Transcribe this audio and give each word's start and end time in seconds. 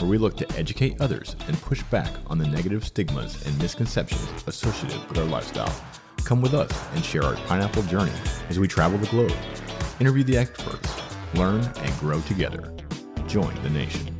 where 0.00 0.10
we 0.10 0.18
look 0.18 0.36
to 0.36 0.50
educate 0.56 1.00
others 1.00 1.36
and 1.46 1.60
push 1.62 1.82
back 1.84 2.12
on 2.26 2.38
the 2.38 2.46
negative 2.46 2.84
stigmas 2.84 3.44
and 3.46 3.58
misconceptions 3.58 4.28
associated 4.46 5.06
with 5.08 5.18
our 5.18 5.24
lifestyle. 5.24 5.74
Come 6.24 6.40
with 6.40 6.54
us 6.54 6.70
and 6.94 7.04
share 7.04 7.24
our 7.24 7.36
pineapple 7.46 7.82
journey 7.84 8.12
as 8.48 8.58
we 8.58 8.68
travel 8.68 8.98
the 8.98 9.06
globe, 9.06 9.36
interview 10.00 10.24
the 10.24 10.36
experts, 10.36 10.94
learn 11.34 11.64
and 11.64 11.98
grow 11.98 12.20
together. 12.22 12.74
Join 13.26 13.54
the 13.62 13.70
nation. 13.70 14.17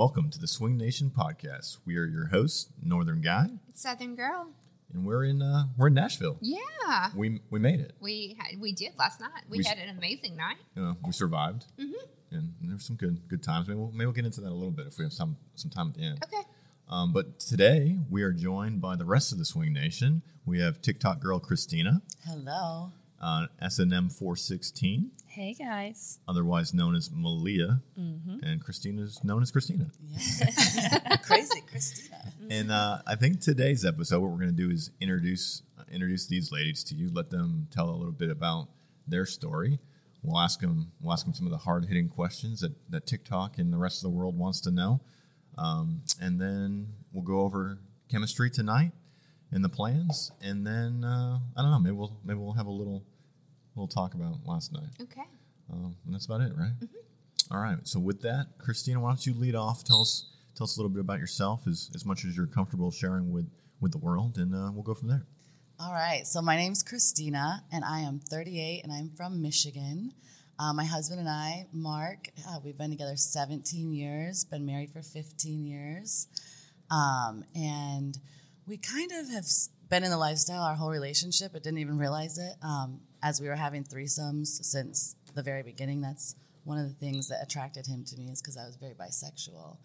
Welcome 0.00 0.30
to 0.30 0.38
the 0.38 0.48
Swing 0.48 0.78
Nation 0.78 1.12
podcast. 1.14 1.76
We 1.84 1.98
are 1.98 2.06
your 2.06 2.28
hosts, 2.28 2.72
Northern 2.82 3.20
Guy, 3.20 3.48
Southern 3.74 4.16
Girl. 4.16 4.46
and 4.94 5.04
we're 5.04 5.24
in 5.24 5.42
uh, 5.42 5.64
we're 5.76 5.88
in 5.88 5.92
Nashville. 5.92 6.38
Yeah. 6.40 7.10
We 7.14 7.42
we 7.50 7.58
made 7.58 7.80
it. 7.80 7.92
We 8.00 8.34
had, 8.38 8.58
we 8.58 8.72
did 8.72 8.92
last 8.98 9.20
night. 9.20 9.42
We, 9.50 9.58
We- 9.58 9.64
had 9.64 9.76
an 9.76 9.90
amazing 9.90 10.38
night. 10.38 10.56
You 10.74 10.84
know, 10.84 10.96
we 11.04 11.12
survived, 11.12 11.66
and 11.76 12.54
there 12.62 12.76
were 12.76 12.78
some 12.78 12.96
good 12.96 13.28
good 13.28 13.42
times. 13.42 13.68
Maybe 13.68 13.78
we'll, 13.78 13.90
maybe 13.92 14.06
we'll 14.06 14.14
get 14.14 14.24
into 14.24 14.40
that 14.40 14.48
a 14.48 14.54
little 14.54 14.70
bit 14.70 14.86
if 14.86 14.96
we 14.96 15.04
have 15.04 15.12
some 15.12 15.36
some 15.54 15.70
time 15.70 15.88
at 15.88 15.94
the 15.96 16.02
end. 16.04 16.24
Okay. 16.24 16.48
Um, 16.88 17.12
but 17.12 17.38
today 17.38 17.98
we 18.08 18.22
are 18.22 18.32
joined 18.32 18.80
by 18.80 18.96
the 18.96 19.04
rest 19.04 19.32
of 19.32 19.38
the 19.38 19.44
Swing 19.44 19.74
Nation. 19.74 20.22
We 20.46 20.60
have 20.60 20.80
TikTok 20.80 21.20
girl 21.20 21.40
Krystina, 21.40 22.00
Hello. 22.24 22.92
Uh, 23.20 23.46
SNM 23.62 24.10
four 24.10 24.34
sixteen, 24.34 25.10
Hey 25.26 25.52
guys. 25.52 26.18
otherwise 26.26 26.72
known 26.72 26.94
as 26.94 27.10
Meleah, 27.10 27.82
Mm-hmm. 27.98 28.42
and 28.42 28.64
Krystina's 28.64 29.22
known 29.22 29.42
as 29.42 29.52
Krystina. 29.52 29.90
Yeah. 30.08 31.16
Crazy 31.22 31.60
Krystina. 31.70 32.32
And 32.50 32.72
uh, 32.72 33.02
I 33.06 33.16
think 33.16 33.40
today's 33.40 33.84
episode, 33.84 34.20
what 34.20 34.30
we're 34.30 34.38
going 34.38 34.56
to 34.56 34.62
do 34.66 34.70
is 34.70 34.90
introduce 35.00 35.62
uh, 35.78 35.82
introduce 35.92 36.26
these 36.28 36.50
ladies 36.50 36.82
to 36.84 36.94
you. 36.94 37.10
Let 37.12 37.28
them 37.28 37.68
tell 37.70 37.90
a 37.90 37.94
little 37.94 38.10
bit 38.12 38.30
about 38.30 38.68
their 39.06 39.26
story. 39.26 39.78
We'll 40.22 40.38
ask 40.40 40.60
them 40.60 40.90
we'll 41.02 41.12
ask 41.12 41.26
them 41.26 41.34
some 41.34 41.46
of 41.46 41.52
the 41.52 41.58
hard 41.58 41.84
hitting 41.84 42.08
questions 42.08 42.60
that 42.60 42.72
that 42.90 43.06
TikTok 43.06 43.58
and 43.58 43.70
the 43.70 43.76
rest 43.78 43.98
of 43.98 44.10
the 44.10 44.16
world 44.16 44.38
wants 44.38 44.60
to 44.62 44.70
know. 44.70 45.00
Um, 45.58 46.00
and 46.22 46.40
then 46.40 46.88
we'll 47.12 47.22
go 47.24 47.40
over 47.40 47.78
chemistry 48.10 48.48
tonight 48.48 48.92
and 49.52 49.62
the 49.62 49.68
plans. 49.68 50.32
And 50.40 50.66
then 50.66 51.04
uh, 51.04 51.38
I 51.54 51.60
don't 51.62 51.70
know. 51.70 51.78
Maybe 51.80 51.96
we'll 51.96 52.16
maybe 52.24 52.38
we'll 52.38 52.54
have 52.54 52.66
a 52.66 52.70
little 52.70 53.02
little 53.74 53.88
talk 53.88 54.14
about 54.14 54.36
last 54.44 54.72
night. 54.72 54.90
Okay. 55.00 55.26
Um, 55.72 55.96
and 56.04 56.14
that's 56.14 56.26
about 56.26 56.40
it, 56.40 56.52
right? 56.56 56.72
All 57.50 57.60
right. 57.60 57.78
So 57.84 57.98
with 58.00 58.22
that, 58.22 58.58
Krystina, 58.58 58.98
why 58.98 59.10
don't 59.10 59.26
you 59.26 59.34
lead 59.34 59.54
off? 59.54 59.84
Tell 59.84 60.02
us 60.02 60.30
tell 60.56 60.64
us 60.64 60.76
a 60.76 60.80
little 60.80 60.90
bit 60.90 61.00
about 61.00 61.18
yourself, 61.18 61.66
as 61.66 61.90
as 61.94 62.04
much 62.04 62.24
as 62.24 62.36
you're 62.36 62.46
comfortable 62.46 62.90
sharing 62.90 63.32
with 63.32 63.50
with 63.80 63.92
the 63.92 63.98
world, 63.98 64.36
and 64.38 64.54
uh, 64.54 64.70
we'll 64.72 64.82
go 64.82 64.94
from 64.94 65.08
there. 65.08 65.26
All 65.78 65.92
right. 65.92 66.26
So 66.26 66.42
my 66.42 66.56
name's 66.56 66.84
Krystina, 66.84 67.60
and 67.72 67.84
I 67.84 68.00
am 68.00 68.18
38, 68.18 68.82
and 68.84 68.92
I'm 68.92 69.08
from 69.08 69.40
Michigan. 69.40 70.12
Uh, 70.58 70.74
my 70.74 70.84
husband 70.84 71.18
and 71.20 71.28
I, 71.28 71.64
Mark, 71.72 72.28
uh, 72.46 72.58
we've 72.62 72.76
been 72.76 72.90
together 72.90 73.16
17 73.16 73.94
years, 73.94 74.44
been 74.44 74.66
married 74.66 74.90
for 74.90 75.00
15 75.00 75.64
years. 75.64 76.28
Um, 76.90 77.44
and 77.54 78.18
we 78.66 78.76
kind 78.76 79.10
of 79.12 79.30
have 79.30 79.46
been 79.88 80.04
in 80.04 80.10
the 80.10 80.18
lifestyle 80.18 80.62
our 80.62 80.74
whole 80.74 80.90
relationship, 80.90 81.52
but 81.54 81.62
didn't 81.62 81.78
even 81.78 81.96
realize 81.96 82.36
it. 82.36 82.52
Um, 82.62 83.00
as 83.22 83.40
we 83.40 83.48
were 83.48 83.56
having 83.56 83.84
threesomes 83.84 84.46
since 84.64 85.16
the 85.34 85.42
very 85.42 85.62
beginning, 85.62 86.00
that's 86.00 86.34
one 86.64 86.78
of 86.78 86.86
the 86.88 86.94
things 86.94 87.28
that 87.28 87.42
attracted 87.42 87.86
him 87.86 88.04
to 88.04 88.16
me 88.18 88.30
is 88.30 88.40
because 88.40 88.56
I 88.56 88.66
was 88.66 88.76
very 88.76 88.94
bisexual. 88.94 89.76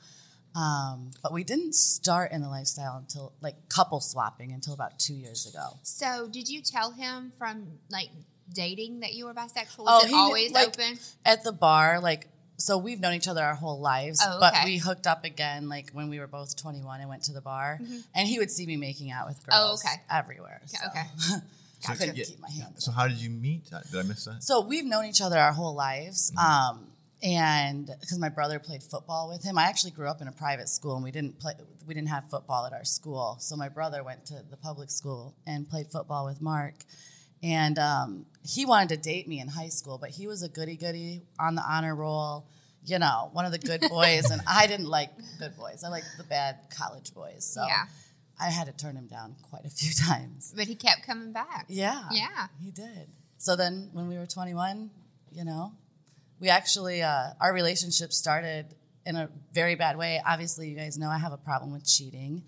Um, 0.56 1.12
but 1.22 1.34
we 1.34 1.44
didn't 1.44 1.76
start 1.76 2.32
in 2.32 2.42
the 2.42 2.48
lifestyle 2.48 2.98
until 2.98 3.34
like 3.42 3.56
couple 3.68 4.00
swapping 4.00 4.54
until 4.54 4.74
about 4.74 4.98
two 5.00 5.14
years 5.14 5.46
ago. 5.48 5.78
So, 5.84 6.28
did 6.32 6.48
you 6.48 6.62
tell 6.62 6.92
him 6.92 7.34
from 7.38 7.68
like 7.90 8.10
dating 8.54 9.02
that 9.02 9.14
you 9.14 9.26
were 9.26 9.34
bisexual? 9.34 9.80
Oh, 9.86 9.96
Was 9.98 10.04
it 10.06 10.10
he- 10.10 10.16
always 10.16 10.52
like- 10.52 10.68
open? 10.68 10.98
At 11.26 11.44
the 11.44 11.52
bar, 11.52 12.00
like, 12.00 12.30
so 12.58 12.78
we've 12.78 13.02
known 13.02 13.16
each 13.16 13.28
other 13.28 13.44
our 13.44 13.56
whole 13.56 13.82
lives, 13.82 14.22
Oh, 14.26 14.40
but 14.40 14.54
we 14.64 14.78
hooked 14.78 15.08
up 15.08 15.26
again 15.26 15.68
like 15.68 15.90
when 15.92 16.08
we 16.10 16.20
were 16.20 16.28
both 16.28 16.56
21 16.56 17.02
and 17.02 17.10
went 17.10 17.24
to 17.24 17.34
the 17.34 17.42
bar. 17.42 17.80
Mhm. 17.82 18.04
And 18.16 18.26
he 18.28 18.40
would 18.40 18.50
see 18.50 18.66
me 18.66 18.78
making 18.78 19.12
out 19.12 19.28
with 19.28 19.46
girls 19.46 19.60
Oh, 19.62 19.68
girls 19.72 19.84
okay. 19.86 20.02
everywhere. 20.10 20.62
Okay, 20.88 21.04
so. 21.86 21.94
I 21.94 21.96
couldn't 21.96 22.18
Yeah, 22.18 22.26
keep 22.26 22.40
my 22.40 22.50
hands 22.50 22.84
So 22.86 22.92
how 22.92 23.08
did 23.08 23.18
you 23.18 23.30
meet? 23.30 23.66
Did 23.66 24.00
I 24.00 24.04
miss 24.04 24.26
that? 24.26 24.44
So 24.44 24.62
we've 24.62 24.86
known 24.86 25.06
each 25.06 25.22
other 25.22 25.38
our 25.38 25.54
whole 25.54 25.76
lives. 25.76 26.32
Mm-hmm. 26.32 26.78
Um, 26.78 26.88
and 27.24 27.90
because 28.02 28.20
my 28.20 28.30
brother 28.30 28.60
played 28.60 28.84
football 28.84 29.30
with 29.30 29.44
him, 29.44 29.58
I 29.58 29.64
actually 29.64 29.92
grew 29.92 30.08
up 30.08 30.22
in 30.22 30.28
a 30.28 30.32
private 30.32 30.70
school, 30.70 30.96
and 30.96 31.04
we 31.04 31.12
didn't 31.12 31.40
play. 31.40 31.54
We 31.88 31.94
didn't 31.94 32.10
have 32.10 32.30
football 32.30 32.66
at 32.66 32.74
our 32.74 32.84
school. 32.84 33.38
So 33.40 33.56
my 33.56 33.70
brother 33.70 34.04
went 34.04 34.26
to 34.28 34.44
the 34.50 34.58
public 34.58 34.92
school 34.92 35.36
and 35.48 35.68
played 35.68 35.88
football 35.92 36.26
with 36.26 36.42
Mark. 36.42 36.76
And 37.42 37.78
um, 37.80 38.26
he 38.44 38.66
wanted 38.66 38.90
to 38.90 38.98
date 38.98 39.28
me 39.28 39.40
in 39.40 39.48
high 39.48 39.70
school, 39.70 39.98
but 39.98 40.10
he 40.10 40.28
was 40.28 40.44
a 40.44 40.50
goody 40.50 40.76
goody 40.76 41.22
on 41.40 41.56
the 41.56 41.62
honor 41.62 41.96
roll. 41.96 42.46
You 42.86 43.00
know, 43.00 43.30
one 43.34 43.46
of 43.46 43.52
the 43.52 43.60
good 43.60 43.82
boys, 43.90 44.30
and 44.30 44.42
I 44.48 44.68
didn't 44.68 44.88
like 44.88 45.10
good 45.40 45.56
boys. 45.58 45.84
I 45.84 45.90
liked 45.90 46.08
the 46.18 46.24
bad 46.24 46.58
college 46.76 47.14
boys. 47.14 47.46
So 47.46 47.66
Yeah. 47.66 47.86
I 48.40 48.50
had 48.50 48.68
to 48.68 48.74
turn 48.74 48.96
him 48.96 49.08
down 49.08 49.36
quite 49.50 49.66
a 49.66 49.70
few 49.70 49.92
times. 50.08 50.54
But 50.56 50.68
he 50.68 50.76
kept 50.76 51.04
coming 51.06 51.32
back. 51.32 51.66
Yeah. 51.70 52.04
Yeah. 52.12 52.48
He 52.62 52.72
did. 52.72 53.08
So 53.38 53.56
then 53.56 53.90
when 53.94 54.08
we 54.08 54.18
were 54.18 54.26
21, 54.26 54.90
you 55.32 55.46
know, 55.46 55.72
we 56.40 56.50
actually, 56.50 57.02
uh, 57.02 57.30
our 57.40 57.54
relationship 57.54 58.12
started 58.12 58.66
in 59.06 59.16
a 59.16 59.30
very 59.54 59.76
bad 59.76 59.98
way. 59.98 60.22
Obviously, 60.26 60.70
you 60.70 60.76
guys 60.76 60.98
know 60.98 61.10
I 61.10 61.18
have 61.18 61.32
a 61.34 61.38
problem 61.38 61.72
with 61.72 61.86
cheating. 61.86 62.44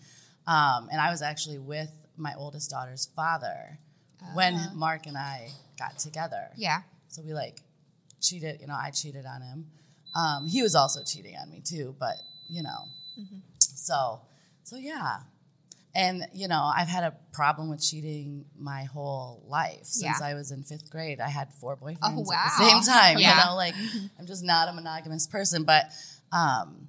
Um, 0.45 0.89
and 0.91 0.99
I 0.99 1.09
was 1.11 1.21
actually 1.21 1.57
with 1.59 1.91
my 2.17 2.33
oldest 2.37 2.69
daughter's 2.71 3.05
father 3.15 3.77
when 4.33 4.55
Ah. 4.55 4.71
Mark 4.73 5.05
and 5.05 5.17
I 5.17 5.49
got 5.77 5.99
together. 5.99 6.49
Yeah. 6.57 6.81
So 7.09 7.21
we 7.21 7.33
like 7.33 7.61
cheated, 8.21 8.59
you 8.61 8.67
know, 8.67 8.75
I 8.75 8.89
cheated 8.91 9.25
on 9.25 9.41
him. 9.41 9.67
Um, 10.15 10.47
he 10.47 10.63
was 10.63 10.73
also 10.75 11.03
cheating 11.03 11.35
on 11.39 11.49
me 11.49 11.61
too, 11.63 11.95
but 11.99 12.15
you 12.49 12.63
know, 12.63 12.87
Mm-hmm. 13.19 13.37
so, 13.59 14.21
so 14.63 14.75
yeah. 14.77 15.19
And, 15.97 16.27
you 16.31 16.47
know, 16.47 16.61
I've 16.61 16.87
had 16.87 17.03
a 17.03 17.15
problem 17.33 17.69
with 17.71 17.81
cheating 17.81 18.45
my 18.55 18.83
whole 18.83 19.43
life. 19.47 19.79
Since 19.83 20.19
Yeah. 20.21 20.27
I 20.27 20.35
was 20.35 20.51
in 20.51 20.61
fifth 20.63 20.91
grade, 20.91 21.19
I 21.19 21.27
had 21.29 21.51
four 21.55 21.75
boyfriends 21.75 21.97
Oh, 22.03 22.31
at 22.31 22.51
the 22.59 22.69
same 22.69 22.81
time. 22.83 23.17
Yeah. 23.17 23.39
You 23.39 23.45
know, 23.49 23.55
like 23.55 23.73
I'm 24.19 24.27
just 24.27 24.43
not 24.43 24.69
a 24.69 24.73
monogamous 24.73 25.25
person. 25.25 25.63
But 25.63 25.85
um, 26.31 26.87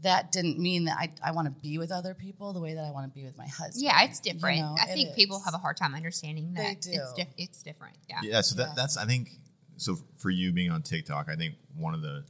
that 0.00 0.32
didn't 0.32 0.58
mean 0.58 0.86
that 0.86 0.96
I, 0.98 1.12
I 1.22 1.32
want 1.32 1.46
to 1.46 1.60
be 1.60 1.76
with 1.76 1.92
other 1.92 2.14
people 2.14 2.54
the 2.54 2.60
way 2.60 2.72
that 2.74 2.84
I 2.84 2.90
want 2.90 3.04
to 3.12 3.14
be 3.14 3.24
with 3.26 3.36
my 3.36 3.46
husband. 3.46 3.82
Yeah, 3.84 4.02
it's 4.04 4.20
You 4.24 4.32
different. 4.32 4.60
know, 4.60 4.76
I 4.80 4.84
it 4.90 4.94
think 4.94 5.14
people 5.14 5.40
have 5.44 5.52
a 5.52 5.58
hard 5.58 5.76
time 5.76 5.94
understanding 5.94 6.54
They 6.54 6.62
that. 6.62 6.72
It's, 6.72 6.86
do. 6.86 6.98
di- 7.18 7.28
it's 7.36 7.62
different. 7.62 7.96
Yeah. 8.08 8.20
Yeah. 8.22 8.40
So 8.40 8.54
that 8.56 8.68
Yeah. 8.68 8.74
that's 8.76 8.96
I 8.96 9.04
think 9.04 9.28
so 9.76 9.98
for 10.16 10.30
you 10.30 10.52
being 10.52 10.70
on 10.70 10.80
TikTok. 10.82 11.28
I 11.28 11.36
think 11.36 11.54
one 11.76 11.92
of 11.94 12.00
the 12.00 12.24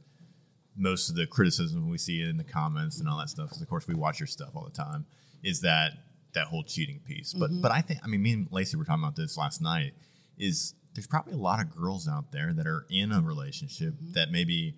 most 0.75 1.09
of 1.09 1.15
the 1.15 1.27
criticism 1.27 1.89
we 1.89 1.97
see 1.97 2.21
in 2.21 2.35
the 2.37 2.43
comments 2.43 2.99
and 2.99 3.07
all 3.07 3.17
that 3.19 3.29
stuff, 3.29 3.47
because 3.47 3.61
of 3.61 3.69
course 3.69 3.87
we 3.87 3.95
watch 3.95 4.19
your 4.19 4.27
stuff 4.27 4.49
all 4.55 4.65
the 4.65 4.71
time, 4.71 5.05
is 5.43 5.61
that 5.61 5.93
that 6.33 6.47
whole 6.47 6.63
cheating 6.63 6.99
piece. 7.05 7.33
But 7.33 7.49
Mm-hmm. 7.51 7.61
but 7.61 7.71
I 7.71 7.81
think 7.81 7.99
I 8.03 8.07
mean 8.07 8.21
me 8.21 8.33
and 8.33 8.47
Lacy 8.51 8.77
were 8.77 8.85
talking 8.85 9.03
about 9.03 9.15
this 9.15 9.37
last 9.37 9.61
night. 9.61 9.93
Is 10.37 10.73
there's 10.93 11.07
probably 11.07 11.33
a 11.33 11.37
lot 11.37 11.59
of 11.59 11.75
girls 11.75 12.07
out 12.07 12.31
there 12.31 12.53
that 12.53 12.65
are 12.67 12.85
in 12.89 13.11
a 13.11 13.21
relationship 13.21 13.93
Mm-hmm. 13.95 14.13
that 14.13 14.31
maybe 14.31 14.75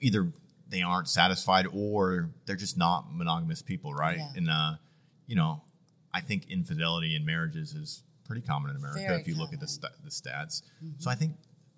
either 0.00 0.32
they 0.68 0.80
aren't 0.82 1.08
satisfied 1.08 1.66
or 1.72 2.30
they're 2.46 2.56
just 2.56 2.78
not 2.78 3.06
monogamous 3.14 3.60
people, 3.62 3.92
right? 3.92 4.18
Yeah. 4.18 4.28
And 4.36 4.48
uh, 4.50 4.72
you 5.26 5.36
know, 5.36 5.62
I 6.14 6.20
think 6.20 6.50
infidelity 6.50 7.14
in 7.16 7.24
marriages 7.24 7.74
is 7.74 8.02
pretty 8.24 8.42
common 8.42 8.70
in 8.70 8.76
America 8.76 9.00
Very 9.06 9.20
if 9.20 9.28
you 9.28 9.34
look 9.36 9.52
at 9.52 9.60
the, 9.60 9.68
st- 9.68 9.92
the 10.04 10.10
stats. 10.10 10.62
Mm-hmm. 10.82 10.92
So 11.00 11.10
I 11.10 11.14
think 11.14 11.34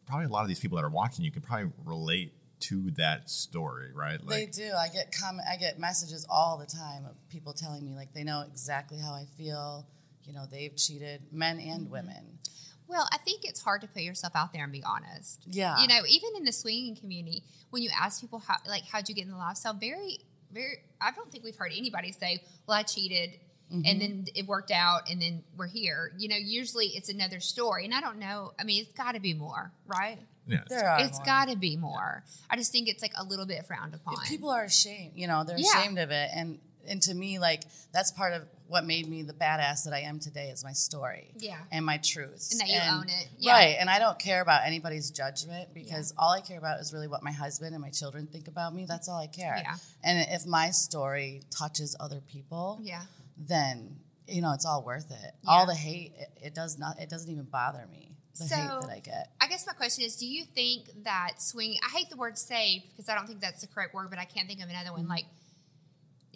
probably 0.06 0.26
a 0.26 0.28
lot 0.28 0.42
of 0.42 0.48
these 0.48 0.60
people 0.60 0.76
that 0.76 0.84
are 0.84 0.90
watching 0.90 1.24
you 1.24 1.30
can 1.32 1.42
probably 1.42 1.72
relate 1.84 2.32
to 2.68 2.90
that 2.92 3.30
story, 3.30 3.90
right? 3.94 4.18
they 4.26 4.46
do. 4.46 4.72
I 4.72 4.88
get 4.88 5.14
comment. 5.18 5.46
I 5.50 5.56
get 5.56 5.78
messages 5.78 6.26
all 6.28 6.58
the 6.58 6.66
time 6.66 7.04
of 7.06 7.12
people 7.28 7.52
telling 7.52 7.84
me 7.84 7.94
like 7.94 8.12
they 8.14 8.24
know 8.24 8.44
exactly 8.50 8.98
how 8.98 9.12
I 9.12 9.24
feel. 9.36 9.86
You 10.24 10.32
know, 10.32 10.44
they've 10.50 10.74
cheated, 10.76 11.20
men 11.32 11.58
Mm-hmm. 11.58 11.70
and 11.70 11.90
women. 11.90 12.38
Well, 12.86 13.08
I 13.12 13.18
think 13.18 13.44
it's 13.44 13.60
hard 13.62 13.80
to 13.80 13.88
put 13.88 14.02
yourself 14.02 14.34
out 14.36 14.52
there 14.52 14.62
and 14.64 14.72
be 14.72 14.82
honest. 14.84 15.42
Yeah. 15.50 15.80
You 15.80 15.88
know, 15.88 16.00
even 16.08 16.30
in 16.36 16.44
the 16.44 16.52
swinging 16.52 16.96
community, 16.96 17.42
when 17.70 17.82
you 17.82 17.90
ask 17.98 18.20
people 18.20 18.38
how, 18.38 18.56
like, 18.68 18.84
how'd 18.84 19.08
you 19.08 19.14
get 19.14 19.24
in 19.24 19.30
the 19.30 19.36
lifestyle, 19.38 19.72
very, 19.74 20.18
very, 20.52 20.76
I 21.00 21.10
don't 21.12 21.30
think 21.32 21.44
we've 21.44 21.56
heard 21.56 21.72
anybody 21.76 22.12
say, 22.12 22.42
"Well, 22.66 22.76
I 22.76 22.82
cheated." 22.82 23.40
Mm-hmm. 23.72 23.80
And 23.86 24.00
then 24.02 24.24
it 24.34 24.46
worked 24.46 24.70
out, 24.70 25.08
and 25.10 25.20
then 25.22 25.42
we're 25.56 25.66
here. 25.66 26.12
You 26.18 26.28
know, 26.28 26.36
usually 26.36 26.88
it's 26.88 27.08
another 27.08 27.40
story, 27.40 27.86
and 27.86 27.94
I 27.94 28.00
don't 28.02 28.18
know. 28.18 28.52
I 28.60 28.64
mean, 28.64 28.82
it's 28.82 28.92
got 28.92 29.14
to 29.14 29.20
be 29.20 29.32
more, 29.32 29.72
right? 29.86 30.18
Yeah. 30.46 30.60
There 30.68 30.88
are 30.88 31.00
It's 31.00 31.18
more. 31.18 31.24
got 31.26 31.48
to 31.48 31.56
be 31.56 31.76
more. 31.76 32.22
I 32.50 32.56
just 32.56 32.70
think 32.72 32.88
it's 32.88 33.02
like 33.02 33.12
a 33.16 33.24
little 33.24 33.46
bit 33.46 33.64
frowned 33.66 33.94
upon. 33.94 34.16
people 34.26 34.50
are 34.50 34.64
ashamed 34.64 35.12
you 35.16 35.26
know 35.26 35.44
they're 35.44 35.58
Yeah. 35.58 35.80
ashamed 35.80 35.98
of 35.98 36.10
it 36.10 36.30
and 36.34 36.58
and 36.86 37.00
to 37.02 37.14
me 37.14 37.38
like 37.38 37.62
that's 37.92 38.10
part 38.12 38.34
of 38.34 38.42
what 38.68 38.84
made 38.84 39.08
me 39.08 39.22
the 39.22 39.32
badass 39.32 39.84
that 39.84 39.94
i 39.94 40.00
am 40.00 40.18
today 40.20 40.48
is 40.50 40.62
my 40.62 40.72
story 40.72 41.30
Yeah. 41.38 41.56
and 41.72 41.84
my 41.84 41.96
truth 41.96 42.48
And 42.52 42.60
that 42.60 42.68
you 42.68 42.78
own 42.92 43.04
it. 43.08 43.28
Yeah. 43.38 43.52
right 43.52 43.76
and 43.80 43.88
i 43.88 43.98
don't 43.98 44.18
care 44.18 44.42
about 44.42 44.66
anybody's 44.66 45.10
judgment 45.10 45.72
because 45.72 46.12
all 46.18 46.30
i 46.32 46.40
care 46.42 46.58
about 46.58 46.80
is 46.80 46.92
really 46.92 47.08
what 47.08 47.22
my 47.22 47.32
husband 47.32 47.74
and 47.74 47.80
my 47.80 47.88
children 47.90 48.26
think 48.26 48.48
about 48.48 48.74
me 48.74 48.84
that's 48.86 49.08
all 49.08 49.18
i 49.18 49.26
care 49.28 49.56
Yeah. 49.64 49.76
and 50.02 50.26
if 50.30 50.44
my 50.46 50.70
story 50.70 51.40
touches 51.50 51.96
other 51.98 52.20
people 52.20 52.80
yeah. 52.82 53.02
then 53.38 53.96
you 54.26 54.42
know 54.42 54.52
it's 54.52 54.66
all 54.66 54.82
worth 54.84 55.10
it 55.10 55.34
Yeah. 55.42 55.50
all 55.50 55.66
the 55.66 55.74
hate 55.74 56.12
it, 56.18 56.28
it 56.48 56.54
does 56.54 56.78
not 56.78 56.98
it 57.00 57.08
doesn't 57.08 57.30
even 57.30 57.44
bother 57.44 57.86
me 57.90 58.10
the 58.38 58.44
So- 58.48 58.56
hate 58.56 58.80
that 58.80 58.90
i 58.90 58.98
get 59.00 59.30
I 59.40 59.46
guess 59.46 59.66
my 59.66 59.72
question 59.74 60.04
is: 60.04 60.16
Do 60.16 60.26
you 60.26 60.44
think 60.44 60.88
that 61.04 61.40
swing? 61.40 61.76
I 61.86 61.90
hate 61.96 62.08
the 62.10 62.16
word 62.16 62.36
"saved" 62.38 62.86
because 62.90 63.08
I 63.08 63.14
don't 63.14 63.26
think 63.26 63.40
that's 63.40 63.60
the 63.60 63.66
correct 63.68 63.94
word, 63.94 64.08
but 64.10 64.18
I 64.18 64.24
can't 64.24 64.48
think 64.48 64.62
of 64.62 64.68
another 64.70 64.86
Mm-hmm. 64.90 64.98
one. 65.00 65.08
Like, 65.08 65.26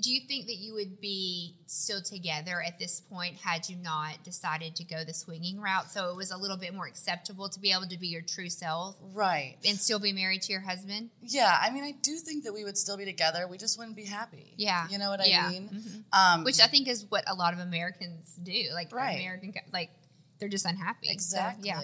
do 0.00 0.12
you 0.12 0.20
think 0.28 0.46
that 0.46 0.54
you 0.56 0.74
would 0.74 1.00
be 1.00 1.56
still 1.66 2.00
together 2.00 2.62
at 2.62 2.78
this 2.78 3.00
point 3.00 3.34
had 3.38 3.68
you 3.68 3.74
not 3.76 4.22
decided 4.22 4.76
to 4.76 4.84
go 4.84 5.02
the 5.02 5.12
swinging 5.14 5.58
route? 5.60 5.90
So 5.90 6.10
it 6.10 6.16
was 6.16 6.30
a 6.30 6.36
little 6.36 6.56
bit 6.56 6.72
more 6.72 6.86
acceptable 6.86 7.48
to 7.48 7.58
be 7.58 7.72
able 7.72 7.88
to 7.88 7.98
be 7.98 8.06
your 8.06 8.22
true 8.22 8.48
self 8.48 8.94
right 9.12 9.56
and 9.66 9.76
still 9.80 9.98
be 9.98 10.12
married 10.12 10.42
to 10.42 10.52
your 10.52 10.60
husband. 10.60 11.10
Yeah, 11.22 11.58
I 11.60 11.70
mean, 11.70 11.82
I 11.82 11.92
do 12.00 12.14
think 12.18 12.44
that 12.44 12.52
we 12.52 12.62
would 12.62 12.78
still 12.78 12.96
be 12.96 13.06
together. 13.06 13.48
We 13.48 13.58
just 13.58 13.76
wouldn't 13.76 13.96
be 13.96 14.04
happy. 14.04 14.52
Yeah. 14.56 14.86
you 14.88 14.98
know 14.98 15.08
what 15.10 15.26
Yeah. 15.28 15.46
I 15.46 15.50
mean. 15.50 15.68
Mhm. 16.12 16.16
Um, 16.16 16.44
Which 16.44 16.60
I 16.60 16.68
think 16.68 16.86
is 16.86 17.04
what 17.06 17.24
a 17.26 17.34
lot 17.34 17.54
of 17.54 17.58
Americans 17.58 18.34
do. 18.40 18.68
Like 18.72 18.92
Right. 18.92 19.16
American, 19.18 19.54
like 19.72 19.90
they're 20.38 20.48
just 20.48 20.66
unhappy. 20.66 21.06
So, 21.08 21.12
exactly. 21.12 21.68
yeah. 21.68 21.80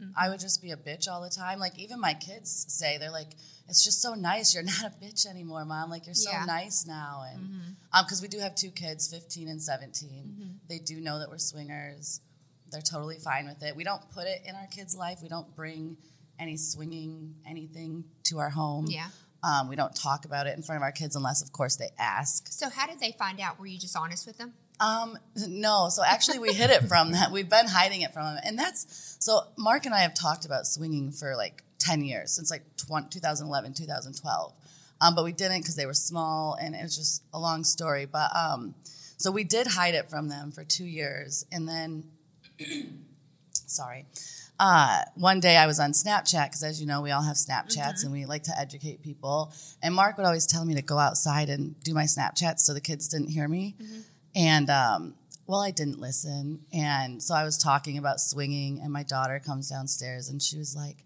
Mm-hmm. 0.00 0.10
I 0.16 0.28
would 0.28 0.38
just 0.40 0.62
be 0.62 0.70
a 0.70 0.76
bitch 0.76 1.08
all 1.08 1.22
the 1.22 1.30
time. 1.30 1.58
Like 1.58 1.76
even 1.78 2.00
my 2.00 2.14
kids 2.14 2.66
say, 2.68 2.98
they're 2.98 3.10
like, 3.10 3.30
"It's 3.68 3.82
just 3.82 4.00
so 4.00 4.14
nice. 4.14 4.54
You're 4.54 4.62
not 4.74 4.84
a 4.84 5.04
bitch 5.04 5.26
anymore, 5.26 5.64
mom. 5.64 5.90
Like 5.90 6.06
you're 6.06 6.14
so 6.14 6.30
Yeah. 6.30 6.44
nice 6.44 6.86
now." 6.86 7.24
And 7.32 7.40
Mm-hmm. 7.42 7.70
um, 7.92 8.04
because 8.04 8.22
we 8.22 8.28
do 8.28 8.38
have 8.38 8.54
two 8.54 8.70
kids, 8.70 9.08
15 9.12 9.48
and 9.48 9.60
17, 9.60 10.60
they 10.68 10.78
do 10.78 11.00
know 11.00 11.18
that 11.18 11.28
we're 11.28 11.38
swingers. 11.38 12.20
They're 12.70 12.80
totally 12.82 13.16
fine 13.18 13.46
with 13.46 13.62
it. 13.62 13.74
We 13.74 13.82
don't 13.84 14.02
put 14.10 14.26
it 14.26 14.42
in 14.46 14.54
our 14.54 14.66
kids' 14.66 14.94
life. 14.96 15.18
We 15.22 15.28
don't 15.28 15.54
bring 15.56 15.96
any 16.38 16.56
swinging 16.56 17.34
anything 17.46 18.04
to 18.24 18.38
our 18.38 18.50
home. 18.50 18.86
Yeah. 18.88 19.08
Um, 19.42 19.68
we 19.68 19.76
don't 19.76 19.94
talk 19.94 20.24
about 20.24 20.46
it 20.46 20.56
in 20.56 20.62
front 20.62 20.76
of 20.76 20.82
our 20.82 20.92
kids 20.92 21.16
unless, 21.16 21.42
of 21.42 21.52
course, 21.52 21.76
they 21.76 21.90
ask. 21.98 22.48
So 22.50 22.68
how 22.68 22.86
did 22.86 23.00
they 23.00 23.12
find 23.12 23.40
out? 23.40 23.58
Were 23.58 23.66
you 23.66 23.78
just 23.78 23.96
honest 23.96 24.26
with 24.26 24.36
them? 24.38 24.52
Um, 24.80 25.18
no. 25.48 25.88
So 25.90 26.02
actually, 26.04 26.38
we 26.38 26.52
hid 26.52 26.70
it 26.70 26.84
from 26.84 27.12
that. 27.12 27.32
We've 27.32 27.48
been 27.48 27.66
hiding 27.66 28.02
it 28.02 28.12
from 28.12 28.34
them, 28.34 28.42
and 28.44 28.58
that's 28.58 29.16
so. 29.18 29.40
Mark 29.56 29.86
and 29.86 29.94
I 29.94 30.00
have 30.00 30.14
talked 30.14 30.44
about 30.44 30.66
swinging 30.66 31.10
for 31.12 31.36
like 31.36 31.62
ten 31.78 32.02
years 32.02 32.32
since 32.32 32.50
like 32.50 32.62
20, 32.76 33.08
2011, 33.10 33.74
2012. 33.74 34.52
Um, 35.00 35.14
but 35.14 35.24
we 35.24 35.32
didn't 35.32 35.60
because 35.60 35.76
they 35.76 35.86
were 35.86 35.94
small, 35.94 36.56
and 36.60 36.74
it 36.74 36.82
was 36.82 36.96
just 36.96 37.22
a 37.32 37.38
long 37.38 37.64
story. 37.64 38.06
But 38.06 38.34
um, 38.34 38.74
so 39.16 39.30
we 39.30 39.44
did 39.44 39.66
hide 39.66 39.94
it 39.94 40.10
from 40.10 40.28
them 40.28 40.50
for 40.50 40.64
two 40.64 40.84
years, 40.86 41.46
and 41.52 41.68
then, 41.68 42.04
sorry. 43.52 44.06
Uh, 44.60 45.02
one 45.14 45.38
day 45.38 45.56
I 45.56 45.68
was 45.68 45.78
on 45.78 45.92
Snapchat 45.92 46.46
because, 46.46 46.64
as 46.64 46.80
you 46.80 46.86
know, 46.88 47.00
we 47.00 47.12
all 47.12 47.22
have 47.22 47.36
Snapchats 47.36 48.02
and 48.02 48.10
we 48.10 48.26
like 48.26 48.42
to 48.44 48.58
educate 48.58 49.02
people. 49.02 49.52
And 49.80 49.94
Mark 49.94 50.16
would 50.16 50.26
always 50.26 50.46
tell 50.48 50.64
me 50.64 50.74
to 50.74 50.82
go 50.82 50.98
outside 50.98 51.48
and 51.48 51.78
do 51.84 51.94
my 51.94 52.04
Snapchats 52.04 52.60
so 52.60 52.74
the 52.74 52.80
kids 52.80 53.06
didn't 53.06 53.28
hear 53.28 53.46
me. 53.46 53.76
And 54.34 54.70
um, 54.70 55.14
well, 55.46 55.60
I 55.60 55.70
didn't 55.70 55.98
listen. 55.98 56.60
And 56.72 57.22
so 57.22 57.34
I 57.34 57.44
was 57.44 57.58
talking 57.58 57.98
about 57.98 58.20
swinging, 58.20 58.80
and 58.82 58.92
my 58.92 59.02
daughter 59.02 59.40
comes 59.44 59.68
downstairs 59.70 60.28
and 60.28 60.42
she 60.42 60.58
was 60.58 60.76
like, 60.76 61.04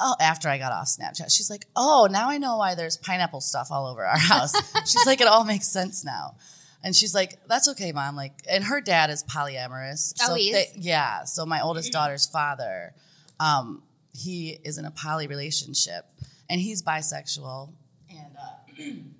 Oh, 0.00 0.14
after 0.20 0.48
I 0.48 0.58
got 0.58 0.70
off 0.70 0.86
Snapchat, 0.86 1.34
she's 1.34 1.50
like, 1.50 1.66
Oh, 1.74 2.06
now 2.10 2.30
I 2.30 2.38
know 2.38 2.56
why 2.58 2.74
there's 2.76 2.96
pineapple 2.96 3.40
stuff 3.40 3.68
all 3.72 3.86
over 3.88 4.04
our 4.04 4.18
house. 4.32 4.54
she's 4.88 5.06
like, 5.06 5.20
It 5.20 5.26
all 5.26 5.44
makes 5.44 5.66
sense 5.66 6.04
now. 6.04 6.36
And 6.84 6.94
she's 6.94 7.14
like, 7.14 7.38
That's 7.48 7.68
okay, 7.70 7.90
mom. 7.90 8.14
Like, 8.14 8.32
and 8.48 8.62
her 8.64 8.80
dad 8.80 9.10
is 9.10 9.24
polyamorous. 9.24 10.14
Oh, 10.22 10.34
he 10.34 10.50
is? 10.50 10.76
yeah. 10.76 11.24
So 11.24 11.44
my 11.46 11.62
oldest 11.62 11.90
daughter's 11.92 12.26
father, 12.26 12.92
um, 13.40 13.82
he 14.12 14.58
is 14.62 14.78
in 14.78 14.84
a 14.84 14.90
poly 14.90 15.26
relationship 15.26 16.04
and 16.50 16.60
he's 16.60 16.82
bisexual. 16.82 17.70
And 18.10 18.36
uh, 18.36 18.82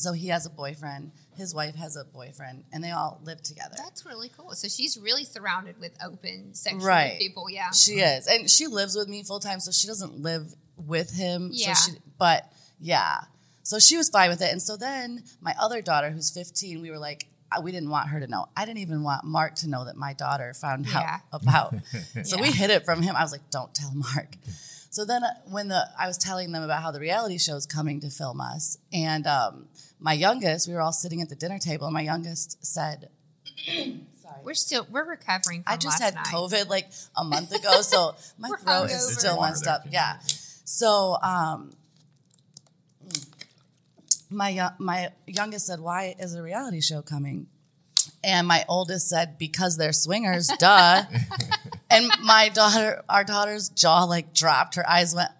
so 0.00 0.12
he 0.12 0.28
has 0.28 0.46
a 0.46 0.50
boyfriend, 0.50 1.12
his 1.36 1.54
wife 1.54 1.74
has 1.74 1.96
a 1.96 2.04
boyfriend, 2.04 2.64
and 2.72 2.82
they 2.82 2.90
all 2.90 3.20
live 3.24 3.42
together. 3.42 3.74
That's 3.76 4.04
really 4.06 4.30
cool. 4.36 4.52
So 4.52 4.68
she's 4.68 4.98
really 4.98 5.24
surrounded 5.24 5.78
with 5.80 5.92
open 6.04 6.54
sexual 6.54 6.84
Right. 6.86 7.18
people. 7.18 7.48
Yeah. 7.50 7.70
She 7.72 8.00
is. 8.00 8.26
And 8.26 8.50
she 8.50 8.66
lives 8.66 8.96
with 8.96 9.08
me 9.08 9.22
full 9.22 9.40
time, 9.40 9.60
so 9.60 9.70
she 9.70 9.86
doesn't 9.86 10.20
live 10.20 10.54
with 10.76 11.10
him. 11.14 11.50
Yeah. 11.52 11.74
So 11.74 11.92
she, 11.92 11.98
but 12.18 12.50
yeah. 12.80 13.20
So 13.62 13.78
she 13.78 13.96
was 13.96 14.08
fine 14.08 14.30
with 14.30 14.42
it. 14.42 14.50
And 14.50 14.60
so 14.62 14.76
then 14.76 15.22
my 15.40 15.54
other 15.60 15.82
daughter, 15.82 16.10
who's 16.10 16.30
15, 16.30 16.80
we 16.80 16.90
were 16.90 16.98
like, 16.98 17.26
uh, 17.52 17.60
we 17.62 17.72
didn't 17.72 17.90
want 17.90 18.08
her 18.08 18.20
to 18.20 18.26
know. 18.26 18.46
I 18.56 18.64
didn't 18.64 18.78
even 18.78 19.02
want 19.02 19.24
Mark 19.24 19.56
to 19.56 19.68
know 19.68 19.84
that 19.84 19.96
my 19.96 20.12
daughter 20.14 20.54
found 20.54 20.86
Yeah. 20.86 21.18
out 21.32 21.40
about. 21.42 21.74
so 22.24 22.40
we 22.40 22.50
hid 22.50 22.70
it 22.70 22.84
from 22.84 23.02
him. 23.02 23.14
I 23.16 23.22
was 23.22 23.32
like, 23.32 23.50
don't 23.50 23.74
tell 23.74 23.92
Mark. 23.94 24.36
So 24.90 25.04
then 25.04 25.22
uh, 25.22 25.28
when 25.48 25.68
the 25.68 25.88
I 25.98 26.08
was 26.08 26.18
telling 26.18 26.50
them 26.52 26.62
about 26.64 26.82
how 26.82 26.90
the 26.90 27.00
reality 27.00 27.38
show 27.38 27.54
is 27.54 27.64
coming 27.64 28.00
to 28.00 28.10
film 28.10 28.40
us, 28.40 28.76
and 28.92 29.26
um, 29.26 29.68
my 30.00 30.12
youngest, 30.12 30.66
we 30.66 30.74
were 30.74 30.80
all 30.80 30.92
sitting 30.92 31.22
at 31.22 31.28
the 31.28 31.36
dinner 31.36 31.58
table, 31.58 31.86
and 31.86 31.94
my 31.94 32.00
youngest 32.02 32.64
said, 32.66 33.08
Sorry. 33.66 34.42
We're 34.42 34.54
still 34.54 34.86
we're 34.90 35.08
recovering. 35.08 35.62
From 35.62 35.72
I 35.72 35.76
just 35.76 36.00
last 36.00 36.14
had 36.14 36.14
night. 36.16 36.26
COVID 36.26 36.68
like 36.68 36.90
a 37.16 37.24
month 37.24 37.52
ago, 37.52 37.82
so 37.82 38.14
my 38.38 38.48
throat 38.48 38.60
hungover. 38.64 38.90
is 38.90 39.18
still 39.18 39.40
messed 39.40 39.66
up. 39.66 39.84
too. 39.84 39.90
Yeah. 39.92 40.18
So 40.64 41.16
um, 41.22 41.72
my 44.28 44.70
my 44.78 45.10
youngest 45.26 45.66
said, 45.66 45.80
"Why 45.80 46.14
is 46.18 46.34
a 46.34 46.42
reality 46.42 46.80
show 46.80 47.02
coming?" 47.02 47.46
And 48.24 48.46
my 48.46 48.64
oldest 48.68 49.08
said, 49.08 49.38
"Because 49.38 49.76
they're 49.76 49.92
swingers, 49.92 50.48
duh." 50.58 51.04
and 51.90 52.08
my 52.22 52.48
daughter, 52.48 53.02
our 53.08 53.24
daughter's 53.24 53.68
jaw 53.68 54.04
like 54.04 54.32
dropped. 54.34 54.76
Her 54.76 54.88
eyes 54.88 55.14
went 55.14 55.30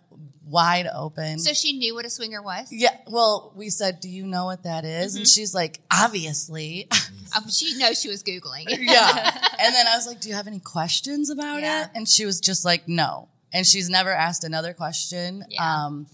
wide 0.44 0.88
open. 0.93 1.38
So 1.38 1.52
she 1.52 1.73
knew 1.79 1.94
what 1.94 2.05
a 2.05 2.11
swinger 2.11 2.43
was. 2.43 2.69
yeah. 2.73 2.97
Well, 3.06 3.52
we 3.55 3.70
said, 3.70 4.00
"Do 4.00 4.08
you 4.08 4.26
know 4.26 4.47
what 4.47 4.64
that 4.64 4.85
is?" 4.85 5.14
And 5.17 5.26
she's 5.29 5.55
like, 5.55 5.81
"Obviously." 5.93 6.88
Um, 7.37 7.49
she 7.49 7.79
knows 7.79 8.00
she 8.00 8.08
was 8.08 8.25
googling. 8.25 8.64
yeah. 8.69 9.31
And 9.63 9.72
then 9.72 9.86
I 9.86 9.94
was 9.94 10.05
like, 10.08 10.20
"Do 10.20 10.29
you 10.29 10.34
have 10.34 10.48
any 10.48 10.58
questions 10.58 11.31
about 11.31 11.60
Yeah. 11.60 11.84
it?" 11.84 11.91
And 11.94 12.08
she 12.08 12.27
was 12.27 12.41
just 12.41 12.65
like, 12.65 12.89
"No." 12.89 13.29
And 13.53 13.65
she's 13.65 13.89
never 13.89 14.10
asked 14.13 14.43
another 14.43 14.72
question. 14.74 15.44
Yeah. 15.48 15.84
Um, 15.86 16.08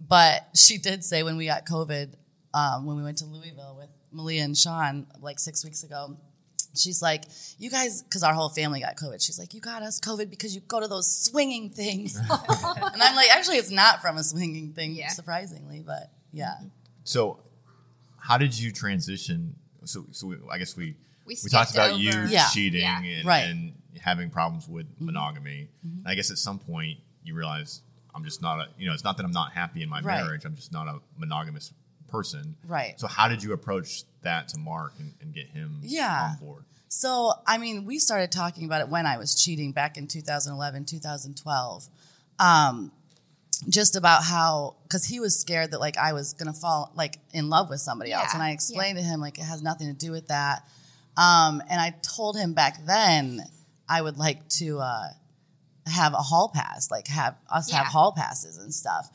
but 0.00 0.48
she 0.56 0.78
did 0.78 1.04
say 1.04 1.22
when 1.22 1.36
we 1.36 1.46
got 1.46 1.66
COVID, 1.66 2.14
um, 2.52 2.84
when 2.84 2.96
we 2.96 3.04
went 3.04 3.18
to 3.18 3.26
Louisville 3.26 3.76
with 3.78 3.90
Meleah 4.12 4.42
and 4.44 4.56
Sean 4.56 5.06
like 5.20 5.38
six 5.38 5.64
weeks 5.64 5.84
ago, 5.84 6.16
she's 6.74 7.00
like, 7.02 7.24
"You 7.58 7.70
guys," 7.70 8.02
because 8.02 8.22
our 8.22 8.34
whole 8.34 8.48
family 8.48 8.80
got 8.80 8.96
COVID. 8.96 9.20
She's 9.24 9.38
like, 9.38 9.54
"You 9.54 9.60
got 9.60 9.82
us 9.82 10.00
COVID 10.00 10.30
because 10.30 10.54
you 10.54 10.60
go 10.62 10.80
to 10.80 10.88
those 10.88 11.06
swinging 11.24 11.70
things." 11.70 12.16
and 12.16 12.26
I'm 12.30 13.16
like, 13.16 13.30
"Actually, 13.30 13.56
it's 13.58 13.70
not 13.70 14.00
from 14.00 14.16
a 14.16 14.22
swinging 14.24 14.72
thing, 14.72 14.94
Yeah. 14.94 15.08
surprisingly, 15.08 15.80
but 15.80 16.10
yeah." 16.32 16.54
So, 17.04 17.40
how 18.18 18.38
did 18.38 18.56
you 18.58 18.72
transition? 18.72 19.56
So, 19.84 20.06
so 20.12 20.26
we, 20.28 20.36
I 20.50 20.58
guess 20.58 20.76
we 20.76 20.96
We 21.26 21.36
we, 21.42 21.50
talked 21.50 21.70
skipped 21.70 21.86
about 21.86 21.98
you 21.98 22.12
Yeah. 22.28 22.48
cheating 22.52 22.80
Yeah. 22.82 23.02
and, 23.02 23.24
Right. 23.26 23.42
Mm-hmm. 23.44 23.50
and 23.50 23.72
having 24.00 24.30
problems 24.30 24.68
with 24.68 24.86
monogamy. 24.98 25.68
I 26.04 26.14
guess 26.14 26.30
at 26.30 26.38
some 26.38 26.58
point 26.58 26.98
you 27.24 27.34
realize 27.34 27.82
I'm 28.14 28.24
just 28.24 28.40
not 28.42 28.58
a 28.60 28.68
you 28.78 28.86
know 28.86 28.92
it's 28.94 29.04
not 29.04 29.16
that 29.16 29.24
I'm 29.24 29.32
not 29.32 29.52
happy 29.52 29.82
in 29.82 29.88
my 29.88 30.00
Right. 30.00 30.22
marriage. 30.22 30.44
I'm 30.44 30.54
just 30.56 30.72
not 30.72 30.86
a 30.88 31.00
monogamous 31.16 31.72
person. 32.10 32.56
Right. 32.66 32.98
So 32.98 33.06
how 33.06 33.28
did 33.28 33.42
you 33.42 33.52
approach 33.52 34.04
that 34.22 34.48
to 34.48 34.58
Mark 34.58 34.94
and, 34.98 35.14
and 35.20 35.32
get 35.34 35.46
him 35.48 35.78
Yeah. 35.82 36.32
on 36.32 36.46
board? 36.46 36.64
So, 36.88 37.32
I 37.46 37.58
mean, 37.58 37.84
we 37.84 37.98
started 38.00 38.32
talking 38.32 38.64
about 38.64 38.80
it 38.80 38.88
when 38.88 39.06
I 39.06 39.16
was 39.16 39.40
cheating 39.40 39.70
back 39.72 39.96
in 39.96 40.08
2011, 40.08 40.84
2012. 40.86 41.88
Um, 42.40 42.90
just 43.68 43.94
about 43.94 44.24
how, 44.24 44.76
because 44.84 45.04
he 45.04 45.20
was 45.20 45.38
scared 45.38 45.70
that 45.72 45.80
like 45.80 45.96
I 45.98 46.12
was 46.14 46.32
gonna 46.32 46.52
fall 46.54 46.90
like 46.96 47.18
in 47.32 47.48
love 47.50 47.68
with 47.68 47.80
somebody 47.80 48.10
else, 48.12 48.32
and 48.34 48.42
I 48.42 48.50
explained 48.52 48.96
to 48.98 49.04
him 49.04 49.20
like 49.20 49.38
it 49.38 49.44
has 49.44 49.62
nothing 49.62 49.86
to 49.88 49.92
do 49.92 50.10
with 50.10 50.28
that. 50.28 50.62
Um, 51.16 51.62
and 51.68 51.80
I 51.80 51.94
told 52.02 52.36
him 52.38 52.54
back 52.54 52.84
then 52.86 53.42
I 53.88 54.00
would 54.00 54.16
like 54.16 54.48
to 54.60 54.78
uh, 54.78 55.08
have 55.86 56.14
a 56.14 56.18
hall 56.18 56.50
pass, 56.54 56.90
like 56.90 57.06
have 57.08 57.36
us 57.50 57.70
have 57.70 57.86
hall 57.86 58.12
passes 58.16 58.56
and 58.56 58.72
stuff. 58.72 59.10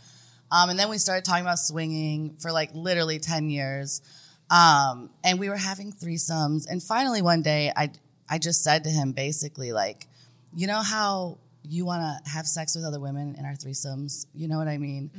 Um, 0.51 0.69
and 0.69 0.79
then 0.79 0.89
we 0.89 0.97
started 0.97 1.25
talking 1.25 1.43
about 1.43 1.59
swinging 1.59 2.35
for 2.39 2.51
like 2.51 2.69
literally 2.73 3.19
10 3.19 3.49
years. 3.49 4.01
Um, 4.49 5.09
and 5.23 5.39
we 5.39 5.49
were 5.49 5.57
having 5.57 5.91
threesomes. 5.91 6.67
And 6.69 6.81
finally, 6.81 7.21
one 7.21 7.41
day, 7.41 7.71
I, 7.75 7.91
I 8.29 8.37
just 8.37 8.63
said 8.63 8.83
to 8.83 8.89
him 8.89 9.11
basically, 9.11 9.71
like, 9.73 10.07
you 10.55 10.67
know 10.67 10.81
how 10.81 11.39
you 11.63 11.83
want 11.85 12.01
to 12.23 12.29
have 12.29 12.45
sex 12.45 12.75
with 12.75 12.85
other 12.85 12.99
women 12.99 13.35
in 13.39 13.45
our 13.45 13.53
threesomes? 13.53 14.27
You 14.35 14.47
know 14.47 14.57
what 14.57 14.67
I 14.67 14.77
mean? 14.77 15.09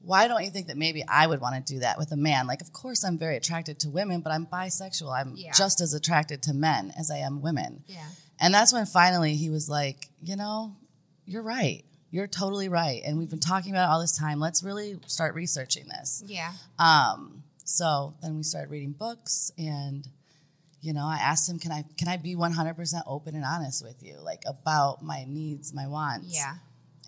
why 0.00 0.28
don't 0.28 0.44
you 0.44 0.50
think 0.50 0.68
that 0.68 0.76
maybe 0.76 1.02
I 1.08 1.26
would 1.26 1.40
want 1.40 1.66
to 1.66 1.74
do 1.74 1.80
that 1.80 1.98
with 1.98 2.12
a 2.12 2.16
man? 2.16 2.46
Like, 2.46 2.60
of 2.60 2.72
course, 2.72 3.04
I'm 3.04 3.18
very 3.18 3.36
attracted 3.36 3.80
to 3.80 3.90
women, 3.90 4.20
but 4.20 4.30
I'm 4.32 4.46
bisexual. 4.46 5.12
I'm 5.12 5.34
Yeah. 5.36 5.50
just 5.50 5.80
as 5.80 5.94
attracted 5.94 6.42
to 6.44 6.54
men 6.54 6.92
as 6.96 7.10
I 7.10 7.18
am 7.18 7.42
women. 7.42 7.82
Yeah. 7.88 8.06
And 8.38 8.54
that's 8.54 8.72
when 8.72 8.86
finally 8.86 9.34
he 9.34 9.50
was 9.50 9.68
like, 9.68 10.08
you 10.22 10.36
know, 10.36 10.76
you're 11.24 11.42
right. 11.42 11.84
You're 12.10 12.26
totally 12.26 12.68
right. 12.68 13.02
And 13.04 13.18
we've 13.18 13.30
been 13.30 13.40
talking 13.40 13.72
about 13.72 13.88
it 13.88 13.92
all 13.92 14.00
this 14.00 14.16
time. 14.16 14.38
Let's 14.40 14.62
really 14.62 14.98
start 15.06 15.34
researching 15.34 15.88
this. 15.88 16.22
Yeah. 16.26 16.52
Um, 16.78 17.42
so 17.64 18.14
then 18.22 18.36
we 18.36 18.42
started 18.42 18.70
reading 18.70 18.92
books 18.92 19.50
and 19.58 20.06
you 20.82 20.92
know, 20.92 21.04
I 21.06 21.16
asked 21.16 21.48
him, 21.48 21.58
can 21.58 21.72
I 21.72 21.84
can 21.98 22.06
I 22.06 22.16
be 22.16 22.36
100% 22.36 23.02
open 23.08 23.34
and 23.34 23.44
honest 23.44 23.82
with 23.82 24.02
you 24.04 24.18
like 24.22 24.44
about 24.46 25.02
my 25.02 25.24
needs, 25.26 25.74
my 25.74 25.88
wants? 25.88 26.32
Yeah. 26.32 26.54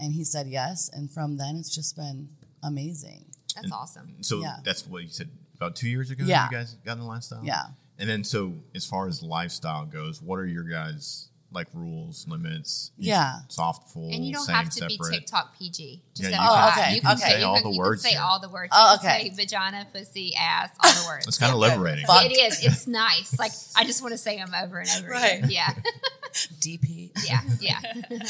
And 0.00 0.12
he 0.12 0.24
said 0.24 0.48
yes, 0.48 0.90
and 0.92 1.08
from 1.10 1.36
then 1.36 1.54
it's 1.56 1.72
just 1.72 1.94
been 1.96 2.28
amazing. 2.64 3.24
That's 3.54 3.70
awesome. 3.72 4.16
So 4.22 4.40
Yeah. 4.40 4.56
that's 4.64 4.86
what 4.86 5.02
you 5.04 5.08
said 5.08 5.28
about 5.56 5.76
two 5.76 5.88
years 5.88 6.10
ago. 6.10 6.24
Yeah. 6.26 6.46
you 6.50 6.56
guys 6.56 6.74
got 6.84 6.92
in 6.94 6.98
the 7.00 7.04
lifestyle. 7.04 7.44
Yeah. 7.44 7.66
and 8.00 8.08
then 8.08 8.24
so 8.24 8.54
as 8.74 8.84
far 8.84 9.06
as 9.06 9.22
lifestyle 9.22 9.84
goes, 9.84 10.20
what 10.22 10.40
are 10.40 10.46
your 10.46 10.64
guys 10.64 11.28
like 11.50 11.66
rules, 11.72 12.26
limits? 12.28 12.90
Yeah. 12.98 13.36
soft, 13.48 13.90
full, 13.90 14.10
And 14.12 14.24
you 14.26 14.34
don't 14.34 14.44
same, 14.44 14.54
have 14.56 14.70
to 14.70 14.86
be. 14.86 14.98
TikTok 15.10 15.58
PG. 15.58 16.02
Just 16.14 16.30
Yeah, 16.30 16.36
you 16.36 16.42
FYI. 16.42 16.46
can- 16.46 16.48
Oh, 16.48 16.68
okay, 16.82 16.94
You 16.94 17.00
can 17.00 17.10
okay. 17.12 17.20
say, 17.20 17.28
Say 17.30 17.40
you 17.40 17.46
all 17.46 17.54
can, 17.54 17.64
the 17.64 17.70
you 17.72 17.78
words 17.78 18.02
can 18.02 18.10
say 18.10 18.16
here. 18.16 18.24
all 18.26 18.40
the 18.40 18.48
words. 18.50 18.68
Oh, 18.72 18.92
You 18.92 18.98
can 18.98 19.08
okay. 19.10 19.28
say 19.30 19.34
vagina, 19.36 19.86
pussy, 19.92 20.34
ass, 20.34 20.70
all 20.84 20.92
the 20.92 21.08
words. 21.08 21.26
It's 21.26 21.38
kind 21.38 21.52
of 21.52 21.58
liberating. 21.58 22.06
Fuck. 22.06 22.24
It 22.26 22.32
is. 22.32 22.62
It's 22.64 22.86
nice. 22.86 23.38
Like 23.38 23.52
I 23.76 23.84
just 23.84 24.02
want 24.02 24.12
to 24.12 24.18
say 24.18 24.36
them 24.36 24.52
over 24.54 24.78
and 24.78 24.88
over 24.98 25.08
Right. 25.10 25.38
again. 25.44 25.50
Yeah. 25.50 25.70
DP. 26.60 27.10
Yeah. 27.26 27.40
Yeah. 27.60 27.80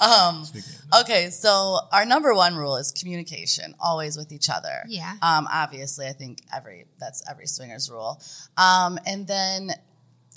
Um, 0.00 0.44
okay, 1.00 1.28
so 1.30 1.80
our 1.90 2.04
number 2.06 2.32
one 2.32 2.54
rule 2.54 2.76
is 2.76 2.92
communication, 2.92 3.74
always 3.80 4.16
with 4.16 4.30
each 4.30 4.48
other. 4.48 4.84
Yeah. 4.86 5.14
Um, 5.22 5.48
obviously, 5.52 6.06
I 6.06 6.12
think 6.12 6.40
every 6.54 6.86
that's 7.00 7.24
every 7.28 7.46
swingers 7.48 7.90
rule. 7.90 8.22
Um, 8.56 9.00
and 9.06 9.26
then 9.26 9.72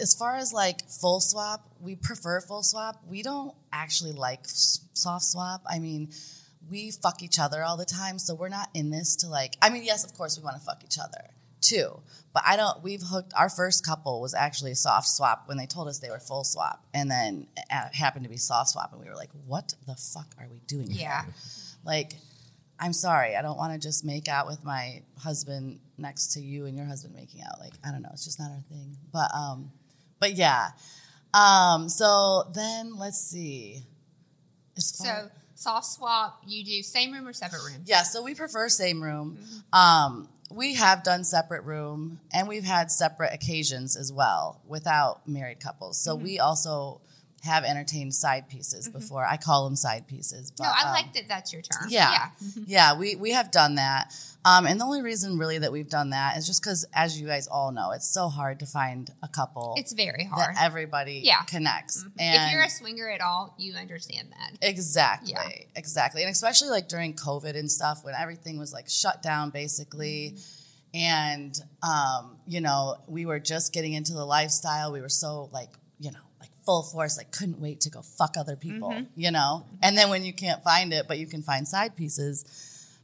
as 0.02 0.14
far 0.16 0.36
as 0.36 0.52
like 0.52 0.90
full 0.90 1.20
swap, 1.22 1.70
we 1.80 1.96
prefer 1.96 2.42
full 2.42 2.64
swap. 2.64 3.02
We 3.08 3.22
don't 3.22 3.54
actually 3.72 4.14
like 4.14 4.42
soft 4.46 5.26
swap. 5.26 5.62
I 5.70 5.80
mean, 5.80 6.10
we 6.70 6.92
fuck 6.92 7.22
each 7.22 7.40
other 7.40 7.64
all 7.64 7.78
the 7.78 7.86
time, 7.86 8.20
so 8.20 8.34
we're 8.36 8.50
not 8.50 8.70
in 8.74 8.90
this 8.90 9.18
to 9.18 9.28
like. 9.28 9.56
I 9.62 9.70
mean, 9.70 9.84
yes, 9.84 10.04
of 10.04 10.14
course, 10.14 10.38
we 10.38 10.44
want 10.44 10.58
to 10.58 10.62
fuck 10.62 10.84
each 10.84 10.98
other 11.00 11.30
too, 11.62 12.00
but 12.34 12.44
I 12.46 12.56
don't. 12.58 12.82
We've 12.84 13.02
hooked. 13.02 13.34
Our 13.36 13.50
first 13.50 13.86
couple 13.86 14.22
was 14.22 14.34
actually 14.34 14.72
a 14.72 14.76
soft 14.76 15.08
swap 15.08 15.48
when 15.48 15.58
they 15.58 15.68
told 15.68 15.88
us 15.88 16.00
they 16.00 16.10
were 16.10 16.20
full 16.20 16.44
swap, 16.44 16.84
and 16.94 17.10
then 17.10 17.48
it 17.56 17.96
happened 17.96 18.24
to 18.26 18.30
be 18.30 18.38
soft 18.38 18.72
swap, 18.72 18.92
and 18.94 19.02
we 19.02 19.08
were 19.08 19.16
like, 19.16 19.30
"What 19.46 19.74
the 19.86 19.96
fuck 19.96 20.28
are 20.40 20.48
we 20.50 20.60
doing?" 20.68 20.90
here?" 20.90 21.02
Yeah. 21.02 21.26
like 21.84 22.14
i'm 22.80 22.94
sorry 22.94 23.36
i 23.36 23.42
don't 23.44 23.58
want 23.58 23.72
to 23.74 23.80
just 23.80 24.04
make 24.04 24.28
out 24.28 24.48
with 24.48 24.64
my 24.66 25.02
husband 25.20 25.80
next 26.00 26.34
to 26.34 26.42
you 26.42 26.66
and 26.66 26.76
your 26.76 26.86
husband 26.86 27.14
making 27.14 27.42
out 27.42 27.60
like 27.60 27.74
i 27.86 27.92
don't 27.92 28.02
know 28.02 28.10
it's 28.12 28.26
just 28.26 28.40
not 28.40 28.50
our 28.50 28.64
thing 28.70 28.98
but 29.14 29.30
um 29.36 29.72
but 30.22 30.36
yeah. 30.38 30.70
Um 31.34 31.90
so 31.90 32.50
then 32.56 32.98
let's 32.98 33.20
see. 33.20 33.84
So 34.78 35.30
soft 35.56 35.88
swap, 35.88 36.42
you 36.48 36.64
do 36.64 36.82
same 36.82 37.12
room 37.12 37.28
or 37.28 37.34
separate 37.34 37.64
room? 37.66 37.82
yeah 37.86 38.04
so 38.04 38.24
we 38.24 38.34
prefer 38.34 38.70
same 38.70 39.04
room. 39.04 39.38
Um 39.74 40.30
we 40.50 40.76
have 40.76 41.04
done 41.04 41.24
separate 41.24 41.64
room 41.64 42.20
and 42.34 42.48
we've 42.48 42.64
had 42.64 42.92
separate 42.92 43.34
occasions 43.34 43.96
as 43.96 44.12
well 44.12 44.62
without 44.68 45.28
married 45.28 45.60
couples. 45.60 45.98
So 45.98 46.16
we 46.16 46.40
also 46.40 47.02
have 47.44 47.64
entertained 47.64 48.14
side 48.14 48.48
pieces 48.50 48.88
before 48.90 49.26
i 49.26 49.36
call 49.36 49.66
them 49.66 49.76
side 49.76 50.06
pieces 50.08 50.52
but, 50.58 50.64
No, 50.66 50.70
I 50.70 50.88
um, 50.88 50.94
like 50.94 51.14
that. 51.14 51.28
That's 51.28 51.52
your 51.52 51.62
term. 51.64 51.88
Yeah. 51.90 52.28
Yeah, 52.66 52.98
we, 52.98 53.16
we 53.16 53.32
have 53.32 53.52
done 53.52 53.76
that. 53.76 54.14
Um, 54.46 54.66
and 54.66 54.80
the 54.80 54.86
only 54.86 55.02
reason 55.02 55.38
really 55.38 55.58
that 55.60 55.72
we've 55.72 55.90
done 55.90 56.12
that 56.12 56.38
is 56.38 56.46
just 56.48 56.62
because, 56.62 56.86
as 56.94 57.20
you 57.20 57.28
guys 57.28 57.48
all 57.48 57.72
know, 57.72 57.92
it's 57.92 58.08
so 58.08 58.28
hard 58.30 58.60
to 58.60 58.66
find 58.66 59.10
a 59.24 59.28
couple 59.28 59.76
It's 59.78 59.92
very 59.94 60.24
hard. 60.26 60.56
that 60.56 60.64
everybody 60.64 61.22
Yeah. 61.24 61.42
connects. 61.44 62.04
if 62.04 62.12
And 62.20 62.52
you're 62.52 62.64
a 62.64 62.70
swinger 62.70 63.10
at 63.10 63.22
all, 63.22 63.54
you 63.58 63.74
understand 63.76 64.30
that. 64.32 64.58
exactly, 64.62 65.32
Yeah. 65.32 65.48
exactly. 65.76 66.22
And 66.24 66.32
especially 66.32 66.70
like 66.70 66.88
during 66.88 67.14
COVID 67.16 67.58
and 67.58 67.70
stuff 67.72 68.04
when 68.04 68.16
everything 68.16 68.58
was 68.60 68.72
like 68.74 68.88
shut 68.90 69.22
down 69.24 69.50
basically. 69.52 70.38
And, 70.94 71.58
um, 71.84 72.38
you 72.48 72.62
know, 72.62 72.98
we 73.08 73.26
were 73.26 73.40
just 73.40 73.74
getting 73.74 73.94
into 73.94 74.14
the 74.14 74.26
lifestyle. 74.26 74.92
We 74.92 75.02
were 75.02 75.10
so 75.10 75.50
like, 75.54 75.70
you 75.70 75.70
know, 75.70 75.70
like 75.70 75.80
full 76.66 76.84
force, 76.84 77.18
like 77.18 77.32
couldn't 77.32 77.60
wait 77.60 77.82
to 77.82 77.90
go 77.90 78.02
fuck 78.02 78.36
other 78.38 78.56
people, 78.56 78.90
Mm-hmm. 78.90 79.20
you 79.20 79.32
know? 79.32 79.66
And 79.82 79.98
then 79.98 80.10
when 80.10 80.24
you 80.24 80.34
can't 80.34 80.64
find 80.64 80.94
it, 80.94 81.08
but 81.08 81.18
you 81.18 81.28
can 81.28 81.42
find 81.44 81.68
side 81.68 81.96
pieces. 81.96 82.46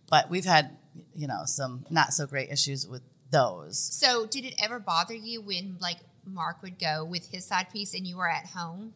But 0.09 0.29
we've 0.29 0.45
had, 0.45 0.77
you 1.15 1.27
know, 1.27 1.41
some 1.45 1.85
not 1.89 2.13
so 2.13 2.27
great 2.27 2.49
issues 2.49 2.87
with 2.87 3.01
those. 3.31 3.77
So, 3.77 4.25
did 4.25 4.45
it 4.45 4.53
ever 4.63 4.79
bother 4.79 5.13
you 5.13 5.41
when 5.41 5.77
like 5.81 5.97
Mark 6.25 6.61
would 6.61 6.79
go 6.79 7.03
with 7.03 7.29
his 7.29 7.45
side 7.45 7.67
piece 7.73 7.93
and 7.93 8.07
you 8.07 8.17
were 8.17 8.29
at 8.29 8.45
home? 8.47 8.93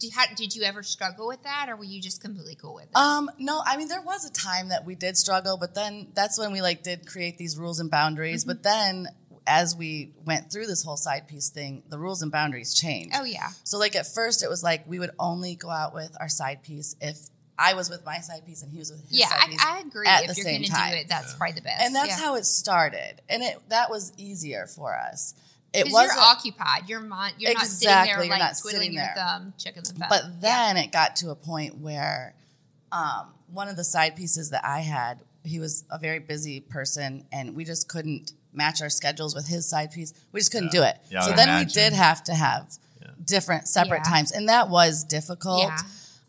Did, 0.00 0.12
how, 0.12 0.24
did 0.36 0.54
you 0.56 0.64
ever 0.64 0.82
struggle 0.82 1.28
with 1.28 1.42
that, 1.44 1.68
or 1.68 1.76
were 1.76 1.84
you 1.84 2.00
just 2.00 2.20
completely 2.20 2.56
cool 2.56 2.74
with 2.74 2.84
it? 2.84 2.96
Um, 2.96 3.30
no, 3.38 3.62
I 3.64 3.76
mean 3.76 3.88
there 3.88 4.02
was 4.02 4.24
a 4.24 4.32
time 4.32 4.68
that 4.70 4.84
we 4.84 4.94
did 4.94 5.16
struggle, 5.16 5.56
but 5.56 5.74
then 5.74 6.08
that's 6.14 6.38
when 6.38 6.50
we 6.52 6.62
like 6.62 6.82
did 6.82 7.06
create 7.06 7.38
these 7.38 7.56
rules 7.58 7.78
and 7.78 7.90
boundaries. 7.90 8.42
Mm-hmm. 8.44 8.50
But 8.50 8.62
then 8.62 9.08
as 9.46 9.76
we 9.76 10.12
went 10.24 10.50
through 10.50 10.66
this 10.66 10.82
whole 10.82 10.96
side 10.96 11.28
piece 11.28 11.50
thing, 11.50 11.82
the 11.90 11.98
rules 11.98 12.22
and 12.22 12.32
boundaries 12.32 12.74
changed. 12.74 13.14
oh 13.18 13.24
yeah, 13.24 13.48
So 13.64 13.78
like 13.78 13.94
at 13.96 14.06
first 14.06 14.42
it 14.42 14.48
was 14.48 14.62
like 14.62 14.88
we 14.88 14.98
would 14.98 15.10
only 15.18 15.54
go 15.56 15.68
out 15.70 15.94
with 15.94 16.16
our 16.20 16.28
side 16.28 16.62
piece 16.62 16.96
if 17.00 17.18
I 17.58 17.74
was 17.74 17.88
with 17.88 18.04
my 18.04 18.18
side 18.18 18.44
piece 18.46 18.62
and 18.62 18.72
he 18.72 18.78
was 18.78 18.90
with 18.90 19.02
his 19.08 19.20
yeah. 19.20 19.28
side 19.28 19.38
I, 19.42 19.46
piece. 19.48 19.64
I 19.64 19.78
agree. 19.80 20.06
at 20.08 20.22
If 20.22 20.28
the 20.30 20.34
you're 20.36 20.44
same 20.44 20.60
going 20.62 20.64
to 20.64 20.70
time. 20.70 20.90
do 20.92 20.96
it, 20.98 21.08
that's 21.08 21.34
probably 21.34 21.54
the 21.54 21.60
best. 21.62 21.82
and 21.84 21.94
that's 21.94 22.08
yeah. 22.08 22.18
how 22.18 22.34
it 22.36 22.44
started. 22.46 23.20
And 23.28 23.42
it 23.42 23.58
that 23.68 23.90
was 23.90 24.12
easier 24.16 24.66
for 24.66 24.96
us. 24.96 25.34
It 25.72 25.90
wasn't 25.92 26.16
you're 26.18 26.24
occupied. 26.24 26.88
Your 26.88 27.00
mind. 27.00 27.34
You're 27.38 27.52
not 27.54 27.66
sitting 27.66 28.04
there 28.04 28.18
like 28.20 28.38
not 28.38 28.54
twiddling 28.60 28.92
your 28.92 29.02
there. 29.04 29.14
thumb, 29.16 29.52
checking 29.58 29.82
the 29.82 29.92
phone. 29.94 30.08
But 30.08 30.40
then 30.40 30.76
it 30.76 30.90
got 30.92 31.16
to 31.16 31.30
a 31.30 31.34
point 31.34 31.78
where 31.78 32.34
um, 32.92 33.26
one 33.52 33.68
of 33.68 33.76
the 33.76 33.82
side 33.84 34.14
pieces 34.16 34.50
that 34.50 34.64
I 34.64 34.80
had, 34.80 35.18
he 35.44 35.58
was 35.58 35.84
a 35.90 35.98
very 35.98 36.20
busy 36.20 36.60
person, 36.60 37.24
and 37.32 37.56
we 37.56 37.64
just 37.64 37.88
couldn't 37.88 38.32
match 38.54 38.80
our 38.82 38.90
schedules 38.90 39.34
with 39.34 39.46
his 39.46 39.68
side 39.68 39.90
piece. 39.92 40.12
We 40.32 40.40
just 40.40 40.52
couldn't 40.52 40.72
Yeah. 40.72 40.80
do 40.80 40.82
it. 40.84 40.96
Yeah, 41.10 41.20
so 41.22 41.28
would 41.30 41.38
then 41.38 41.48
imagine. 41.48 41.66
we 41.68 41.72
did 41.72 41.92
have 41.92 42.24
to 42.24 42.34
have 42.34 42.66
Yeah. 43.00 43.08
different, 43.24 43.68
separate 43.68 44.02
Yeah. 44.04 44.10
times, 44.12 44.32
and 44.32 44.48
that 44.48 44.68
was 44.70 45.04
difficult. 45.04 45.62
Yeah. 45.62 45.78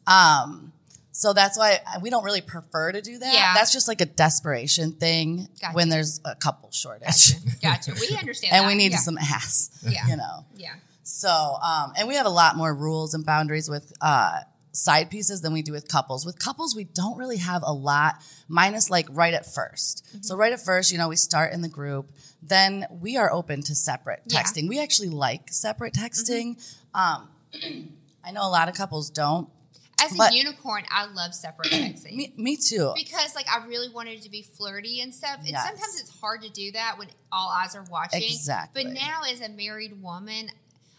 Um, 0.08 0.72
so 1.12 1.32
that's 1.34 1.58
why 1.58 1.80
we 2.02 2.10
don't 2.10 2.24
really 2.26 2.42
prefer 2.42 2.92
to 2.92 3.02
do 3.02 3.18
that. 3.20 3.34
Yeah. 3.34 3.54
That's 3.54 3.72
just 3.72 3.88
like 3.88 4.02
a 4.02 4.06
desperation 4.06 4.92
thing 4.94 5.48
Gotcha. 5.62 5.74
when 5.74 5.90
there's 5.90 6.20
a 6.26 6.36
couple 6.36 6.70
shortage. 6.72 7.36
gotcha. 7.62 7.94
We 8.00 8.18
understand. 8.18 8.54
and 8.54 8.64
that. 8.66 8.68
we 8.68 8.76
need 8.76 8.92
yeah. 8.92 8.98
some 8.98 9.18
ass. 9.18 9.70
Yeah. 9.82 10.06
You 10.08 10.18
know. 10.18 10.46
Yeah. 10.58 10.74
So, 11.04 11.30
um, 11.30 11.94
and 11.98 12.08
we 12.08 12.16
have 12.16 12.26
a 12.26 12.30
lot 12.30 12.58
more 12.58 12.74
rules 12.74 13.14
and 13.14 13.26
boundaries 13.26 13.70
with 13.70 13.94
uh, 14.02 14.40
side 14.76 15.10
pieces 15.10 15.42
than 15.42 15.54
we 15.54 15.62
do 15.62 15.72
with 15.72 15.88
couples. 15.88 16.26
With 16.26 16.38
couples, 16.40 16.76
we 16.76 16.84
don't 16.84 17.18
really 17.18 17.38
have 17.38 17.64
a 17.66 17.74
lot, 17.74 18.16
minus 18.48 18.90
like 18.90 19.08
right 19.10 19.34
at 19.34 19.44
1st 19.46 20.04
Mm-hmm. 20.04 20.22
So, 20.22 20.36
right 20.36 20.54
at 20.54 20.60
first, 20.60 20.92
you 20.92 20.98
know, 20.98 21.08
we 21.10 21.16
start 21.16 21.54
in 21.54 21.62
the 21.62 21.70
group, 21.70 22.12
then 22.44 22.86
we 22.90 23.18
are 23.18 23.32
open 23.32 23.62
to 23.64 23.76
separate 23.76 24.20
Yeah. 24.28 24.42
Mm-hmm. 24.44 24.60
texting. 24.60 24.70
We 24.70 24.80
actually 24.82 25.10
like 25.10 25.50
separate 25.52 25.94
texting. 25.94 26.58
Um, 26.94 27.30
I 28.24 28.32
know 28.32 28.42
a 28.48 28.50
lot 28.50 28.70
of 28.70 28.76
couples 28.76 29.10
don't. 29.10 29.50
As 30.04 30.12
a 30.20 30.36
unicorn, 30.36 30.84
I 30.92 31.06
love 31.06 31.34
separate 31.34 31.70
texting. 31.72 32.16
Me, 32.16 32.34
me 32.38 32.58
too. 32.58 32.92
because 32.96 33.34
like 33.34 33.48
I 33.50 33.66
really 33.66 33.90
wanted 33.90 34.22
to 34.24 34.30
be 34.30 34.42
flirty 34.42 35.00
and 35.02 35.14
stuff. 35.16 35.38
And 35.40 35.48
Yes. 35.48 35.66
sometimes 35.66 36.00
it's 36.02 36.20
hard 36.20 36.42
to 36.42 36.50
do 36.50 36.72
that 36.74 36.98
when 36.98 37.08
all 37.32 37.50
eyes 37.50 37.76
are 37.76 37.86
watching. 37.90 38.22
Exactly. 38.22 38.84
But 38.84 38.94
now 38.94 39.22
as 39.32 39.40
a 39.42 39.48
married 39.50 40.02
woman, 40.02 40.50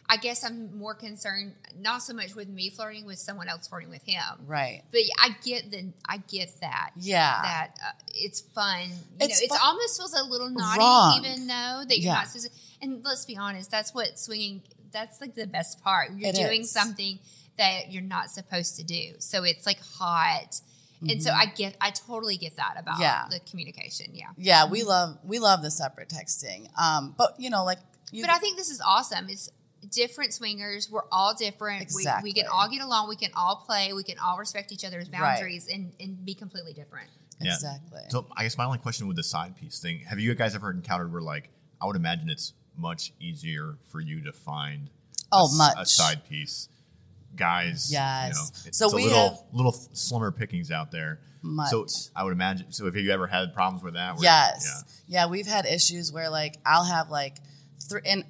I 0.09 0.17
guess 0.19 0.45
I'm 0.45 0.79
more 0.79 0.95
concerned 0.95 1.55
not 1.79 2.03
so 2.03 2.15
much 2.15 2.35
with 2.35 2.49
me 2.49 2.71
flirting 2.71 3.07
with 3.07 3.19
someone 3.19 3.49
else 3.49 3.67
flirting 3.69 3.91
with 3.91 4.05
him. 4.05 4.23
Right. 4.47 4.83
But 4.93 5.01
I 5.19 5.31
get 5.45 5.71
the 5.71 5.93
I 6.09 6.19
get 6.19 6.49
that. 6.61 6.91
Yeah. 6.97 7.43
That 7.43 7.71
uh, 7.85 7.91
it's 8.15 8.41
fun. 8.41 8.89
You 8.91 8.95
It's 9.21 9.41
know, 9.49 9.55
it 9.57 9.61
almost 9.65 9.97
feels 9.99 10.15
a 10.15 10.23
little 10.23 10.49
naughty, 10.51 10.79
Wrong. 10.79 11.25
even 11.25 11.47
though 11.49 11.83
that 11.89 11.99
you're 11.99 12.07
Yeah. 12.13 12.15
not 12.15 12.29
supposed 12.29 12.47
to. 12.47 12.53
And 12.83 13.05
let's 13.05 13.25
be 13.25 13.37
honest, 13.37 13.71
that's 13.71 13.93
what 13.95 14.19
swinging. 14.19 14.63
That's 14.93 15.21
like 15.21 15.35
the 15.35 15.47
best 15.47 15.83
part. 15.83 16.13
You're 16.17 16.31
It 16.31 16.37
doing 16.37 16.61
is. 16.63 16.71
something 16.71 17.19
that 17.59 17.91
you're 17.93 18.03
not 18.03 18.31
supposed 18.31 18.77
to 18.77 18.85
do, 18.85 19.15
so 19.19 19.43
it's 19.43 19.67
like 19.67 19.79
hot. 19.99 20.61
And 21.09 21.23
so 21.23 21.31
I 21.31 21.45
get, 21.47 21.77
I 21.81 21.91
totally 21.91 22.37
get 22.39 22.57
that 22.57 22.77
about 22.79 22.95
Mm-hmm. 22.95 23.03
Yeah. 23.03 23.25
the 23.31 23.41
communication. 23.41 24.15
Yeah. 24.15 24.29
Yeah, 24.39 24.71
we 24.71 24.83
love 24.83 25.19
we 25.25 25.39
love 25.39 25.63
the 25.63 25.71
separate 25.71 26.09
texting. 26.09 26.69
Um, 26.81 27.15
but 27.19 27.35
you 27.39 27.51
know, 27.51 27.65
like 27.65 27.79
you, 28.13 28.23
But 28.23 28.31
I 28.31 28.39
think 28.39 28.57
this 28.57 28.71
is 28.71 28.81
awesome. 28.81 29.29
It's 29.29 29.51
different 29.91 30.33
swingers. 30.35 30.91
We're 30.91 31.03
all 31.13 31.35
different. 31.35 31.91
We, 31.95 32.07
we 32.23 32.33
can 32.33 32.47
all 32.47 32.69
get 32.69 32.83
along. 32.83 33.09
We 33.09 33.17
can 33.17 33.31
all 33.37 33.57
play. 33.67 33.93
We 33.93 34.03
can 34.03 34.19
all 34.19 34.39
respect 34.39 34.73
each 34.73 34.85
other's 34.85 35.09
Right. 35.11 35.21
boundaries 35.21 35.69
and, 35.73 35.93
and 36.01 36.25
be 36.25 36.35
completely 36.35 36.73
different. 36.73 37.09
Yeah. 37.41 37.55
exactly. 37.55 38.01
So 38.09 38.27
I 38.37 38.45
guess 38.45 38.57
my 38.57 38.65
only 38.65 38.79
question 38.79 39.07
with 39.09 39.17
the 39.17 39.23
side 39.23 39.57
piece 39.57 39.79
thing: 39.79 40.01
Have 40.09 40.19
you 40.19 40.35
guys 40.35 40.55
ever 40.55 40.71
encountered 40.71 41.13
where, 41.13 41.21
like, 41.23 41.51
I 41.81 41.87
would 41.87 41.97
imagine 41.97 42.31
it's 42.31 42.55
much 42.77 43.13
easier 43.21 43.77
for 43.91 44.01
you 44.01 44.23
to 44.25 44.33
find 44.33 44.89
Oh, 45.33 45.43
a, 45.43 45.49
s- 45.49 45.59
much. 45.59 45.75
a 45.79 45.85
side 45.87 46.25
piece 46.29 46.69
guys. 47.35 47.93
Yes. 47.93 48.29
You 48.29 48.35
know, 48.35 48.69
it's 48.69 48.79
So 48.79 48.89
a 48.91 48.97
we 48.97 49.05
little 49.05 49.29
have- 49.31 49.39
little 49.53 49.73
slimmer 49.73 50.31
pickings 50.33 50.71
out 50.71 50.91
there. 50.91 51.21
Much. 51.43 51.71
So 51.71 51.87
I 52.17 52.25
would 52.25 52.33
imagine. 52.33 52.73
So 52.73 52.87
have 52.87 52.97
you 52.97 53.11
ever 53.11 53.27
had 53.27 53.53
problems 53.55 53.83
with 53.85 53.95
that? 53.95 54.15
where- 54.15 54.23
Yes. 54.25 54.85
Yeah. 55.07 55.27
we've 55.27 55.47
had 55.47 55.67
issues 55.67 56.11
where 56.11 56.31
like 56.31 56.57
I'll 56.65 56.85
have 56.85 57.11
like 57.11 57.37
three 57.89 58.01
and 58.07 58.25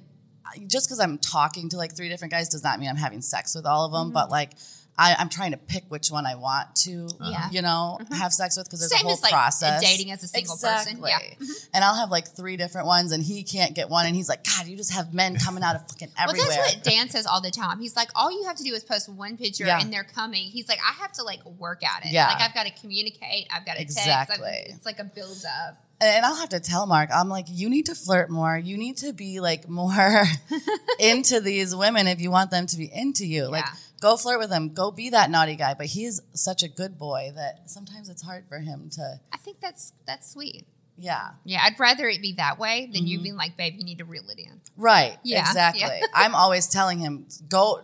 just 0.67 0.87
because 0.87 0.99
I'm 0.99 1.17
talking 1.17 1.69
to 1.69 1.77
like 1.77 1.95
three 1.95 2.09
different 2.09 2.31
guys 2.31 2.49
does 2.49 2.63
not 2.63 2.79
mean 2.79 2.89
I'm 2.89 2.95
having 2.95 3.21
sex 3.21 3.55
with 3.55 3.65
all 3.65 3.85
of 3.85 3.91
them, 3.91 4.11
but 4.11 4.23
mm-hmm. 4.25 4.31
like 4.31 4.51
I, 4.99 5.15
I'm 5.19 5.29
trying 5.29 5.51
to 5.51 5.57
pick 5.57 5.83
which 5.89 6.09
one 6.09 6.25
I 6.25 6.35
want 6.35 6.75
to, 6.77 7.07
Yeah. 7.21 7.51
you 7.51 7.61
know, 7.61 7.99
mm-hmm. 8.01 8.13
have 8.15 8.33
sex 8.33 8.57
with 8.57 8.65
because 8.65 8.79
there's 8.79 8.91
Same 8.91 9.01
a 9.01 9.03
whole 9.03 9.13
as, 9.13 9.21
like, 9.21 9.31
process. 9.31 9.79
dating 9.79 10.11
as 10.11 10.23
a 10.23 10.27
single 10.27 10.57
person. 10.57 10.99
Yeah. 11.05 11.19
Mm-hmm. 11.19 11.43
and 11.75 11.83
I'll 11.83 11.93
have 11.95 12.09
like 12.09 12.27
three 12.35 12.57
different 12.57 12.87
ones, 12.87 13.11
and 13.11 13.23
he 13.23 13.43
can't 13.43 13.75
get 13.75 13.89
one, 13.91 14.07
and 14.07 14.15
he's 14.15 14.27
like, 14.27 14.43
God, 14.43 14.65
you 14.65 14.75
just 14.75 14.91
have 14.93 15.13
men 15.13 15.37
coming 15.37 15.61
out 15.61 15.75
of 15.75 15.87
fucking 15.87 16.09
everywhere." 16.17 16.47
Well, 16.47 16.57
that's 16.57 16.75
what 16.77 16.83
Dan 16.83 17.09
says 17.09 17.27
all 17.27 17.41
the 17.41 17.51
time. 17.51 17.79
He's 17.79 17.95
like, 17.95 18.09
all 18.15 18.31
you 18.31 18.45
have 18.45 18.55
to 18.57 18.63
do 18.63 18.73
is 18.73 18.83
post 18.83 19.07
one 19.07 19.37
picture 19.37 19.65
Yeah. 19.65 19.79
and 19.79 19.93
they're 19.93 20.03
coming. 20.03 20.45
He's 20.47 20.67
like, 20.67 20.79
I 20.79 20.93
have 20.93 21.11
to 21.13 21.23
like 21.23 21.45
work 21.45 21.83
at 21.83 22.05
it. 22.05 22.11
Yeah. 22.11 22.27
Like 22.29 22.41
I've 22.41 22.55
got 22.55 22.65
to 22.65 22.71
communicate. 22.81 23.47
I've 23.53 23.65
got 23.67 23.73
to 23.73 23.79
text. 23.83 23.99
Exactly. 23.99 24.47
I've- 24.47 24.71
It's 24.71 24.85
like 24.85 24.97
a 24.97 25.03
build 25.03 25.43
up. 25.67 25.83
And 25.99 26.25
I'll 26.25 26.35
have 26.35 26.49
to 26.49 26.59
tell 26.59 26.85
Mark, 26.85 27.09
I'm 27.13 27.29
like, 27.29 27.45
you 27.49 27.69
need 27.69 27.87
to 27.87 27.95
flirt 27.95 28.29
more. 28.29 28.57
You 28.57 28.77
need 28.77 28.97
to 28.97 29.13
be 29.13 29.39
like 29.39 29.67
more 29.67 30.23
into 30.99 31.39
these 31.41 31.75
women 31.75 32.07
if 32.07 32.21
you 32.21 32.31
want 32.31 32.51
them 32.51 32.67
to 32.67 32.77
be 32.77 32.89
into 32.93 33.25
you. 33.25 33.45
Like, 33.47 33.65
go 34.01 34.15
flirt 34.17 34.39
with 34.39 34.49
them. 34.49 34.73
Go 34.73 34.91
be 34.91 35.09
that 35.11 35.29
naughty 35.29 35.55
guy. 35.55 35.73
But 35.73 35.87
he's 35.87 36.21
such 36.33 36.63
a 36.63 36.67
good 36.67 36.97
boy 36.97 37.31
that 37.35 37.69
sometimes 37.69 38.09
it's 38.09 38.21
hard 38.21 38.45
for 38.47 38.59
him 38.59 38.89
to, 38.91 39.19
I 39.31 39.37
think 39.37 39.59
that's 39.59 39.93
that's 40.05 40.31
sweet. 40.31 40.65
yeah. 40.97 41.29
Yeah, 41.45 41.61
I'd 41.63 41.79
rather 41.79 42.07
it 42.07 42.21
be 42.21 42.33
that 42.33 42.59
way 42.59 42.85
than 42.91 43.01
Mm-hmm. 43.01 43.07
you 43.07 43.19
being 43.21 43.35
like, 43.35 43.57
babe, 43.57 43.73
you 43.77 43.83
need 43.83 43.97
to 43.99 44.05
reel 44.05 44.29
it 44.29 44.39
in. 44.39 44.61
Right. 44.75 45.17
Yeah, 45.23 45.41
Exactly. 45.47 45.81
yeah. 45.81 46.05
I'm 46.13 46.35
always 46.35 46.67
telling 46.67 46.99
him, 46.99 47.25
go 47.49 47.81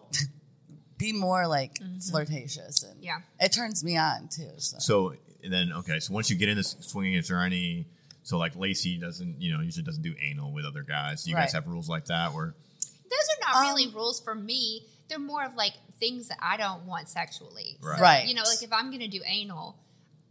be 0.98 1.14
more 1.14 1.48
like 1.48 1.80
flirtatious. 2.10 2.84
And 2.84 2.94
Mm-hmm. 2.98 3.04
Yeah. 3.04 3.18
it 3.40 3.52
turns 3.52 3.84
me 3.84 3.98
on 3.98 4.28
too. 4.30 4.52
So. 4.58 4.78
So 4.80 5.16
and 5.44 5.52
then 5.52 5.72
okay, 5.74 6.00
so 6.00 6.14
once 6.14 6.30
you 6.30 6.36
get 6.38 6.48
in 6.50 6.58
into 6.58 6.64
swinging, 6.64 7.16
is 7.16 7.28
there 7.28 7.40
any? 7.44 7.88
So 8.24 8.38
like 8.38 8.56
Lacy 8.56 8.98
doesn't, 8.98 9.42
you 9.42 9.54
know, 9.54 9.62
usually 9.62 9.84
doesn't 9.84 10.02
do 10.04 10.16
anal 10.22 10.52
with 10.54 10.66
other 10.66 10.84
guys. 10.84 11.24
Do 11.24 11.30
you 11.32 11.36
guys 11.36 11.54
have 11.54 11.68
rules 11.68 11.90
like 11.90 12.06
that 12.06 12.34
where? 12.34 12.56
Those 13.04 13.30
are 13.38 13.40
not 13.54 13.56
Um, 13.56 13.68
really 13.76 13.88
rules 13.94 14.20
for 14.20 14.34
me. 14.34 14.86
They're 15.10 15.20
more 15.20 15.44
of 15.44 15.56
like 15.56 15.74
things 16.00 16.30
that 16.30 16.40
I 16.42 16.58
don't 16.58 16.86
want 16.86 17.10
sexually. 17.10 17.78
So, 17.82 17.90
Right. 17.90 18.00
Right. 18.02 18.28
You 18.28 18.34
know, 18.34 18.44
like 18.44 18.64
if 18.64 18.72
I'm 18.74 18.90
going 18.90 19.02
to 19.02 19.08
do 19.08 19.22
anal, 19.26 19.78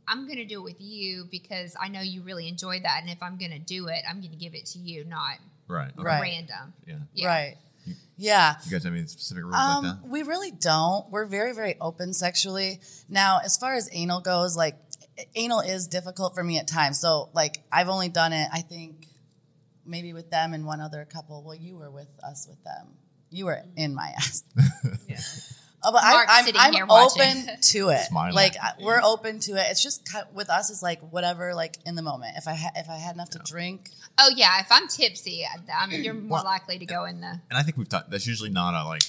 I'm 0.09 0.27
going 0.27 0.39
to 0.39 0.45
do 0.45 0.61
it 0.61 0.65
with 0.65 0.81
you 0.81 1.29
because 1.31 1.77
I 1.81 1.89
know 1.89 2.01
you 2.01 2.23
really 2.23 2.49
enjoy 2.49 2.81
that. 2.81 3.01
And 3.03 3.11
if 3.11 3.23
I'm 3.23 3.37
going 3.39 3.53
to 3.53 3.59
do 3.59 3.87
it, 3.89 4.03
I'm 4.09 4.19
going 4.21 4.33
to 4.33 4.37
give 4.39 4.55
it 4.55 4.67
to 4.67 4.79
you, 4.79 5.05
not 5.05 5.37
Right. 5.69 5.91
Okay. 5.97 6.05
Random. 6.05 6.73
Yeah. 6.87 6.95
Yeah. 7.15 7.29
Right. 7.29 7.57
Yeah. 8.17 8.57
You 8.65 8.71
guys 8.71 8.85
have 8.85 8.93
any 8.93 9.07
specific 9.07 9.43
rules 9.45 9.55
like 9.55 9.83
that? 9.83 9.89
Um, 10.05 10.11
we 10.11 10.23
really 10.23 10.51
don't. 10.51 11.11
We're 11.11 11.25
very, 11.27 11.55
very 11.55 11.77
open 11.81 12.13
sexually. 12.13 12.81
Now, 13.09 13.41
as 13.45 13.57
far 13.57 13.75
as 13.75 13.89
anal 13.93 14.21
goes, 14.21 14.57
like 14.57 14.77
anal 15.35 15.61
is 15.61 15.87
difficult 15.89 16.35
for 16.35 16.43
me 16.45 16.59
at 16.59 16.67
times. 16.69 16.99
So, 17.01 17.31
like, 17.35 17.63
I've 17.71 17.89
only 17.89 18.09
done 18.09 18.33
it, 18.33 18.49
I 18.53 18.61
think, 18.61 19.07
maybe 19.85 20.13
with 20.13 20.31
them 20.31 20.55
and 20.55 20.65
one 20.67 20.81
other 20.81 21.05
couple. 21.11 21.43
Well, 21.45 21.55
you 21.55 21.77
were 21.77 21.91
with 21.91 22.09
us 22.23 22.47
with 22.49 22.63
them. 22.65 22.89
You 23.31 23.47
were 23.47 23.63
in 23.77 23.95
my 23.95 24.13
ass. 24.17 24.45
Uh, 25.85 25.91
but 25.91 26.01
I, 26.05 26.13
Mark's 26.13 26.33
I'm, 26.33 26.45
sitting 26.45 26.61
I'm 26.61 26.73
here 26.73 26.87
watching. 26.87 27.23
open 27.23 27.61
to 27.61 27.89
it. 27.89 27.99
Smiling. 28.09 28.37
Like 28.37 28.55
I- 28.63 28.75
we're 28.81 29.01
open 29.03 29.41
to 29.41 29.53
it. 29.57 29.67
It's 29.69 29.83
just 29.83 30.09
ki- 30.09 30.21
with 30.33 30.49
us 30.49 30.71
is 30.71 30.81
like 30.81 31.01
whatever, 31.11 31.57
like 31.57 31.77
in 31.85 31.97
the 31.97 32.03
moment. 32.03 32.37
If 32.37 32.47
I 32.47 32.55
ha- 32.55 32.71
if 32.77 32.89
I 32.89 32.95
had 32.99 33.17
enough 33.17 33.31
to 33.31 33.41
drink, 33.41 33.91
Oh, 34.17 34.31
yeah. 34.37 34.61
If 34.61 34.69
I'm 34.71 34.87
tipsy, 34.87 35.45
I- 35.45 35.59
I'm, 35.83 35.91
you're 35.91 36.15
more 36.15 36.37
Well- 36.37 36.45
likely 36.45 36.79
to 36.79 36.87
go 36.87 37.05
in 37.07 37.21
the. 37.21 37.27
And 37.27 37.41
I 37.59 37.63
think 37.65 37.77
we've 37.79 37.89
talked. 37.89 38.11
That's 38.11 38.29
usually 38.29 38.51
not 38.51 38.75
a 38.75 38.87
like 38.87 39.03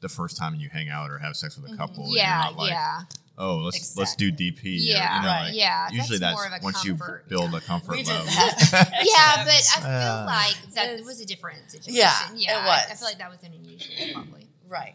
the 0.00 0.08
first 0.08 0.36
time 0.36 0.54
you 0.54 0.68
hang 0.68 0.88
out 0.90 1.10
or 1.10 1.18
have 1.18 1.34
sex 1.34 1.58
with 1.58 1.72
a 1.72 1.76
couple. 1.76 2.06
You're 2.06 2.18
Yeah, 2.18 2.38
not 2.38 2.56
like, 2.56 2.70
yeah. 2.70 3.00
Oh, 3.38 3.56
let's 3.58 3.96
let's 3.96 4.14
do 4.14 4.30
DP. 4.30 4.64
or, 4.64 4.68
Yeah, 4.68 5.16
you 5.16 5.22
know, 5.22 5.28
right. 5.28 5.44
like, 5.46 5.54
Yeah, 5.54 5.88
Usually 5.90 6.18
that's 6.18 6.20
that's, 6.20 6.36
more 6.36 6.46
of 6.46 6.52
a 6.52 6.64
once 6.64 6.82
comfort. 6.82 7.24
you 7.24 7.28
build 7.36 7.54
a 7.54 7.60
comfort 7.60 7.96
we 7.96 8.04
level. 8.04 8.26
Yeah, 8.72 9.44
but 9.44 9.48
I 9.48 9.80
feel 9.80 9.90
Uh, 9.90 10.24
like 10.26 10.74
that 10.74 11.04
was 11.04 11.20
a 11.20 11.26
different 11.26 11.70
situation. 11.70 11.94
Yeah, 11.94 12.12
yeah. 12.34 12.58
it 12.62 12.66
was. 12.66 12.90
I, 12.90 12.94
feel 12.94 13.08
like 13.08 13.18
that 13.18 13.30
was 13.30 13.42
an 13.42 13.52
unusual, 13.54 13.94
probably. 14.12 14.48
right. 14.68 14.94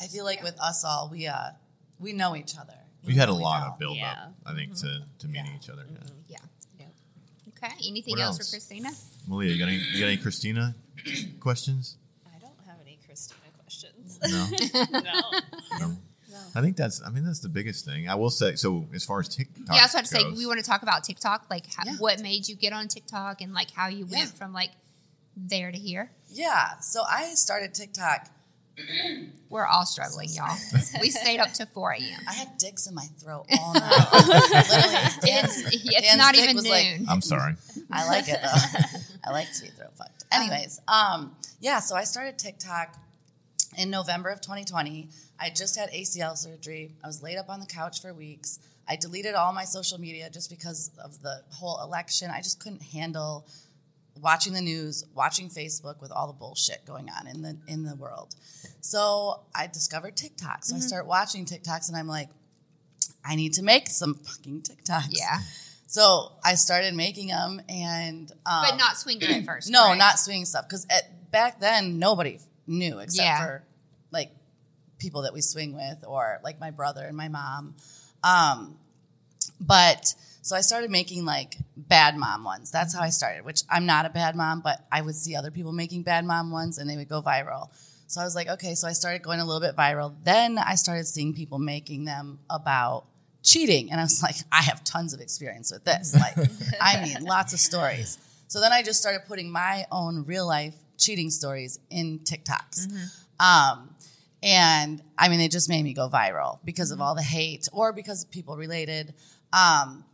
I 0.00 0.06
feel 0.06 0.24
like 0.24 0.42
with 0.42 0.58
us 0.60 0.84
all, 0.84 1.08
we 1.10 1.26
uh 1.26 1.50
we 1.98 2.12
know 2.12 2.36
each 2.36 2.56
other. 2.58 2.74
We 3.06 3.14
had 3.14 3.28
a 3.30 3.34
We 3.34 3.40
lot 3.40 3.66
know. 3.66 3.72
of 3.72 3.78
build 3.78 3.96
Yeah. 3.96 4.12
up, 4.12 4.34
I 4.46 4.54
think, 4.54 4.74
to, 4.76 5.04
to 5.20 5.26
meeting 5.26 5.46
Yeah. 5.46 5.56
each 5.56 5.70
other. 5.70 5.86
Yeah. 6.28 6.36
Yeah. 6.78 6.86
Okay. 7.56 7.74
Anything 7.88 8.20
else, 8.20 8.38
else? 8.38 8.50
for 8.50 8.56
Krystina? 8.56 8.88
Meleah, 9.28 9.52
you 9.52 9.58
got 9.58 9.68
any, 9.68 9.78
you 9.78 10.00
got 10.00 10.06
any 10.06 10.18
Krystina 10.18 10.74
questions? 11.40 11.96
I 12.26 12.38
don't 12.38 12.52
have 12.66 12.76
any 12.82 12.98
Krystina 13.08 13.52
questions. 13.62 14.18
No. 14.22 15.00
no. 15.00 15.88
no. 15.88 15.96
I 16.54 16.60
think 16.60 16.76
that's. 16.76 17.02
I 17.04 17.10
mean, 17.10 17.24
that's 17.24 17.40
the 17.40 17.48
biggest 17.48 17.84
thing. 17.84 18.08
I 18.08 18.14
will 18.14 18.30
say. 18.30 18.54
So, 18.56 18.86
as 18.94 19.04
far 19.04 19.20
as 19.20 19.28
TikTok, 19.28 19.66
yeah, 19.74 19.80
I 19.80 19.84
was 19.84 19.94
about 19.94 20.04
to 20.04 20.08
say 20.08 20.24
we 20.30 20.46
want 20.46 20.58
to 20.58 20.64
talk 20.64 20.82
about 20.82 21.04
TikTok, 21.04 21.46
like 21.50 21.66
how, 21.74 21.84
Yeah. 21.86 21.96
what 21.98 22.20
made 22.20 22.48
you 22.48 22.56
get 22.56 22.72
on 22.72 22.88
TikTok 22.88 23.40
and 23.40 23.52
like 23.52 23.70
how 23.70 23.88
you 23.88 24.06
went 24.06 24.30
Yeah. 24.30 24.38
from 24.38 24.52
like 24.52 24.70
there 25.36 25.70
to 25.72 25.78
here. 25.78 26.10
Yeah. 26.28 26.78
So 26.80 27.02
I 27.08 27.34
started 27.34 27.74
TikTok. 27.74 28.28
We're 29.50 29.66
all 29.66 29.84
struggling, 29.84 30.28
y'all. 30.30 30.56
we 31.00 31.10
stayed 31.10 31.40
up 31.40 31.52
to 31.54 31.66
4 31.66 31.92
a.m. 31.92 32.20
I 32.28 32.32
had 32.32 32.56
dicks 32.56 32.86
in 32.86 32.94
my 32.94 33.04
throat 33.18 33.46
all 33.58 33.74
night. 33.74 34.06
Literally, 34.12 34.92
Dan's, 35.22 35.58
It's, 35.66 35.74
it's 35.84 36.00
Dan's 36.00 36.16
not 36.16 36.34
even 36.36 36.56
noon. 36.56 36.64
like- 36.66 37.00
I'm 37.08 37.20
sorry. 37.20 37.56
I 37.90 38.06
like 38.06 38.28
it 38.28 38.38
though. 38.42 38.98
I 39.24 39.32
like 39.32 39.52
to 39.54 39.62
be 39.62 39.68
throat 39.68 39.90
fucked. 39.98 40.24
Anyways, 40.32 40.80
um, 40.88 41.34
yeah. 41.60 41.80
So 41.80 41.96
I 41.96 42.04
started 42.04 42.38
TikTok 42.38 42.96
in 43.76 43.90
November 43.90 44.30
of 44.30 44.40
2020. 44.40 45.08
I 45.40 45.50
just 45.50 45.76
had 45.78 45.90
ACL 45.90 46.36
surgery. 46.36 46.92
I 47.02 47.06
was 47.06 47.22
laid 47.22 47.38
up 47.38 47.48
on 47.48 47.60
the 47.60 47.66
couch 47.66 48.02
for 48.02 48.12
weeks. 48.12 48.58
I 48.88 48.96
deleted 48.96 49.34
all 49.34 49.52
my 49.52 49.64
social 49.64 49.98
media 49.98 50.28
just 50.30 50.50
because 50.50 50.90
of 51.02 51.20
the 51.22 51.42
whole 51.50 51.80
election. 51.82 52.30
I 52.30 52.38
just 52.42 52.60
couldn't 52.60 52.82
handle 52.82 53.46
watching 54.20 54.52
the 54.52 54.60
news, 54.60 55.04
watching 55.14 55.48
Facebook 55.48 56.00
with 56.02 56.10
all 56.12 56.26
the 56.26 56.32
bullshit 56.34 56.84
going 56.84 57.08
on 57.08 57.26
in 57.26 57.40
the 57.42 57.56
in 57.68 57.84
the 57.84 57.94
world. 57.94 58.34
So 58.80 59.40
I 59.54 59.66
discovered 59.68 60.16
TikTok. 60.16 60.64
So 60.64 60.76
I 60.76 60.80
start 60.80 61.06
watching 61.06 61.44
TikToks 61.46 61.88
and 61.88 61.96
I'm 61.96 62.08
like, 62.08 62.28
I 63.24 63.36
need 63.36 63.54
to 63.54 63.62
make 63.62 63.88
some 63.88 64.14
fucking 64.14 64.62
TikToks. 64.62 65.06
yeah. 65.10 65.38
So 65.86 66.32
I 66.44 66.54
started 66.54 66.94
making 66.94 67.28
them 67.28 67.60
and 67.68 68.30
um, 68.46 68.64
But 68.68 68.76
not 68.76 68.96
swinging 68.96 69.28
at 69.30 69.44
first. 69.44 69.70
no, 69.70 69.88
right? 69.88 69.98
not 69.98 70.18
swinging 70.18 70.44
stuff 70.44 70.66
because 70.68 70.86
back 71.30 71.60
then 71.60 71.98
nobody 71.98 72.38
knew 72.66 72.98
except 72.98 73.24
Yeah. 73.24 73.44
for 73.44 73.62
people 75.00 75.22
that 75.22 75.32
we 75.32 75.40
swing 75.40 75.74
with 75.74 76.04
or 76.06 76.38
like 76.44 76.60
my 76.60 76.70
brother 76.70 77.04
and 77.04 77.16
my 77.16 77.28
mom. 77.28 77.74
Um, 78.22 78.76
but 79.60 80.14
so 80.42 80.54
I 80.54 80.60
started 80.60 80.90
making 80.90 81.24
like 81.24 81.56
bad 81.76 82.16
mom 82.16 82.44
ones. 82.44 82.70
That's 82.70 82.94
how 82.94 83.02
I 83.02 83.10
started. 83.10 83.44
Which 83.44 83.62
I'm 83.68 83.86
not 83.86 84.06
a 84.06 84.10
bad 84.10 84.36
mom, 84.36 84.60
but 84.60 84.78
I 84.92 85.02
would 85.02 85.16
see 85.16 85.34
other 85.34 85.50
people 85.50 85.72
making 85.72 86.04
bad 86.04 86.24
mom 86.24 86.52
ones 86.52 86.78
and 86.78 86.88
they 86.88 86.96
would 86.96 87.08
go 87.08 87.20
viral. 87.20 87.70
So 88.06 88.20
I 88.20 88.24
was 88.24 88.34
like, 88.34 88.48
okay. 88.48 88.74
So 88.74 88.88
I 88.88 88.92
started 88.92 89.22
going 89.22 89.40
a 89.40 89.44
little 89.44 89.60
bit 89.60 89.76
viral. 89.76 90.14
Then 90.24 90.58
I 90.58 90.74
started 90.74 91.06
seeing 91.06 91.34
people 91.34 91.58
making 91.58 92.04
them 92.04 92.40
about 92.48 93.04
cheating, 93.42 93.90
and 93.90 94.00
I 94.00 94.04
was 94.04 94.22
like, 94.22 94.36
I 94.50 94.62
have 94.62 94.82
tons 94.84 95.14
of 95.14 95.20
experience 95.20 95.72
with 95.72 95.84
this. 95.84 96.14
Like, 96.14 96.36
I 96.80 97.04
mean, 97.04 97.22
lots 97.24 97.52
of 97.52 97.60
stories. 97.60 98.18
So 98.48 98.60
then 98.60 98.72
I 98.72 98.82
just 98.82 99.00
started 99.00 99.22
putting 99.28 99.50
my 99.50 99.86
own 99.92 100.24
real 100.24 100.46
life 100.46 100.74
cheating 100.98 101.30
stories 101.30 101.78
in 101.88 102.18
TikToks. 102.20 102.88
Um, 103.38 103.94
and 104.42 105.02
I 105.18 105.28
mean, 105.28 105.40
it 105.40 105.50
just 105.50 105.68
made 105.68 105.82
me 105.82 105.92
go 105.92 106.08
viral 106.08 106.58
because 106.64 106.90
of 106.90 107.00
all 107.00 107.14
the 107.14 107.22
hate 107.22 107.68
or 107.72 107.92
because 107.92 108.24
people 108.24 108.56
related. 108.56 109.14
Um, 109.52 110.04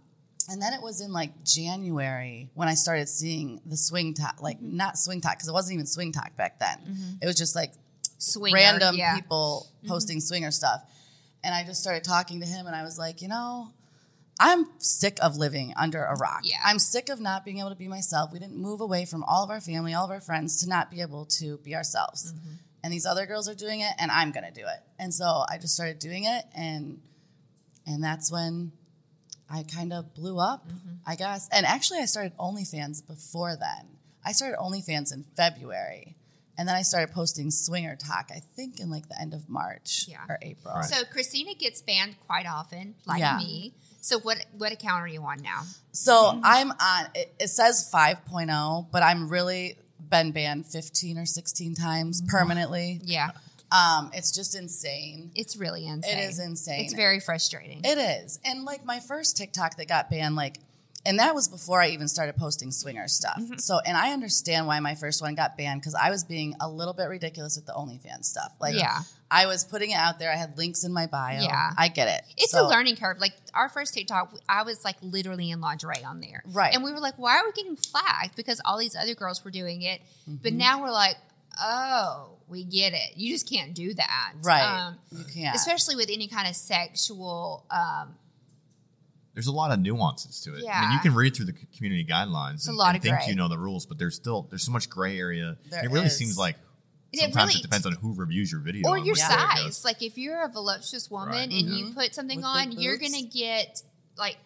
and 0.49 0.61
then 0.63 0.73
it 0.73 0.83
was 0.83 1.01
in 1.01 1.13
like 1.13 1.45
January 1.45 2.51
when 2.55 2.69
I 2.69 2.75
started 2.75 3.09
seeing 3.09 3.61
the 3.67 3.77
SwingTok, 3.77 4.41
like 4.41 4.61
not 4.61 4.95
SwingTok, 4.95 5.33
because 5.33 5.49
it 5.49 5.53
wasn't 5.53 5.75
even 5.75 5.87
SwingTok 5.87 6.37
back 6.37 6.59
then. 6.59 6.79
It 7.23 7.27
was 7.27 7.37
just 7.37 7.55
like 7.55 7.73
Swinger, 8.19 8.55
random 8.55 8.97
yeah. 8.97 9.15
people 9.15 9.69
posting 9.87 10.21
swinger 10.21 10.51
stuff. 10.51 10.83
And 11.45 11.55
I 11.55 11.65
just 11.65 11.81
started 11.81 12.03
talking 12.03 12.41
to 12.41 12.47
him 12.47 12.67
and 12.67 12.75
I 12.75 12.83
was 12.83 12.99
like, 12.99 13.23
you 13.23 13.29
know, 13.29 13.69
I'm 14.39 14.67
sick 14.79 15.19
of 15.23 15.37
living 15.37 15.73
under 15.77 16.03
a 16.05 16.17
rock. 16.17 16.41
Yeah. 16.45 16.57
I'm 16.65 16.79
sick 16.79 17.09
of 17.09 17.21
not 17.21 17.45
being 17.45 17.59
able 17.59 17.71
to 17.71 17.77
be 17.77 17.89
myself. 17.89 18.33
We 18.33 18.39
didn't 18.39 18.57
move 18.57 18.81
away 18.81 19.05
from 19.05 19.25
all 19.25 19.45
of 19.45 19.51
our 19.51 19.61
family, 19.61 19.95
all 19.95 20.05
of 20.05 20.11
our 20.11 20.21
friends 20.21 20.63
to 20.63 20.69
not 20.69 20.91
be 20.91 21.01
able 21.01 21.27
to 21.27 21.59
be 21.59 21.75
ourselves. 21.75 22.33
Mm-hmm. 22.33 22.55
And 22.87 22.93
these 22.93 23.05
other 23.05 23.27
girls 23.27 23.49
are 23.49 23.55
doing 23.57 23.81
it 23.81 23.91
and 23.99 24.13
I'm 24.13 24.31
going 24.31 24.45
to 24.47 24.53
do 24.53 24.61
it. 24.65 24.81
And 24.97 25.13
so 25.13 25.25
I 25.51 25.59
just 25.59 25.75
started 25.75 25.99
doing 25.99 26.23
it 26.25 26.45
and 26.57 27.01
and 27.85 28.01
that's 28.03 28.31
when 28.31 28.71
I 29.51 29.65
kind 29.65 29.93
of 29.93 30.15
blew 30.15 30.39
up, 30.39 30.69
Mm-hmm. 30.69 30.95
I 31.05 31.17
guess. 31.17 31.49
And 31.51 31.67
actually 31.67 31.99
I 31.99 32.05
started 32.05 32.37
OnlyFans 32.39 33.05
before 33.05 33.57
then. 33.57 33.89
I 34.25 34.31
started 34.31 34.59
OnlyFans 34.59 35.13
in 35.13 35.25
February. 35.37 36.15
And 36.57 36.69
then 36.69 36.77
I 36.77 36.83
started 36.83 37.13
posting 37.13 37.51
swinger 37.51 37.97
talk, 37.97 38.31
I 38.33 38.41
think 38.55 38.79
in 38.79 38.89
like 38.89 39.09
the 39.09 39.21
end 39.21 39.35
of 39.35 39.49
March 39.49 40.07
Yeah. 40.09 40.19
or 40.29 40.39
April. 40.41 40.73
Right. 40.75 40.85
So 40.85 41.03
Krystina 41.05 41.59
gets 41.59 41.83
banned 41.83 42.15
quite 42.29 42.47
often, 42.47 42.95
like 43.05 43.19
Yeah. 43.19 43.37
me. 43.39 43.75
So 44.01 44.21
what 44.21 44.39
what 44.57 44.71
account 44.71 45.03
are 45.03 45.09
you 45.09 45.23
on 45.23 45.43
now? 45.43 45.63
So 45.91 46.41
I'm 46.45 46.71
on. 46.71 47.07
It, 47.17 47.35
it 47.41 47.49
says 47.49 47.91
5.0, 47.93 48.87
but 48.93 49.03
I'm 49.03 49.29
really 49.29 49.77
been 49.99 50.33
banned 50.33 50.67
15 50.67 51.19
or 51.19 51.27
16 51.27 51.75
times 51.75 52.23
permanently. 52.29 53.01
Yeah. 53.05 53.31
Um, 53.73 54.11
it's 54.15 54.31
just 54.31 54.55
insane. 54.55 55.33
It's 55.35 55.57
really 55.57 55.87
insane. 55.87 56.19
It 56.19 56.23
is 56.23 56.39
insane. 56.39 56.85
It's 56.85 56.95
very 56.95 57.19
frustrating. 57.19 57.81
It 57.85 57.99
is. 57.99 58.39
And 58.45 58.65
like 58.65 58.85
my 58.85 59.01
first 59.01 59.37
TikTok 59.37 59.77
that 59.77 59.89
got 59.89 60.09
banned, 60.09 60.37
like, 60.37 60.59
and 61.07 61.19
that 61.21 61.35
was 61.35 61.49
before 61.49 61.81
I 61.81 61.89
even 61.89 62.09
started 62.09 62.37
posting 62.37 62.71
swinger 62.73 63.09
stuff. 63.09 63.39
Mm-hmm. 63.41 63.59
So, 63.59 63.79
and 63.87 63.97
I 63.97 64.13
understand 64.13 64.67
why 64.67 64.79
my 64.81 64.95
first 64.95 65.23
one 65.23 65.35
got 65.35 65.57
banned 65.57 65.81
because 65.81 65.95
I 65.95 66.11
was 66.11 66.25
being 66.25 66.55
a 66.61 66.69
little 66.69 66.93
bit 66.95 67.05
ridiculous 67.09 67.57
with 67.57 67.65
the 67.67 67.73
OnlyFans 67.73 68.25
stuff. 68.25 68.53
Like, 68.61 68.75
Yeah. 68.75 68.99
I 69.31 69.47
was 69.47 69.65
putting 69.65 69.91
it 69.91 69.97
out 69.97 70.19
there. 70.21 70.31
I 70.33 70.37
had 70.37 70.57
links 70.57 70.85
in 70.85 70.93
my 70.93 71.07
bio. 71.07 71.41
Yeah. 71.41 71.71
I 71.77 71.89
get 71.89 72.07
it. 72.09 72.23
It's 72.37 72.53
So- 72.53 72.67
a 72.67 72.69
learning 72.69 72.97
curve. 72.97 73.19
Like 73.19 73.33
our 73.55 73.69
first 73.69 73.95
TikTok, 73.95 74.33
I 74.49 74.63
was 74.63 74.85
like 74.85 74.97
literally 75.01 75.51
in 75.51 75.61
lingerie 75.61 76.05
on 76.05 76.21
there. 76.21 76.43
Right. 76.47 76.73
And 76.75 76.85
we 76.85 76.93
were 76.93 77.01
like, 77.01 77.15
why 77.19 77.39
are 77.39 77.45
we 77.45 77.53
getting 77.53 77.77
flagged? 77.77 78.37
Because 78.37 78.61
all 78.65 78.79
these 78.79 78.95
other 78.95 79.15
girls 79.15 79.45
were 79.45 79.51
doing 79.51 79.83
it. 79.83 80.01
But 80.29 80.51
Mm-hmm. 80.51 80.59
now 80.59 80.81
we're 80.83 80.93
like, 80.93 81.17
oh, 81.61 82.31
we 82.49 82.63
get 82.65 82.93
it. 82.93 83.17
You 83.17 83.33
just 83.33 83.51
can't 83.51 83.75
do 83.75 83.95
that. 83.95 84.33
Right. 84.43 84.63
Um, 84.63 84.97
you 85.11 85.25
can't. 85.25 85.57
Especially 85.57 85.97
with 85.97 86.09
any 86.13 86.29
kind 86.29 86.47
of 86.49 86.55
sexual. 86.55 87.65
Um, 87.71 88.15
There's 89.37 89.49
a 89.49 89.53
lot 89.53 89.71
of 89.71 89.79
nuances 89.81 90.41
to 90.41 90.53
it. 90.53 90.55
I 90.55 90.57
mean, 90.57 90.65
Yeah. 90.65 90.93
you 90.95 91.01
can 91.01 91.15
read 91.15 91.37
through 91.37 91.45
the 91.45 91.53
community 91.77 92.07
guidelines 92.07 92.67
a 92.67 92.71
and, 92.71 92.79
lot 92.79 92.89
and 92.89 92.97
of 92.97 93.03
think 93.03 93.17
gray. 93.17 93.27
you 93.29 93.35
know 93.35 93.49
the 93.49 93.59
rules, 93.59 93.85
but 93.85 93.99
there's 93.99 94.17
still 94.17 94.47
there's 94.49 94.63
so 94.63 94.73
much 94.73 94.89
gray 94.89 95.19
area. 95.19 95.59
There 95.69 95.85
it 95.85 95.91
really 95.91 96.07
is. 96.07 96.17
seems 96.17 96.39
like 96.39 96.57
It 97.13 97.21
sometimes 97.21 97.49
really- 97.51 97.61
it 97.61 97.63
depends 97.63 97.85
on 97.85 97.93
who 97.93 98.15
reviews 98.15 98.51
your 98.51 98.63
video 98.63 98.89
or 98.89 98.97
your 98.97 99.13
which 99.13 99.19
way 99.21 99.27
it 99.27 99.63
size. 99.65 99.85
Like 99.85 100.01
if 100.01 100.17
you're 100.17 100.43
a 100.43 100.49
voluptuous 100.49 101.11
woman 101.11 101.35
Right. 101.35 101.43
and 101.43 101.53
you 101.69 101.85
mm-hmm. 101.85 101.95
put 102.01 102.15
something 102.15 102.39
With 102.39 102.47
on, 102.47 102.73
you're 102.73 102.97
gonna 102.97 103.23
get 103.23 103.83
like 104.17 104.39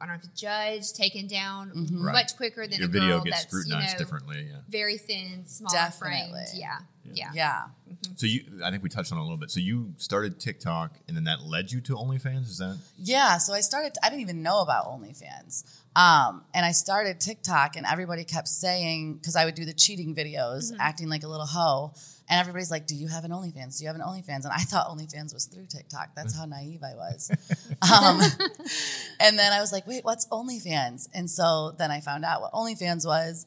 I 0.00 0.06
don't 0.06 0.22
know, 0.22 0.30
judged, 0.36 0.94
taken 0.96 1.26
down 1.26 1.72
Right. 1.92 2.12
much 2.12 2.36
quicker 2.36 2.66
than 2.66 2.78
your 2.78 2.88
a 2.88 2.90
video 2.92 3.08
girl 3.16 3.24
gets 3.24 3.36
that's 3.44 3.48
scrutinized 3.48 3.86
you 3.88 3.92
know, 3.94 3.98
differently. 3.98 4.46
Yeah. 4.50 4.56
very 4.68 4.96
thin, 4.98 5.44
smaller 5.46 5.74
Definitely. 5.76 6.30
framed. 6.32 6.48
Yeah, 6.54 6.78
yeah, 7.12 7.30
yeah. 7.34 7.62
So 8.16 8.26
you, 8.26 8.44
I 8.64 8.70
think 8.70 8.82
we 8.82 8.88
touched 8.88 9.10
on 9.12 9.18
it 9.18 9.20
a 9.20 9.24
little 9.24 9.36
bit. 9.36 9.50
So 9.50 9.60
you 9.60 9.92
started 9.96 10.38
TikTok, 10.38 10.92
and 11.08 11.16
then 11.16 11.24
that 11.24 11.42
led 11.42 11.72
you 11.72 11.80
to 11.82 11.94
OnlyFans. 11.94 12.42
Is 12.48 12.58
that 12.58 12.78
Yeah, 12.98 13.38
so 13.38 13.52
I 13.54 13.60
started. 13.60 13.92
I 14.02 14.08
didn't 14.10 14.22
even 14.22 14.42
know 14.42 14.60
about 14.60 14.86
OnlyFans, 14.86 15.64
um, 15.96 16.44
and 16.54 16.64
I 16.64 16.72
started 16.72 17.18
TikTok, 17.20 17.76
and 17.76 17.86
everybody 17.86 18.24
kept 18.24 18.48
saying 18.48 19.14
because 19.14 19.36
I 19.36 19.44
would 19.44 19.54
do 19.54 19.64
the 19.64 19.72
cheating 19.72 20.14
videos, 20.14 20.70
Mm-hmm. 20.72 20.80
acting 20.80 21.08
like 21.08 21.22
a 21.24 21.28
little 21.28 21.46
hoe, 21.46 21.92
and 22.28 22.40
everybody's 22.40 22.70
like, 22.70 22.86
"Do 22.86 22.94
you 22.94 23.08
have 23.08 23.24
an 23.24 23.30
OnlyFans? 23.30 23.78
Do 23.78 23.84
you 23.84 23.88
have 23.88 23.96
an 23.96 24.02
OnlyFans?" 24.02 24.44
And 24.44 24.52
I 24.52 24.58
thought 24.58 24.88
OnlyFans 24.88 25.32
was 25.32 25.46
through 25.46 25.66
TikTok. 25.66 26.10
That's 26.14 26.36
how 26.36 26.44
naive 26.44 26.82
I 26.82 26.94
was. 26.94 27.30
um, 27.92 28.20
and 29.20 29.38
then 29.38 29.52
I 29.52 29.60
was 29.60 29.72
like, 29.72 29.86
"Wait, 29.86 30.04
what's 30.04 30.26
OnlyFans?" 30.28 31.08
And 31.14 31.30
so 31.30 31.74
then 31.78 31.90
I 31.90 32.00
found 32.00 32.24
out 32.24 32.40
what 32.42 32.52
OnlyFans 32.52 33.06
was, 33.06 33.46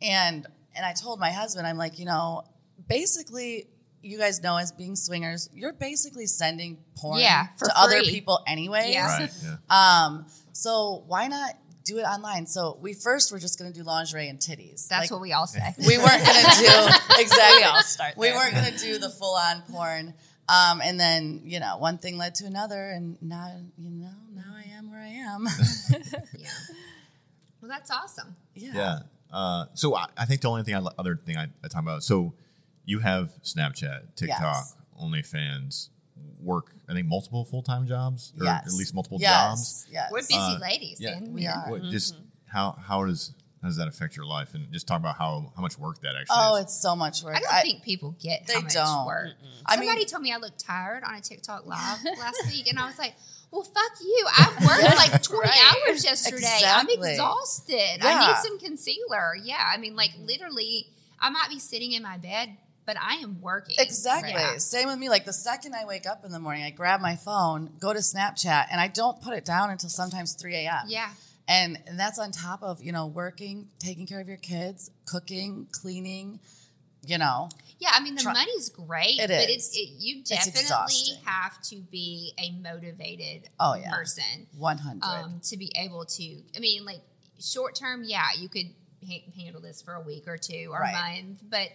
and 0.00 0.46
and 0.74 0.86
I 0.86 0.92
told 0.94 1.20
my 1.20 1.30
husband, 1.30 1.66
I'm 1.66 1.76
like, 1.78 1.98
you 1.98 2.06
know, 2.06 2.44
basically. 2.88 3.68
You 4.04 4.18
guys 4.18 4.42
know 4.42 4.56
as 4.56 4.72
being 4.72 4.96
swingers, 4.96 5.48
you're 5.54 5.72
basically 5.72 6.26
sending 6.26 6.78
porn 6.96 7.20
Yeah, 7.20 7.46
for 7.56 7.66
to 7.66 7.72
other 7.78 8.02
people 8.02 8.40
anyways. 8.48 8.92
Yeah. 8.92 9.06
right? 9.16 9.30
Yeah. 9.44 10.06
Um, 10.06 10.26
so 10.52 11.04
why 11.06 11.28
not 11.28 11.54
do 11.84 11.98
it 11.98 12.02
online? 12.02 12.46
So 12.46 12.78
we 12.80 12.92
first 12.94 13.32
were 13.32 13.38
just 13.38 13.58
going 13.58 13.72
to 13.72 13.78
do 13.78 13.84
lingerie 13.84 14.28
and 14.28 14.38
titties. 14.38 14.86
That's 14.88 15.02
Like, 15.04 15.10
what 15.10 15.20
we 15.20 15.32
all 15.32 15.46
say. 15.46 15.74
we 15.78 15.98
weren't 15.98 16.24
going 16.24 16.44
to 16.44 16.56
do 16.58 17.20
exactly. 17.20 17.56
We 17.58 17.64
all 17.64 17.82
start 17.82 18.16
We 18.16 18.30
weren't 18.32 18.54
going 18.54 18.72
to 18.72 18.78
do 18.78 18.98
the 18.98 19.10
full 19.10 19.34
on 19.34 19.62
porn. 19.70 20.14
Um, 20.48 20.80
and 20.82 20.98
then 20.98 21.42
you 21.44 21.60
know 21.60 21.76
one 21.78 21.98
thing 21.98 22.18
led 22.18 22.34
to 22.36 22.46
another, 22.46 22.90
and 22.90 23.16
now 23.22 23.54
you 23.78 23.90
know 23.90 24.10
now 24.34 24.54
I 24.56 24.64
am 24.76 24.90
where 24.90 25.00
I 25.00 25.06
am. 25.08 25.46
yeah. 26.36 26.48
Well, 27.60 27.68
that's 27.68 27.90
awesome. 27.90 28.34
yeah. 28.54 28.72
Yeah. 28.74 28.98
Uh, 29.32 29.64
so 29.74 29.94
I, 29.94 30.06
I 30.18 30.24
think 30.26 30.40
the 30.42 30.48
only 30.50 30.62
thing 30.64 30.74
I, 30.74 30.82
other 30.98 31.16
thing 31.16 31.36
I, 31.38 31.46
I 31.64 31.68
talk 31.68 31.82
about. 31.82 32.02
So 32.02 32.34
you 32.84 32.98
have 32.98 33.30
Snapchat, 33.44 34.14
TikTok, 34.16 34.40
Yes. 34.40 34.74
OnlyFans, 35.00 35.88
work. 36.42 36.74
I 36.88 36.92
think 36.94 37.06
multiple 37.06 37.44
full 37.44 37.62
time 37.62 37.86
jobs, 37.86 38.32
or 38.38 38.44
Yes. 38.44 38.66
at 38.66 38.72
least 38.72 38.94
multiple 38.94 39.18
yes. 39.20 39.30
jobs. 39.32 39.86
Yes. 39.90 40.10
We're 40.12 40.18
busy 40.20 40.34
Uh, 40.34 40.58
ladies, 40.58 40.98
yeah. 41.00 41.20
man. 41.20 41.32
We 41.32 41.46
are. 41.46 41.70
What, 41.70 41.82
Just 41.84 42.16
how 42.46 42.72
how 42.72 43.04
does 43.06 43.32
how 43.62 43.68
does 43.68 43.76
that 43.76 43.86
affect 43.88 44.16
your 44.16 44.26
life? 44.26 44.54
And 44.54 44.70
just 44.72 44.86
talk 44.86 44.98
about 44.98 45.16
how 45.16 45.52
how 45.56 45.62
much 45.62 45.78
work 45.78 46.00
that 46.02 46.14
actually 46.16 46.36
Oh, 46.38 46.56
is. 46.56 46.64
it's 46.64 46.74
so 46.82 46.94
much 46.96 47.22
work. 47.22 47.36
I 47.36 47.40
don't 47.40 47.62
think 47.62 47.82
people 47.82 48.16
get 48.20 48.46
they 48.46 48.54
how 48.54 48.60
much 48.60 48.74
don't. 48.74 49.06
work. 49.06 49.28
I 49.66 49.76
mean- 49.76 49.86
Somebody 49.88 50.04
told 50.06 50.22
me 50.22 50.32
I 50.32 50.36
looked 50.38 50.58
tired 50.58 51.04
on 51.04 51.14
a 51.14 51.20
TikTok 51.20 51.64
live 51.66 51.98
last 52.18 52.44
week, 52.48 52.68
and 52.68 52.78
I 52.78 52.86
was 52.86 52.98
like, 52.98 53.14
"Well, 53.52 53.62
fuck 53.62 53.92
you! 54.00 54.26
I 54.36 54.48
worked 54.66 54.96
like 55.12 55.22
twenty 55.22 55.48
Right. 55.48 55.88
hours 55.88 56.04
yesterday. 56.04 56.44
I'm 56.66 56.86
Exactly. 56.88 57.10
exhausted. 57.12 57.98
I 58.02 58.26
need 58.26 58.36
some 58.42 58.58
concealer. 58.58 59.36
Yeah, 59.42 59.62
I 59.64 59.76
mean, 59.76 59.94
like 59.96 60.10
literally, 60.20 60.88
I 61.20 61.30
might 61.30 61.48
be 61.48 61.60
sitting 61.60 61.92
in 61.92 62.02
my 62.02 62.18
bed, 62.18 62.56
but 62.84 62.96
I 63.00 63.14
am 63.16 63.40
working. 63.40 63.76
Exactly. 63.78 64.32
Yeah. 64.32 64.56
Same 64.58 64.88
with 64.88 64.98
me. 64.98 65.08
Like 65.08 65.24
the 65.24 65.32
second 65.32 65.74
I 65.74 65.84
wake 65.84 66.06
up 66.06 66.24
in 66.24 66.32
the 66.32 66.38
morning, 66.40 66.64
I 66.64 66.70
grab 66.70 67.00
my 67.00 67.16
phone, 67.16 67.70
go 67.78 67.92
to 67.92 68.00
Snapchat, 68.00 68.66
and 68.70 68.80
I 68.80 68.88
don't 68.88 69.20
put 69.20 69.34
it 69.34 69.44
down 69.44 69.70
until 69.70 69.88
sometimes 69.88 70.34
3 70.34 70.54
a.m. 70.56 70.84
Yeah, 70.88 71.10
And, 71.48 71.78
and 71.86 71.98
that's 71.98 72.18
on 72.18 72.32
top 72.32 72.62
of, 72.62 72.82
you 72.82 72.92
know, 72.92 73.06
working, 73.06 73.68
taking 73.78 74.06
care 74.06 74.20
of 74.20 74.28
your 74.28 74.36
kids, 74.36 74.90
cooking, 75.06 75.68
cleaning, 75.72 76.40
you 77.06 77.18
know. 77.18 77.48
yeah. 77.78 77.90
I 77.92 78.00
mean, 78.00 78.14
the 78.14 78.22
Try- 78.22 78.32
money's 78.32 78.68
great, 78.68 79.18
It 79.18 79.28
but 79.28 79.48
is. 79.50 79.68
it's 79.68 79.76
it, 79.76 79.88
you 79.98 80.22
definitely 80.24 81.18
have 81.24 81.60
to 81.62 81.76
be 81.90 82.32
a 82.38 82.50
motivated 82.60 83.48
Oh, 83.60 83.74
yeah. 83.74 83.90
person. 83.92 84.46
100. 84.56 85.04
um, 85.04 85.40
to 85.44 85.56
be 85.56 85.72
able 85.76 86.04
to. 86.04 86.24
I 86.56 86.60
mean, 86.60 86.84
like 86.84 87.00
short 87.40 87.74
term, 87.74 88.02
yeah, 88.04 88.26
you 88.38 88.48
could 88.48 88.66
ha- 89.08 89.24
handle 89.36 89.60
this 89.60 89.82
for 89.82 89.94
a 89.94 90.00
week 90.00 90.28
or 90.28 90.36
two 90.38 90.68
or 90.72 90.78
Right. 90.80 90.90
a 91.20 91.22
month, 91.24 91.40
but 91.48 91.68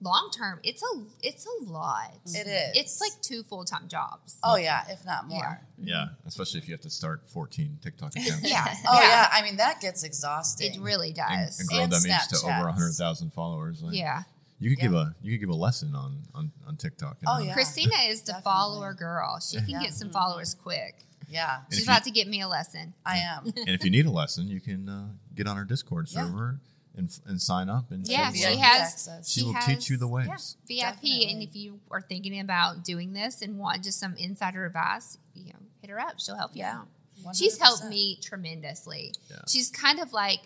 long 0.00 0.30
term, 0.36 0.60
it's 0.62 0.82
a 0.82 1.02
it's 1.22 1.46
a 1.46 1.64
lot. 1.64 2.12
It 2.26 2.28
mm-hmm. 2.28 2.48
is. 2.48 2.70
It's 2.76 3.00
like 3.00 3.12
two 3.22 3.42
full 3.42 3.64
time 3.64 3.88
jobs. 3.88 4.38
oh, 4.42 4.56
yeah, 4.56 4.84
if 4.90 5.04
not 5.04 5.28
more. 5.28 5.60
Mm-hmm. 5.78 5.88
yeah, 5.88 6.06
especially 6.26 6.60
if 6.60 6.68
you 6.68 6.74
have 6.74 6.80
to 6.82 6.90
start 6.90 7.22
14 7.28 7.78
TikTok 7.82 8.12
accounts. 8.16 8.50
Yeah. 8.50 8.64
Oh, 8.86 9.00
yeah. 9.00 9.28
I 9.32 9.42
mean, 9.42 9.56
that 9.56 9.80
gets 9.80 10.02
exhausting. 10.04 10.74
It 10.74 10.80
really 10.80 11.12
does. 11.12 11.58
and 11.60 11.68
grow 11.68 11.78
And 11.78 11.92
them 11.92 12.02
each 12.06 12.28
to 12.28 12.36
over 12.46 12.52
Snapchats. 12.52 12.64
100,000 12.64 13.32
followers. 13.32 13.82
Like, 13.82 13.96
yeah. 13.96 14.22
You 14.60 14.70
could 14.70 14.78
give 14.80 14.94
a 14.94 15.14
you 15.22 15.32
could 15.32 15.40
give 15.40 15.48
a 15.50 15.54
lesson 15.58 15.94
on 15.94 16.22
on, 16.34 16.52
on 16.66 16.76
TikTok. 16.76 17.18
and 17.20 17.28
Oh, 17.28 17.32
how- 17.32 17.38
yeah. 17.40 17.54
Krystina 17.54 18.08
is 18.08 18.22
the 18.22 18.32
Definitely. 18.32 18.42
follower 18.44 18.94
girl. 18.94 19.40
She 19.40 19.56
can 19.58 19.68
Yeah. 19.68 19.82
get 19.82 19.94
some 19.94 20.08
mm-hmm. 20.08 20.12
followers 20.18 20.54
quick. 20.54 21.04
Yeah, 21.28 21.56
And 21.56 21.64
She's 21.70 21.80
if 21.82 21.86
you- 21.88 21.92
about 21.92 22.04
to 22.04 22.10
get 22.10 22.28
me 22.28 22.42
a 22.42 22.48
lesson. 22.48 22.94
I 23.04 23.18
am. 23.18 23.44
And 23.56 23.70
if 23.70 23.84
you 23.84 23.90
need 23.90 24.06
a 24.06 24.10
lesson, 24.10 24.46
you 24.48 24.60
can 24.60 24.88
uh, 24.88 25.08
get 25.34 25.46
on 25.48 25.56
our 25.56 25.64
Discord 25.64 26.08
Yeah. 26.10 26.26
server 26.26 26.60
and 26.96 27.10
and 27.26 27.40
sign 27.40 27.68
up. 27.68 27.90
And 27.90 28.06
Yeah, 28.06 28.30
she'll, 28.32 28.50
she 28.52 28.56
has. 28.58 28.80
access. 28.92 29.30
She 29.30 29.42
will 29.42 29.54
teach 29.66 29.90
you 29.90 29.96
the 29.96 30.06
ways. 30.08 30.56
Yeah, 30.66 30.90
VIP. 30.92 30.94
Definitely. 31.02 31.32
And 31.32 31.42
if 31.42 31.56
you 31.56 31.80
are 31.90 32.00
thinking 32.00 32.38
about 32.40 32.84
doing 32.84 33.12
this 33.12 33.42
and 33.42 33.58
want 33.58 33.82
just 33.84 33.98
some 34.00 34.14
insider 34.16 34.64
advice, 34.64 35.18
you 35.34 35.52
know, 35.52 35.58
hit 35.80 35.90
her 35.90 36.00
up. 36.00 36.18
She'll 36.20 36.36
help 36.36 36.52
you 36.54 36.60
Yeah. 36.60 36.78
out. 37.26 37.36
She's 37.36 37.58
helped 37.58 37.84
me 37.86 38.18
tremendously. 38.22 39.14
Yeah. 39.30 39.36
She's 39.48 39.70
kind 39.70 39.98
of 40.00 40.12
like 40.12 40.40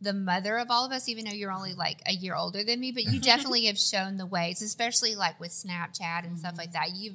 the 0.00 0.12
mother 0.12 0.58
of 0.58 0.70
all 0.70 0.84
of 0.84 0.92
us, 0.92 1.08
even 1.08 1.24
though 1.24 1.30
you're 1.32 1.52
only 1.52 1.72
like 1.72 1.98
a 2.06 2.12
year 2.12 2.34
older 2.34 2.62
than 2.64 2.80
me. 2.80 2.90
But 2.92 3.04
you 3.04 3.18
definitely 3.32 3.64
have 3.66 3.78
shown 3.78 4.16
the 4.16 4.26
ways, 4.26 4.60
especially 4.60 5.14
like 5.14 5.38
with 5.40 5.50
Snapchat 5.52 6.24
and 6.24 6.38
stuff 6.38 6.50
Mm-hmm. 6.52 6.58
like 6.58 6.72
that. 6.72 6.96
You've 6.96 7.14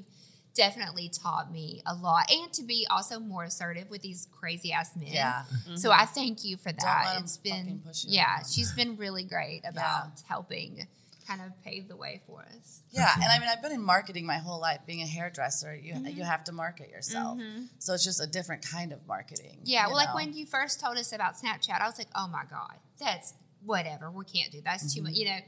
definitely 0.54 1.10
taught 1.10 1.52
me 1.52 1.82
a 1.86 1.94
lot, 1.96 2.30
and 2.32 2.52
to 2.54 2.64
be 2.64 2.86
also 2.90 3.20
more 3.20 3.44
assertive 3.46 3.90
with 3.90 4.02
these 4.02 4.28
crazy 4.32 4.72
ass 4.74 4.96
men. 4.96 5.08
Yeah. 5.08 5.44
Mm-hmm. 5.54 5.76
So 5.76 5.92
I 5.92 6.06
thank 6.06 6.44
you 6.44 6.58
for 6.58 6.70
let 6.70 6.80
that. 6.80 7.16
'em 7.16 7.24
It's 7.24 7.38
been 7.38 7.52
fucking 7.64 7.80
push 7.86 8.04
you 8.06 8.12
yeah, 8.16 8.36
around. 8.38 8.48
she's 8.48 8.72
been 8.74 8.98
really 8.98 9.24
great 9.24 9.62
about 9.66 10.22
helping 10.28 10.88
kind 11.28 11.42
of 11.42 11.64
pave 11.64 11.88
the 11.88 11.96
way 11.96 12.22
for 12.26 12.42
us. 12.58 12.82
Yeah, 12.90 13.10
and 13.14 13.24
I 13.24 13.40
mean, 13.40 13.48
I've 13.48 13.62
been 13.62 13.72
in 13.72 13.82
marketing 13.82 14.26
my 14.26 14.40
whole 14.40 14.60
life. 14.60 14.80
Being 14.86 15.02
a 15.02 15.08
hairdresser, 15.08 15.74
you 15.76 15.94
Mm-hmm. 15.94 16.08
you 16.18 16.24
have 16.24 16.44
to 16.46 16.52
market 16.52 16.90
yourself, 16.90 17.38
mm-hmm. 17.38 17.66
so 17.80 17.94
it's 17.94 18.04
just 18.04 18.22
a 18.22 18.28
different 18.28 18.68
kind 18.68 18.92
of 18.92 19.06
marketing. 19.08 19.60
Yeah, 19.64 19.84
you 19.84 19.94
well, 19.94 19.98
like 19.98 20.14
when 20.16 20.34
you 20.34 20.46
first 20.46 20.80
told 20.82 20.98
us 20.98 21.14
about 21.14 21.36
Snapchat, 21.38 21.80
I 21.80 21.86
was 21.88 21.98
like, 21.98 22.10
oh 22.16 22.28
my 22.28 22.44
God, 22.50 22.76
that's 23.00 23.34
whatever. 23.64 24.10
We 24.12 24.26
can't 24.26 24.52
do 24.52 24.58
that. 24.58 24.66
That's 24.66 24.94
too 24.94 25.02
much, 25.04 25.14
mm-hmm. 25.14 25.20
you 25.22 25.26
know. 25.28 25.40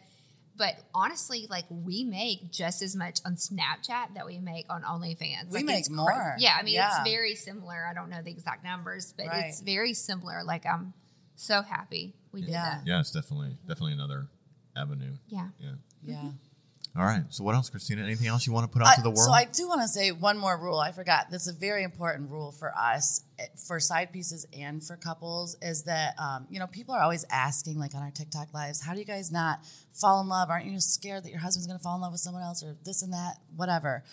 But 0.55 0.75
honestly, 0.93 1.47
like 1.49 1.65
we 1.69 2.03
make 2.03 2.51
just 2.51 2.81
as 2.83 2.95
much 2.95 3.19
on 3.25 3.35
Snapchat 3.35 4.13
that 4.15 4.25
we 4.25 4.39
make 4.39 4.65
on 4.69 4.83
OnlyFans. 4.83 5.49
We 5.49 5.57
Like, 5.59 5.65
make 5.65 5.79
it's 5.79 5.87
cra- 5.87 5.97
more. 5.97 6.35
Yeah, 6.37 6.55
I 6.59 6.63
mean, 6.63 6.75
Yeah. 6.75 6.89
it's 7.01 7.09
very 7.09 7.33
similar. 7.35 7.87
I 7.87 7.93
don't 7.93 8.09
know 8.09 8.21
the 8.21 8.29
exact 8.31 8.63
numbers, 8.63 9.13
but 9.17 9.27
Right. 9.27 9.45
it's 9.45 9.61
very 9.61 9.93
similar. 9.95 10.43
Like 10.43 10.65
I'm 10.65 10.93
so 11.35 11.63
happy 11.63 12.13
we 12.31 12.41
did 12.41 12.51
Yeah. 12.51 12.63
that. 12.77 12.87
Yeah, 12.87 12.99
it's 12.99 13.11
definitely 13.11 13.57
definitely 13.67 13.93
another 13.93 14.27
avenue. 14.75 15.17
Yeah. 15.27 15.49
Yeah. 15.59 15.71
yeah. 16.03 16.15
Mm-hmm. 16.17 16.29
All 16.95 17.03
right. 17.03 17.23
So 17.29 17.43
what 17.43 17.55
else, 17.55 17.71
Krystina? 17.71 18.03
Anything 18.03 18.27
else 18.27 18.45
you 18.45 18.53
want 18.53 18.71
to 18.71 18.77
put 18.77 18.85
out 18.85 18.95
to 18.95 19.01
the 19.01 19.09
world? 19.09 19.25
So 19.25 19.31
I 19.31 19.45
do 19.45 19.67
want 19.67 19.81
to 19.81 19.87
say 19.87 20.11
one 20.11 20.37
more 20.37 20.55
rule. 20.55 20.77
I 20.79 20.91
forgot. 20.91 21.31
That's 21.31 21.47
a 21.47 21.53
very 21.53 21.83
important 21.83 22.29
rule 22.29 22.51
for 22.51 22.71
us, 22.77 23.23
eh, 23.39 23.47
for 23.67 23.79
side 23.79 24.13
pieces 24.13 24.45
and 24.53 24.83
for 24.83 24.95
couples, 24.95 25.57
is 25.59 25.83
that 25.83 26.13
um, 26.19 26.45
you 26.51 26.59
know 26.59 26.67
people 26.67 26.93
are 26.93 27.01
always 27.01 27.25
asking, 27.31 27.79
like 27.79 27.95
on 27.95 28.03
our 28.03 28.11
TikTok 28.11 28.53
lives, 28.53 28.79
how 28.79 28.93
do 28.93 28.99
you 28.99 29.05
guys 29.05 29.31
not 29.31 29.59
fall 29.91 30.21
in 30.21 30.27
love? 30.27 30.51
Aren't 30.51 30.67
you 30.67 30.79
scared 30.79 31.23
that 31.23 31.31
your 31.31 31.39
husband's 31.39 31.65
going 31.65 31.79
to 31.79 31.83
fall 31.83 31.95
in 31.95 32.01
love 32.01 32.11
with 32.11 32.21
someone 32.21 32.43
else 32.43 32.63
or 32.63 32.75
this 32.85 33.01
and 33.01 33.13
that, 33.13 33.37
whatever? 33.55 34.03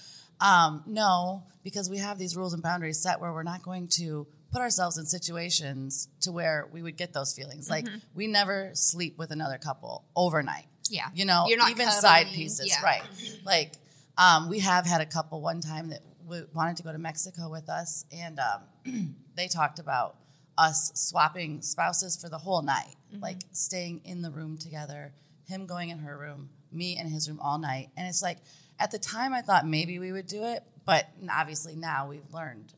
Um, 0.41 0.83
no, 0.87 1.43
because 1.63 1.91
we 1.91 1.99
have 1.99 2.19
these 2.19 2.35
rules 2.35 2.55
and 2.55 2.63
boundaries 2.63 2.99
set 2.99 3.21
where 3.21 3.31
we're 3.31 3.43
not 3.43 3.63
going 3.63 3.89
to 3.99 4.27
put 4.53 4.63
ourselves 4.63 4.97
in 4.97 5.05
situations 5.05 6.09
to 6.23 6.33
where 6.33 6.67
we 6.73 6.83
would 6.83 6.97
get 6.97 7.13
those 7.13 7.35
feelings. 7.35 7.69
Like 7.69 7.87
we 8.15 8.27
never 8.27 8.71
sleep 8.73 9.19
with 9.19 9.33
another 9.33 9.59
couple 9.59 10.05
overnight. 10.17 10.65
Yeah. 10.91 11.09
You 11.15 11.25
know, 11.25 11.45
You're 11.49 11.59
not 11.59 11.71
even 11.71 11.91
side 11.91 12.27
pieces, 12.29 12.67
Yeah. 12.69 12.83
right? 12.83 13.03
Like 13.45 13.73
Um, 14.19 14.49
we 14.51 14.59
have 14.59 14.85
had 14.87 15.01
a 15.01 15.07
couple 15.07 15.41
one 15.41 15.61
time 15.63 15.89
that 15.91 16.03
w- 16.25 16.47
wanted 16.53 16.77
to 16.79 16.83
go 16.83 16.93
to 16.93 16.99
Mexico 16.99 17.49
with 17.49 17.71
us, 17.71 18.05
and 18.13 18.39
um, 18.39 19.15
they 19.35 19.49
talked 19.49 19.79
about 19.79 20.17
us 20.59 20.93
swapping 20.95 21.63
spouses 21.63 22.21
for 22.21 22.29
the 22.29 22.37
whole 22.37 22.61
night, 22.61 22.95
like 23.19 23.39
staying 23.53 24.03
in 24.05 24.21
the 24.21 24.31
room 24.31 24.59
together, 24.59 25.13
him 25.49 25.65
going 25.65 25.89
in 25.89 25.99
her 26.01 26.19
room, 26.19 26.51
me 26.71 26.99
in 26.99 27.07
his 27.07 27.29
room 27.31 27.41
all 27.41 27.57
night. 27.57 27.89
And 27.97 28.07
it's 28.07 28.21
like, 28.23 28.39
at 28.79 28.91
the 28.91 28.99
time, 28.99 29.33
I 29.33 29.41
thought 29.41 29.67
maybe 29.67 29.99
we 29.99 30.13
would 30.13 30.27
do 30.27 30.45
it, 30.45 30.63
but 30.85 31.09
obviously 31.31 31.75
now 31.77 32.07
we've 32.09 32.31
learned 32.35 32.75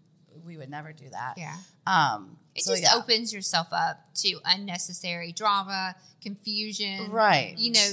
we 0.46 0.56
would 0.56 0.70
never 0.70 0.92
do 0.92 1.08
that. 1.10 1.34
Yeah. 1.36 1.56
Um, 1.86 2.36
It 2.54 2.64
so 2.64 2.72
just 2.72 2.82
yeah. 2.84 2.96
opens 2.96 3.32
yourself 3.32 3.68
up 3.72 3.98
to 4.16 4.38
unnecessary 4.44 5.32
drama, 5.32 5.94
confusion. 6.22 7.10
Right. 7.10 7.54
You 7.56 7.72
know, 7.72 7.90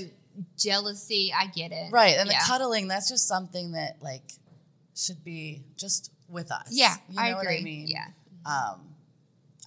jealousy. 0.57 1.33
I 1.37 1.47
get 1.47 1.71
it. 1.71 1.91
Right. 1.91 2.15
And 2.17 2.29
yeah. 2.29 2.39
the 2.39 2.45
cuddling, 2.47 2.87
that's 2.87 3.09
just 3.09 3.27
something 3.27 3.73
that 3.73 3.97
like 4.01 4.23
should 4.95 5.23
be 5.23 5.63
just 5.77 6.11
with 6.27 6.51
us. 6.51 6.69
Yeah, 6.71 6.95
You 7.09 7.15
know 7.15 7.21
I 7.21 7.33
what 7.33 7.41
agree. 7.43 7.59
I 7.59 7.63
mean? 7.63 7.87
Yeah. 7.87 8.05
Um, 8.45 8.81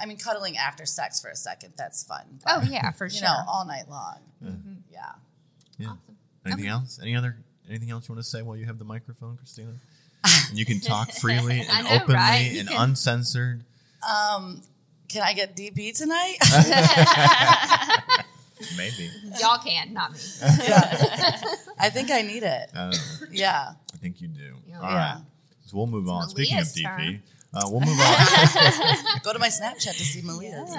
I 0.00 0.06
mean, 0.06 0.16
cuddling 0.16 0.56
after 0.56 0.84
sex 0.86 1.20
for 1.20 1.28
a 1.28 1.36
second, 1.36 1.74
that's 1.76 2.04
fun. 2.04 2.40
Oh 2.46 2.62
yeah, 2.68 2.90
for 2.92 3.06
you 3.06 3.10
sure. 3.18 3.28
Mm-hmm. 3.28 3.46
know, 3.46 3.52
all 3.52 3.64
night 3.66 3.88
long. 3.88 4.18
Yeah. 4.90 5.12
Yeah. 5.78 5.94
Anything 6.44 6.66
else? 6.66 6.98
Any 7.00 7.14
other 7.16 7.36
anything 7.68 7.90
else 7.90 8.08
you 8.08 8.14
want 8.14 8.24
to 8.24 8.28
say 8.30 8.42
while 8.42 8.56
you 8.56 8.66
have 8.66 8.78
the 8.78 8.84
microphone, 8.84 9.36
Krystina? 9.36 9.74
And 10.24 10.58
you 10.58 10.64
can 10.64 10.80
talk 10.80 11.12
freely 11.20 11.60
and 11.68 11.84
know, 11.86 11.94
openly 11.96 12.14
right? 12.14 12.56
And 12.58 12.68
can- 12.68 12.90
uncensored. 12.90 13.64
Um, 14.02 14.62
can 15.08 15.22
I 15.22 15.32
get 15.32 15.56
DP 15.56 15.96
tonight? 15.96 16.36
Maybe. 18.76 19.10
Y'all 19.40 19.58
can, 19.58 19.92
not 19.92 20.12
me. 20.12 20.18
yeah. 20.40 21.40
I 21.78 21.90
think 21.90 22.10
I 22.10 22.22
need 22.22 22.42
it. 22.42 22.70
Yeah. 23.30 23.72
I 23.92 23.96
think 23.98 24.20
you 24.20 24.28
do. 24.28 24.54
Yeah. 24.68 24.76
All 24.76 24.82
right. 24.82 25.20
So 25.66 25.76
we'll 25.76 25.86
move 25.86 26.08
on. 26.08 26.28
Speaking 26.28 26.58
of 26.58 26.64
DP, 26.64 26.84
turn. 26.84 27.22
Uh, 27.54 27.62
we'll 27.70 27.80
move 27.80 27.98
on. 28.00 28.96
Go 29.22 29.32
to 29.34 29.38
my 29.38 29.48
Snapchat 29.48 29.96
to 29.96 30.04
see 30.04 30.22
Meleah's. 30.22 30.70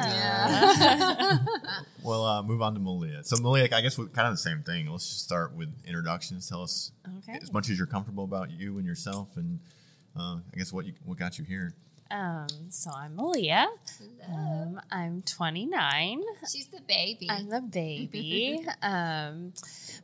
we'll 2.03 2.23
uh, 2.25 2.41
move 2.41 2.61
on 2.63 2.73
to 2.73 2.79
Meleah. 2.79 3.25
So 3.25 3.35
Meleah, 3.37 3.71
I 3.71 3.81
guess 3.81 3.97
we're 3.97 4.07
kind 4.07 4.27
of 4.27 4.33
the 4.33 4.37
same 4.39 4.63
thing. 4.63 4.89
Let's 4.89 5.07
just 5.07 5.23
start 5.23 5.53
with 5.55 5.69
introductions. 5.85 6.49
Tell 6.49 6.63
us 6.63 6.91
Okay. 7.19 7.37
as 7.41 7.53
much 7.53 7.69
as 7.69 7.77
you're 7.77 7.85
comfortable 7.87 8.23
about 8.23 8.49
you 8.51 8.77
and 8.79 8.87
yourself, 8.87 9.27
and 9.35 9.59
uh, 10.17 10.37
I 10.53 10.57
guess 10.57 10.73
what 10.73 10.85
you 10.85 10.93
what 11.05 11.17
got 11.19 11.37
you 11.37 11.45
here. 11.45 11.75
Um, 12.09 12.47
so 12.69 12.91
I'm 12.91 13.17
Meleah. 13.17 13.67
Um, 14.27 14.79
I'm 14.91 15.21
29. 15.23 16.21
She's 16.51 16.67
the 16.67 16.81
baby. 16.87 17.27
I'm 17.29 17.49
the 17.49 17.61
baby. 17.61 18.65
um, 18.81 19.53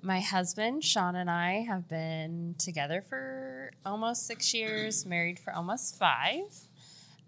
my 0.02 0.20
husband 0.20 0.84
Sean 0.84 1.16
and 1.16 1.30
I 1.30 1.62
have 1.68 1.88
been 1.88 2.56
together 2.58 3.02
for 3.08 3.72
almost 3.86 4.28
six 4.28 4.54
years, 4.54 5.06
married 5.06 5.40
for 5.40 5.54
almost 5.54 5.98
five. 5.98 6.42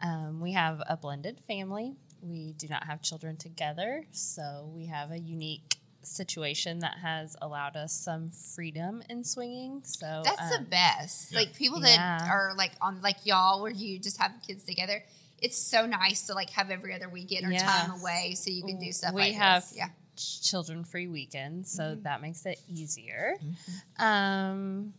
Um, 0.02 0.40
we 0.42 0.54
have 0.54 0.82
a 0.88 0.98
blended 0.98 1.40
family. 1.48 1.94
We 2.22 2.54
do 2.58 2.68
not 2.68 2.86
have 2.86 3.02
children 3.02 3.36
together, 3.38 4.06
so 4.12 4.70
we 4.76 4.86
have 4.88 5.12
a 5.12 5.18
unique 5.20 5.78
situation 6.04 6.80
that 6.80 6.98
has 7.02 7.36
allowed 7.42 7.76
us 7.76 7.94
some 7.94 8.32
freedom 8.56 9.04
in 9.10 9.24
swinging. 9.24 9.82
So 9.84 10.22
That's 10.24 10.50
the 10.50 10.60
um, 10.60 10.66
best. 10.66 11.32
Yeah. 11.32 11.40
Like 11.40 11.56
people 11.56 11.80
that 11.82 11.90
Yeah. 11.96 12.28
are 12.32 12.54
like 12.58 12.72
on 12.82 13.02
like 13.02 13.18
y'all, 13.26 13.62
where 13.62 13.72
you 13.72 14.00
just 14.00 14.18
have 14.20 14.32
kids 14.46 14.64
together. 14.64 15.04
It's 15.42 15.58
so 15.70 15.86
nice 15.88 16.28
to 16.28 16.34
like 16.34 16.50
have 16.52 16.70
every 16.70 16.94
other 16.96 17.10
weekend 17.10 17.46
or 17.48 17.52
Yeah. 17.52 17.66
time 17.66 17.92
away 18.00 18.34
so 18.36 18.50
you 18.52 18.64
can 18.64 18.80
do 18.80 18.92
stuff. 18.92 19.14
We 19.14 19.22
like 19.22 19.34
have 19.36 19.64
this. 19.64 19.74
yeah. 19.76 19.90
Children 20.44 20.84
free 20.84 21.08
weekend, 21.08 21.68
so 21.68 21.84
Mm-hmm. 21.84 22.04
that 22.04 22.22
makes 22.22 22.46
it 22.46 22.60
easier. 22.68 23.36
Um, 24.00 24.94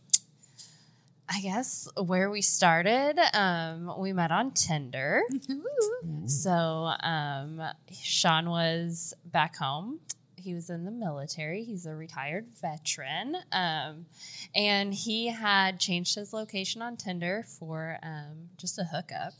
I 1.29 1.39
guess 1.39 1.87
where 1.97 2.29
we 2.29 2.41
started, 2.41 3.15
um, 3.33 3.91
we 3.97 4.13
met 4.13 4.31
on 4.31 4.51
Tinder. 4.51 5.21
So 6.25 6.51
um, 7.01 7.61
Sean 7.91 8.49
was 8.49 9.13
back 9.25 9.55
home. 9.55 9.99
He 10.35 10.53
was 10.53 10.69
in 10.69 10.83
the 10.83 10.91
military. 10.91 11.63
He's 11.63 11.85
a 11.85 11.95
retired 11.95 12.47
veteran. 12.61 13.37
Um, 13.53 14.05
and 14.53 14.93
he 14.93 15.27
had 15.27 15.79
changed 15.79 16.15
his 16.15 16.33
location 16.33 16.81
on 16.81 16.97
Tinder 16.97 17.45
for 17.57 17.97
um, 18.03 18.49
just 18.57 18.77
a 18.77 18.83
hookup. 18.83 19.33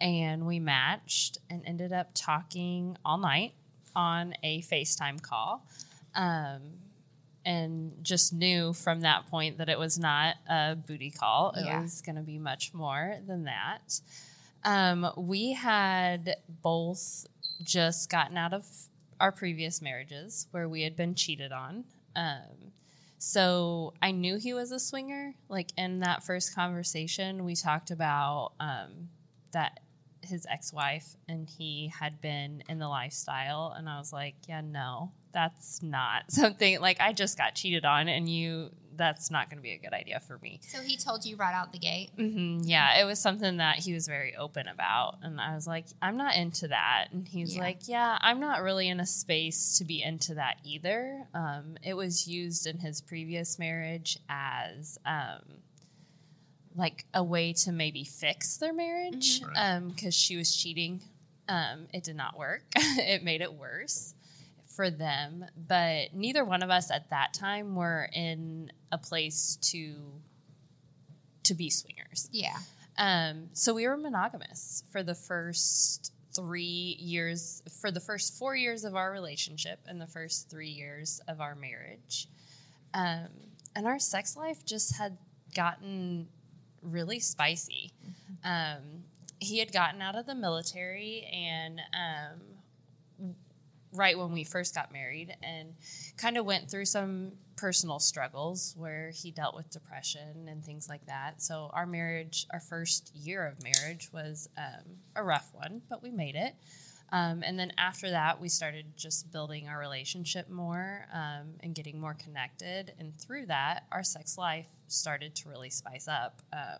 And 0.00 0.44
we 0.46 0.58
matched 0.58 1.38
and 1.48 1.62
ended 1.64 1.92
up 1.92 2.08
talking 2.14 2.96
all 3.04 3.18
night 3.18 3.52
on 3.94 4.34
a 4.42 4.62
FaceTime 4.62 5.20
call. 5.22 5.66
Um, 6.14 6.60
and 7.44 7.92
just 8.02 8.32
knew 8.32 8.72
from 8.72 9.00
that 9.00 9.26
point 9.28 9.58
that 9.58 9.68
it 9.68 9.78
was 9.78 9.98
not 9.98 10.36
a 10.48 10.76
booty 10.76 11.10
call. 11.10 11.50
It 11.56 11.64
Yeah. 11.64 11.80
was 11.82 12.00
going 12.00 12.14
to 12.16 12.22
be 12.22 12.38
much 12.38 12.72
more 12.72 13.18
than 13.26 13.44
that. 13.44 14.00
Um, 14.64 15.10
we 15.16 15.52
had 15.52 16.36
both 16.62 17.26
just 17.64 18.10
gotten 18.10 18.36
out 18.36 18.52
of 18.52 18.64
our 19.18 19.32
previous 19.32 19.82
marriages 19.82 20.46
where 20.52 20.68
we 20.68 20.82
had 20.82 20.94
been 20.96 21.14
cheated 21.16 21.50
on. 21.52 21.84
Um, 22.14 22.72
so 23.18 23.94
I 24.02 24.10
knew 24.12 24.36
he 24.36 24.52
was 24.54 24.70
a 24.72 24.78
swinger. 24.80 25.34
Like 25.48 25.70
in 25.76 26.00
that 26.00 26.22
first 26.24 26.54
conversation, 26.54 27.44
we 27.44 27.54
talked 27.56 27.90
about 27.90 28.52
um, 28.60 29.08
that 29.52 29.80
his 30.22 30.46
ex 30.50 30.72
wife 30.72 31.06
and 31.28 31.48
he 31.48 31.92
had 31.98 32.20
been 32.20 32.62
in 32.68 32.78
the 32.78 32.88
lifestyle. 32.88 33.74
And 33.76 33.88
I 33.88 33.98
was 33.98 34.12
like, 34.12 34.34
yeah, 34.48 34.60
no, 34.60 35.12
that's 35.32 35.82
not 35.82 36.24
something 36.30 36.80
like 36.80 37.00
I 37.00 37.12
just 37.12 37.36
got 37.38 37.54
cheated 37.54 37.84
on, 37.84 38.08
and 38.08 38.28
you, 38.28 38.70
that's 38.96 39.30
not 39.30 39.48
going 39.48 39.56
to 39.56 39.62
be 39.62 39.72
a 39.72 39.78
good 39.78 39.94
idea 39.94 40.20
for 40.20 40.38
me. 40.42 40.60
So 40.62 40.80
he 40.82 40.96
told 40.98 41.24
you 41.24 41.36
right 41.36 41.54
out 41.54 41.72
the 41.72 41.78
gate. 41.78 42.10
hmm 42.16 42.60
Yeah, 42.62 43.00
it 43.00 43.04
was 43.04 43.18
something 43.18 43.56
that 43.56 43.76
he 43.76 43.94
was 43.94 44.06
very 44.06 44.36
open 44.36 44.68
about. 44.68 45.16
And 45.22 45.40
I 45.40 45.54
was 45.54 45.66
like, 45.66 45.86
I'm 46.02 46.16
not 46.18 46.36
into 46.36 46.68
that. 46.68 47.06
And 47.12 47.26
he's 47.26 47.54
Yeah. 47.56 47.62
like, 47.62 47.88
Yeah, 47.88 48.18
I'm 48.20 48.38
not 48.40 48.62
really 48.62 48.88
in 48.88 49.00
a 49.00 49.06
space 49.06 49.78
to 49.78 49.84
be 49.84 50.02
into 50.02 50.34
that 50.34 50.58
either. 50.64 51.26
Um, 51.34 51.76
it 51.82 51.94
was 51.94 52.28
used 52.28 52.66
in 52.66 52.78
his 52.78 53.00
previous 53.00 53.58
marriage 53.58 54.18
as 54.28 54.98
um, 55.06 55.40
like 56.74 57.04
a 57.14 57.22
way 57.22 57.52
to 57.52 57.72
maybe 57.72 58.04
fix 58.04 58.56
their 58.56 58.72
marriage 58.72 59.40
because 59.40 60.02
Right. 60.04 60.14
she 60.14 60.36
was 60.36 60.54
cheating. 60.54 61.00
Um, 61.48 61.86
it 61.92 62.04
did 62.04 62.16
not 62.16 62.38
work, 62.38 62.62
it 62.76 63.22
made 63.24 63.40
it 63.42 63.52
worse 63.52 64.14
for 64.76 64.88
them. 64.90 65.44
But 65.56 66.14
neither 66.14 66.44
one 66.44 66.62
of 66.62 66.70
us 66.70 66.90
at 66.90 67.10
that 67.10 67.34
time 67.34 67.74
were 67.74 68.08
in 68.12 68.72
a 68.90 68.98
place 68.98 69.58
to 69.72 69.94
to 71.44 71.54
be 71.54 71.68
swingers. 71.70 72.28
Yeah. 72.30 72.56
Um, 72.96 73.48
so 73.52 73.74
we 73.74 73.88
were 73.88 73.96
monogamous 73.96 74.84
for 74.92 75.02
the 75.02 75.14
first 75.14 76.12
three 76.34 76.96
years, 77.00 77.62
for 77.80 77.90
the 77.90 78.00
first 78.00 78.38
four 78.38 78.54
years 78.54 78.84
of 78.84 78.94
our 78.94 79.10
relationship 79.10 79.80
and 79.86 80.00
the 80.00 80.06
first 80.06 80.48
three 80.48 80.68
years 80.68 81.20
of 81.28 81.40
our 81.40 81.54
marriage. 81.54 82.28
Um, 82.94 83.28
and 83.74 83.86
our 83.86 83.98
sex 83.98 84.36
life 84.36 84.64
just 84.64 84.96
had 84.96 85.18
gotten 85.54 86.28
really 86.82 87.20
spicy. 87.20 87.92
Um, 88.44 89.04
he 89.38 89.58
had 89.58 89.72
gotten 89.72 90.00
out 90.02 90.14
of 90.14 90.26
the 90.26 90.34
military 90.34 91.28
and 91.32 91.80
um, 91.94 93.34
right 93.92 94.16
when 94.16 94.32
we 94.32 94.44
first 94.44 94.74
got 94.74 94.92
married 94.92 95.34
and 95.42 95.74
kind 96.16 96.38
of 96.38 96.46
went 96.46 96.70
through 96.70 96.84
some 96.84 97.32
personal 97.56 97.98
struggles 97.98 98.74
where 98.76 99.10
he 99.10 99.30
dealt 99.30 99.54
with 99.54 99.70
depression 99.70 100.48
and 100.48 100.64
things 100.64 100.88
like 100.88 101.04
that. 101.06 101.42
So 101.42 101.70
our 101.72 101.86
marriage, 101.86 102.46
our 102.52 102.60
first 102.60 103.14
year 103.14 103.46
of 103.46 103.62
marriage 103.62 104.10
was 104.12 104.48
um, 104.56 104.84
a 105.14 105.22
rough 105.22 105.50
one, 105.52 105.82
but 105.88 106.02
we 106.02 106.10
made 106.10 106.34
it. 106.34 106.54
Um, 107.12 107.42
and 107.44 107.58
then 107.58 107.72
after 107.76 108.10
that, 108.10 108.40
we 108.40 108.48
started 108.48 108.86
just 108.96 109.30
building 109.30 109.68
our 109.68 109.78
relationship 109.78 110.48
more 110.48 111.06
um, 111.12 111.50
and 111.60 111.74
getting 111.74 112.00
more 112.00 112.14
connected. 112.14 112.94
And 112.98 113.16
through 113.18 113.46
that, 113.46 113.84
our 113.92 114.02
sex 114.02 114.38
life 114.38 114.68
started 114.88 115.34
to 115.36 115.50
really 115.50 115.68
spice 115.68 116.08
up. 116.08 116.40
Um, 116.54 116.78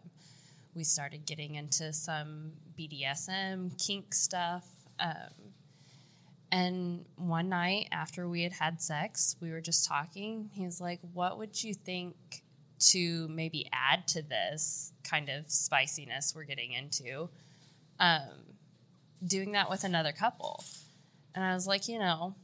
we 0.75 0.85
started 0.85 1.27
getting 1.27 1.57
into 1.57 1.93
some 1.93 2.53
BDSM, 2.79 3.79
kink 3.79 4.15
stuff. 4.15 4.67
Um, 4.99 5.53
and 6.51 7.05
one 7.17 7.51
night 7.51 7.89
after 7.93 8.27
we 8.27 8.43
had 8.43 8.53
had 8.53 8.81
sex, 8.81 9.37
we 9.41 9.51
were 9.51 9.61
just 9.61 9.87
talking. 9.87 10.49
He 10.55 10.65
was 10.65 10.81
like, 10.81 11.01
What 11.13 11.39
would 11.39 11.63
you 11.63 11.75
think 11.75 12.15
to 12.91 13.29
maybe 13.29 13.69
add 13.73 14.09
to 14.09 14.23
this 14.23 14.93
kind 15.05 15.29
of 15.29 15.51
spiciness 15.51 16.35
we're 16.35 16.45
getting 16.45 16.73
into? 16.73 17.29
Doing 19.27 19.53
that 19.53 19.71
with 19.71 19.85
another 19.85 20.13
couple. 20.13 20.65
And 21.35 21.45
I 21.45 21.55
was 21.55 21.67
like, 21.67 21.89
You 21.89 21.99
know, 21.99 22.35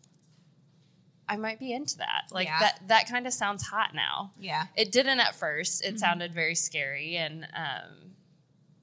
I 1.29 1.37
might 1.37 1.59
be 1.59 1.73
into 1.73 1.99
that. 1.99 2.25
Like 2.31 2.47
Yeah. 2.49 2.59
that 2.61 2.88
that 2.88 3.09
kind 3.09 3.27
of 3.27 3.33
sounds 3.33 3.62
hot 3.67 3.95
now. 3.95 4.33
Yeah. 4.38 4.67
It 4.77 4.93
didn't 4.93 5.21
at 5.21 5.35
first. 5.35 5.85
It 5.85 5.97
Mhm. 5.97 5.99
sounded 5.99 6.33
very 6.33 6.55
scary 6.55 7.17
and 7.17 7.47
um 7.55 8.14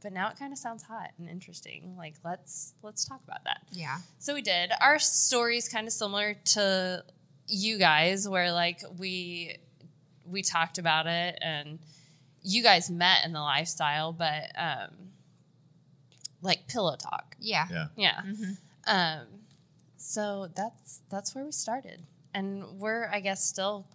but 0.01 0.13
now 0.13 0.29
it 0.29 0.37
kind 0.37 0.53
of 0.53 0.59
sounds 0.59 0.83
hot 0.83 1.09
and 1.17 1.27
interesting. 1.27 1.95
Like 1.97 2.15
let's 2.23 2.73
let's 2.83 3.05
talk 3.05 3.21
about 3.23 3.43
that. 3.45 3.61
Yeah. 3.71 3.97
So 4.19 4.35
we 4.35 4.43
did. 4.43 4.71
Our 4.79 4.99
story's 4.99 5.67
kind 5.67 5.87
of 5.87 5.93
similar 5.93 6.35
to 6.53 7.03
you 7.47 7.79
guys 7.79 8.27
where 8.29 8.51
like 8.51 8.81
we 8.97 9.57
we 10.27 10.43
talked 10.43 10.77
about 10.77 11.07
it 11.07 11.39
and 11.41 11.79
you 12.43 12.61
guys 12.61 12.91
met 12.91 13.25
in 13.25 13.31
the 13.33 13.41
lifestyle, 13.41 14.13
but 14.13 14.51
um, 14.55 14.89
like 16.41 16.67
pillow 16.67 16.95
talk. 16.95 17.35
Yeah. 17.39 17.67
Yeah. 17.71 17.87
Yeah. 17.95 18.21
Mhm. 18.25 18.57
Um, 18.87 19.27
so 19.97 20.47
that's 20.55 21.01
that's 21.09 21.33
where 21.35 21.43
we 21.45 21.51
started, 21.51 21.99
and 22.33 22.79
we're 22.79 23.07
I 23.11 23.19
guess 23.19 23.43
still. 23.43 23.85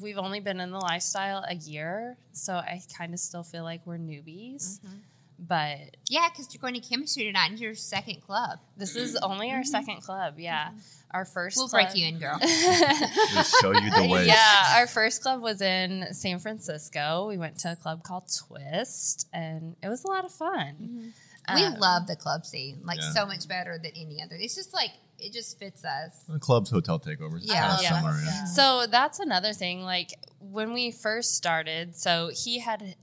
We've 0.00 0.18
only 0.18 0.40
been 0.40 0.58
in 0.58 0.72
the 0.72 0.78
lifestyle 0.80 1.44
a 1.48 1.54
year, 1.54 2.16
so 2.32 2.54
I 2.54 2.82
kind 2.98 3.14
of 3.14 3.20
still 3.20 3.44
feel 3.44 3.62
like 3.62 3.86
we're 3.86 3.96
newbies. 3.98 4.80
Mhm. 4.80 4.98
But 5.38 5.96
Yeah, 6.08 6.28
because 6.30 6.52
you're 6.52 6.60
going 6.60 6.74
to 6.74 6.80
chemistry 6.80 7.24
tonight 7.24 7.50
and 7.50 7.60
your 7.60 7.74
second 7.76 8.20
club. 8.22 8.58
this 8.76 8.96
is 8.96 9.14
only 9.16 9.52
our 9.52 9.62
second 9.62 10.00
club. 10.00 10.38
Yeah, 10.40 10.70
our 11.12 11.24
1st 11.24 11.34
Mm-hmm. 11.34 11.60
We'll 11.60 11.68
club- 11.68 11.82
break 11.92 11.96
you 11.96 12.06
in, 12.08 12.18
girl. 12.18 12.38
Just 12.40 13.54
show 13.60 13.72
you 13.72 13.90
the 13.90 14.08
way. 14.10 14.26
yeah, 14.26 14.74
our 14.78 14.86
first 14.88 15.22
club 15.22 15.40
was 15.42 15.60
in 15.60 16.12
San 16.12 16.38
Francisco. 16.40 17.26
We 17.28 17.36
went 17.38 17.58
to 17.60 17.72
a 17.72 17.76
club 17.76 18.02
called 18.02 18.24
Twist, 18.48 19.28
and 19.32 19.76
it 19.82 19.88
was 19.88 20.02
a 20.04 20.08
lot 20.08 20.24
of 20.24 20.32
fun. 20.32 21.12
We 21.54 21.64
Um, 21.64 21.74
love 21.74 22.06
the 22.06 22.16
club 22.16 22.46
scene, 22.46 22.80
like 22.84 23.00
Yeah. 23.00 23.12
so 23.12 23.26
much 23.26 23.46
better 23.48 23.78
than 23.78 23.92
any 23.96 24.22
other. 24.22 24.36
It's 24.36 24.54
just 24.54 24.72
like 24.72 24.92
it 25.18 25.32
just 25.32 25.58
fits 25.58 25.84
us. 25.84 26.24
The 26.28 26.38
club's 26.38 26.70
hotel 26.70 26.98
takeovers. 26.98 27.40
Yeah. 27.42 27.60
kind 27.68 27.72
of 27.78 27.82
Yeah. 27.82 27.96
similar. 27.96 28.18
Yeah. 28.18 28.24
Yeah. 28.26 28.44
So 28.46 28.86
that's 28.86 29.20
another 29.20 29.52
thing. 29.52 29.82
Like 29.82 30.10
when 30.40 30.72
we 30.72 30.90
first 30.90 31.34
started, 31.36 31.94
so 31.96 32.30
he 32.34 32.58
had 32.58 32.96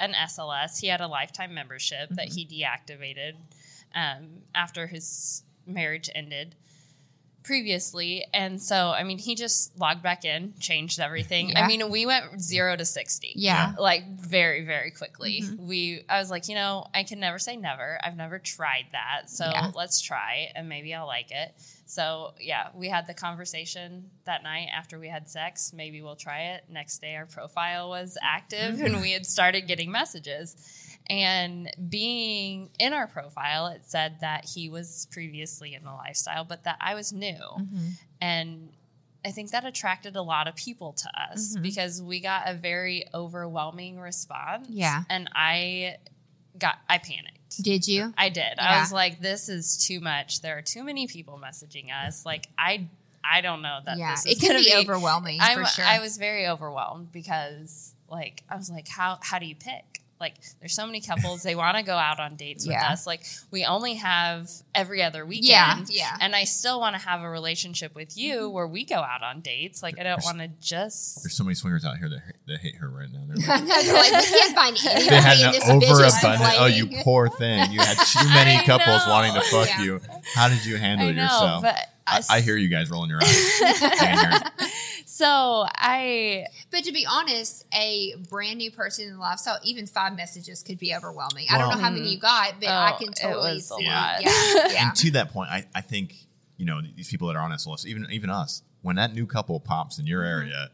an 0.00 0.14
SLS. 0.14 0.78
He 0.78 0.86
had 0.88 1.00
a 1.00 1.06
lifetime 1.06 1.52
membership 1.54 2.08
that 2.10 2.28
he 2.28 2.46
deactivated 2.46 3.34
um, 3.94 4.42
after 4.54 4.86
his 4.86 5.42
marriage 5.66 6.08
ended 6.14 6.54
previously. 7.42 8.24
And 8.34 8.60
so, 8.60 8.90
I 8.90 9.02
mean, 9.04 9.18
he 9.18 9.34
just 9.34 9.78
logged 9.78 10.02
back 10.02 10.24
in, 10.24 10.54
changed 10.60 11.00
everything. 11.00 11.50
Yeah. 11.50 11.64
I 11.64 11.66
mean, 11.66 11.90
we 11.90 12.06
went 12.06 12.40
zero 12.40 12.76
to 12.76 12.84
60. 12.84 13.32
Yeah. 13.36 13.72
Like 13.78 14.06
very, 14.18 14.64
very 14.64 14.90
quickly. 14.90 15.42
Mhm. 15.42 15.58
We, 15.58 16.04
I 16.08 16.18
was 16.18 16.30
like, 16.30 16.48
you 16.48 16.54
know, 16.54 16.86
I 16.94 17.02
can 17.04 17.20
never 17.20 17.38
say 17.38 17.56
never. 17.56 17.98
I've 18.02 18.16
never 18.16 18.38
tried 18.38 18.86
that. 18.92 19.30
So 19.30 19.44
Yeah. 19.46 19.70
let's 19.74 20.00
try 20.00 20.50
and 20.54 20.68
maybe 20.68 20.94
I'll 20.94 21.06
like 21.06 21.30
it. 21.30 21.54
So 21.86 22.34
yeah, 22.40 22.68
we 22.74 22.88
had 22.88 23.06
the 23.08 23.14
conversation 23.14 24.10
that 24.24 24.42
night 24.44 24.68
after 24.72 24.98
we 24.98 25.08
had 25.08 25.28
sex. 25.28 25.72
Maybe 25.74 26.02
we'll 26.02 26.14
try 26.16 26.52
it. 26.54 26.64
Next 26.70 27.00
day, 27.00 27.16
our 27.16 27.26
profile 27.26 27.88
was 27.88 28.16
active 28.22 28.80
and 28.80 29.00
we 29.00 29.10
had 29.12 29.26
started 29.26 29.62
getting 29.66 29.90
messages. 29.90 30.54
And 31.10 31.70
being 31.88 32.70
in 32.78 32.92
our 32.92 33.06
profile, 33.06 33.66
it 33.68 33.82
said 33.84 34.20
that 34.20 34.44
he 34.44 34.68
was 34.68 35.08
previously 35.10 35.74
in 35.74 35.82
the 35.84 35.92
lifestyle, 35.92 36.44
but 36.44 36.64
that 36.64 36.76
I 36.80 36.94
was 36.94 37.12
new. 37.12 37.34
Mm-hmm. 37.34 37.88
And 38.20 38.68
I 39.24 39.32
think 39.32 39.50
that 39.50 39.64
attracted 39.64 40.16
a 40.16 40.22
lot 40.22 40.48
of 40.48 40.54
people 40.56 40.92
to 40.94 41.10
us 41.30 41.54
Mhm. 41.56 41.62
because 41.62 42.00
we 42.00 42.20
got 42.20 42.48
a 42.48 42.54
very 42.54 43.04
overwhelming 43.12 43.98
response. 44.00 44.68
Yeah. 44.70 45.02
And 45.10 45.28
I 45.34 45.96
got, 46.58 46.78
I 46.88 46.98
panicked. 46.98 47.62
Did 47.62 47.86
you? 47.88 48.14
I 48.16 48.28
did. 48.28 48.54
Yeah. 48.56 48.76
I 48.76 48.80
was 48.80 48.92
like, 48.92 49.20
this 49.20 49.48
is 49.48 49.84
too 49.86 50.00
much. 50.00 50.40
There 50.40 50.56
are 50.56 50.62
too 50.62 50.84
many 50.84 51.06
people 51.08 51.38
messaging 51.42 51.86
us. 51.92 52.24
Like, 52.24 52.46
I, 52.56 52.88
I 53.24 53.40
don't 53.40 53.60
know 53.62 53.80
that 53.84 53.98
yeah, 53.98 54.12
this 54.12 54.24
is 54.26 54.36
it 54.36 54.40
can 54.40 54.52
gonna 54.52 54.64
be, 54.64 54.74
overwhelming 54.74 55.38
I'm, 55.42 55.58
for 55.58 55.66
sure. 55.66 55.84
I 55.84 55.98
was 55.98 56.16
very 56.16 56.46
overwhelmed 56.46 57.10
because, 57.12 57.94
like, 58.08 58.42
I 58.48 58.56
was 58.56 58.70
like, 58.70 58.88
how 58.88 59.18
how 59.20 59.38
do 59.38 59.46
you 59.46 59.54
pick? 59.56 59.84
Like, 60.20 60.34
there's 60.60 60.74
so 60.74 60.84
many 60.86 61.00
couples 61.00 61.42
they 61.42 61.54
want 61.54 61.76
to 61.78 61.82
go 61.82 61.96
out 61.96 62.20
on 62.20 62.36
dates 62.36 62.66
with 62.66 62.72
Yeah. 62.74 62.92
us. 62.92 63.06
Like, 63.06 63.24
we 63.50 63.64
only 63.64 63.94
have 63.94 64.50
every 64.74 65.02
other 65.02 65.24
weekend. 65.24 65.48
yeah, 65.48 65.84
yeah. 65.88 66.16
And 66.20 66.36
I 66.36 66.44
still 66.44 66.78
want 66.78 66.94
to 66.94 67.00
have 67.02 67.22
a 67.22 67.28
relationship 67.30 67.94
with 67.94 68.16
you 68.18 68.34
Mm-hmm. 68.40 68.52
where 68.54 68.66
we 68.66 68.84
go 68.84 68.96
out 68.96 69.22
on 69.22 69.40
dates. 69.40 69.82
Like, 69.82 69.98
I 69.98 70.02
don't 70.02 70.22
want 70.24 70.38
to 70.38 70.48
just. 70.60 71.22
There's 71.22 71.34
so 71.34 71.44
many 71.44 71.54
swingers 71.54 71.84
out 71.84 71.96
here 71.98 72.08
that, 72.10 72.22
that 72.46 72.60
hate 72.60 72.76
her 72.76 72.88
right 72.88 73.08
now. 73.10 73.20
They're 73.26 73.36
like, 73.36 73.66
they're 73.66 73.94
like, 73.94 74.12
we 74.12 74.38
can't 74.38 74.54
find 74.54 74.76
anybody 74.86 75.08
they 75.08 75.20
had 75.20 75.38
in 75.38 75.44
an 75.46 75.52
this 75.52 75.64
bitch. 76.22 76.56
Oh, 76.58 76.66
you 76.66 76.88
poor 77.02 77.28
thing! 77.28 77.72
You 77.72 77.80
had 77.80 77.96
too 77.98 78.28
many 78.28 78.64
couples 78.66 79.02
wanting 79.06 79.34
to 79.34 79.40
fuck 79.42 79.68
Yeah. 79.68 79.82
you. 79.82 80.00
How 80.34 80.48
did 80.48 80.64
you 80.64 80.76
handle 80.76 81.06
I 81.06 81.10
it 81.10 81.14
know, 81.14 81.22
yourself? 81.22 81.62
but 81.62 81.76
I, 82.10 82.36
I 82.36 82.40
hear 82.40 82.56
you 82.56 82.68
guys 82.68 82.90
rolling 82.90 83.10
your 83.10 83.20
eyes. 83.22 83.28
I 83.64 83.94
can 83.98 84.18
hear 84.30 84.40
it. 84.60 84.72
So 85.06 85.66
I 85.74 86.46
But 86.70 86.84
to 86.84 86.92
be 86.92 87.06
honest, 87.10 87.66
a 87.74 88.14
brand 88.28 88.58
new 88.58 88.70
person 88.70 89.06
in 89.08 89.14
the 89.14 89.20
lifestyle, 89.20 89.58
even 89.64 89.86
five 89.86 90.16
messages 90.16 90.62
could 90.62 90.78
be 90.78 90.94
overwhelming. 90.94 91.46
I 91.50 91.58
don't 91.58 91.70
know 91.70 91.76
how 91.78 91.90
many 91.90 92.08
you 92.12 92.18
got, 92.18 92.54
but 92.60 92.68
I 92.68 92.92
Oh, 92.92 92.98
can 92.98 93.08
it 93.10 93.16
totally 93.16 93.54
was 93.54 93.70
a 93.70 93.74
see. 93.74 93.86
lot. 93.86 94.22
Yeah, 94.22 94.54
yeah. 94.72 94.86
And 94.88 94.96
to 94.96 95.10
that 95.12 95.32
point, 95.32 95.50
I, 95.50 95.66
I 95.74 95.80
think 95.82 96.14
you 96.56 96.66
know 96.66 96.80
these 96.96 97.08
people 97.08 97.28
that 97.28 97.36
are 97.36 97.42
on 97.42 97.50
SLS, 97.50 97.84
even 97.86 98.06
even 98.10 98.30
us, 98.30 98.62
when 98.82 98.96
that 98.96 99.14
new 99.14 99.26
couple 99.26 99.58
pops 99.60 99.98
in 99.98 100.04
Mm-hmm. 100.04 100.10
your 100.10 100.24
area. 100.24 100.70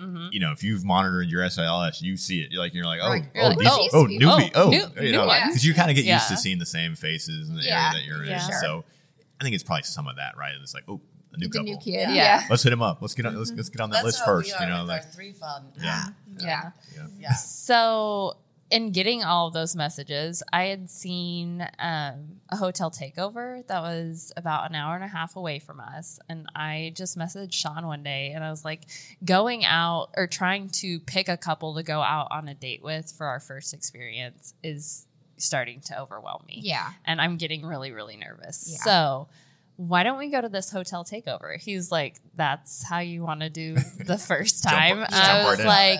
Mhm. 0.00 0.30
You 0.32 0.40
know, 0.40 0.50
if 0.50 0.64
you've 0.64 0.84
monitored 0.84 1.28
your 1.28 1.42
SLS, 1.42 2.02
you 2.02 2.16
see 2.16 2.40
it. 2.40 2.50
You're 2.50 2.60
like, 2.60 2.74
you're 2.74 2.84
like, 2.84 2.98
oh, 3.00 3.10
Right. 3.10 3.24
You're 3.32 3.44
oh, 3.44 3.48
like, 3.50 3.58
these, 3.58 3.68
oh, 3.68 3.88
oh, 3.92 4.04
newbie, 4.06 4.44
people. 4.46 4.60
oh, 4.62 4.70
New- 4.70 5.06
you 5.06 5.12
know, 5.12 5.26
because 5.46 5.64
you 5.64 5.72
kind 5.72 5.88
of 5.88 5.94
get 5.94 6.04
used 6.04 6.26
to 6.30 6.36
seeing 6.36 6.58
the 6.58 6.66
same 6.66 6.96
faces 6.96 7.48
in 7.48 7.54
the 7.54 7.62
Yeah. 7.62 7.90
area 7.92 8.00
that 8.00 8.04
you're 8.04 8.22
in. 8.24 8.30
Yeah. 8.30 8.48
So, 8.60 8.84
I 8.88 8.93
think 9.44 9.54
it's 9.54 9.64
probably 9.64 9.84
some 9.84 10.08
of 10.08 10.16
that, 10.16 10.36
right? 10.36 10.52
It's 10.60 10.74
like, 10.74 10.84
oh, 10.88 11.00
a 11.32 11.38
new 11.38 11.46
the 11.48 11.52
couple. 11.58 11.64
new 11.72 11.78
kid. 11.78 11.92
Yeah. 12.10 12.12
Yeah. 12.14 12.42
Let's 12.50 12.62
hit 12.62 12.72
him 12.72 12.82
up. 12.82 13.00
Let's 13.00 13.14
get 13.14 13.26
on. 13.26 13.36
Let's, 13.36 13.52
let's 13.52 13.68
get 13.68 13.80
on 13.80 13.90
that 13.90 13.96
That's 13.96 14.06
list 14.06 14.18
how 14.20 14.26
first. 14.26 14.48
we 14.58 14.64
are 14.64 14.68
You 14.68 14.74
know, 14.74 14.84
like 14.84 15.02
our 15.02 15.08
three 15.08 15.32
fun. 15.32 15.64
yeah, 15.80 16.04
Yeah. 16.38 16.70
yeah. 16.96 17.06
Yeah. 17.18 17.32
So, 17.34 18.36
in 18.70 18.90
getting 18.92 19.22
all 19.22 19.46
of 19.48 19.52
those 19.52 19.76
messages, 19.76 20.42
I 20.52 20.64
had 20.64 20.88
seen 20.90 21.60
um, 21.78 22.40
a 22.48 22.56
hotel 22.56 22.90
takeover 22.90 23.64
that 23.66 23.80
was 23.82 24.32
about 24.36 24.68
an 24.70 24.74
hour 24.74 24.94
and 24.94 25.04
a 25.04 25.06
half 25.08 25.36
away 25.36 25.58
from 25.58 25.80
us. 25.80 26.18
And 26.28 26.46
I 26.56 26.92
just 26.96 27.16
messaged 27.16 27.52
Sean 27.52 27.86
one 27.86 28.02
day 28.02 28.32
and 28.34 28.42
I 28.42 28.50
was 28.50 28.64
like, 28.64 28.86
going 29.24 29.64
out 29.64 30.08
or 30.16 30.26
trying 30.26 30.70
to 30.70 30.98
pick 31.00 31.28
a 31.28 31.36
couple 31.36 31.74
to 31.74 31.82
go 31.82 32.00
out 32.00 32.28
on 32.30 32.48
a 32.48 32.54
date 32.54 32.82
with 32.82 33.12
for 33.16 33.26
our 33.26 33.38
first 33.38 33.74
experience 33.74 34.54
is 34.64 35.06
starting 35.36 35.80
to 35.86 36.00
overwhelm 36.00 36.44
me. 36.46 36.60
Yeah. 36.62 36.90
And 37.04 37.20
I'm 37.20 37.36
getting 37.36 37.64
really, 37.64 37.92
really 37.92 38.16
nervous. 38.16 38.68
Yeah. 38.70 38.78
So, 38.84 39.28
why 39.76 40.04
don't 40.04 40.18
we 40.18 40.28
go 40.30 40.40
to 40.40 40.48
this 40.48 40.70
hotel 40.70 41.04
takeover? 41.04 41.60
He's 41.60 41.90
like, 41.90 42.20
that's 42.36 42.84
how 42.88 43.00
you 43.00 43.22
want 43.24 43.40
to 43.40 43.50
do 43.50 43.74
the 44.06 44.16
first 44.18 44.62
time. 44.62 44.98
jump 44.98 45.12
I 45.12 45.42
right 45.42 45.50
was 45.50 45.58
in. 45.60 45.66
like, 45.66 45.98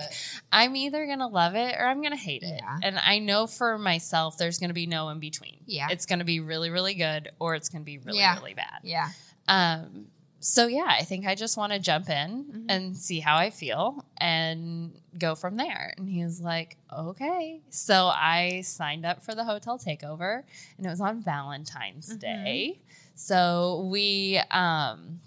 I'm 0.51 0.77
either 0.77 1.05
gonna 1.05 1.27
love 1.27 1.55
it 1.55 1.75
or 1.77 1.85
I'm 1.85 2.01
gonna 2.01 2.15
hate 2.15 2.43
it. 2.43 2.61
Yeah. 2.63 2.77
And 2.81 2.97
I 2.97 3.19
know 3.19 3.47
for 3.47 3.77
myself 3.77 4.37
there's 4.37 4.59
gonna 4.59 4.73
be 4.73 4.85
no 4.87 5.09
in 5.09 5.19
between. 5.19 5.57
Yeah. 5.65 5.87
It's 5.91 6.05
gonna 6.05 6.23
be 6.23 6.39
really, 6.39 6.69
really 6.69 6.93
good 6.93 7.31
or 7.37 7.55
it's 7.55 7.67
gonna 7.67 7.83
be 7.83 7.97
really, 7.97 8.19
Yeah. 8.19 8.35
really 8.35 8.53
bad. 8.53 8.79
Yeah. 8.83 9.09
Um 9.49 10.07
so 10.47 10.67
yeah, 10.67 10.85
I 10.87 11.03
think 11.03 11.25
I 11.25 11.33
just 11.33 11.57
want 11.57 11.73
to 11.73 11.79
jump 11.79 12.07
in 12.07 12.45
Mhm. 12.45 12.65
and 12.69 12.95
see 12.95 13.19
how 13.19 13.35
I 13.35 13.49
feel 13.49 14.05
and 14.17 14.93
go 15.17 15.33
from 15.33 15.57
there. 15.57 15.95
And 15.97 16.07
he 16.07 16.23
was 16.23 16.39
like, 16.39 16.77
"Okay." 16.93 17.61
So 17.71 18.07
I 18.13 18.61
signed 18.61 19.07
up 19.07 19.23
for 19.23 19.33
the 19.33 19.43
hotel 19.43 19.79
takeover, 19.79 20.43
and 20.77 20.85
it 20.85 20.89
was 20.89 21.01
on 21.01 21.21
Valentine's 21.23 22.09
Mhm. 22.15 22.19
Day. 22.19 22.79
So 23.15 23.87
we 23.89 24.37
um 24.51 25.19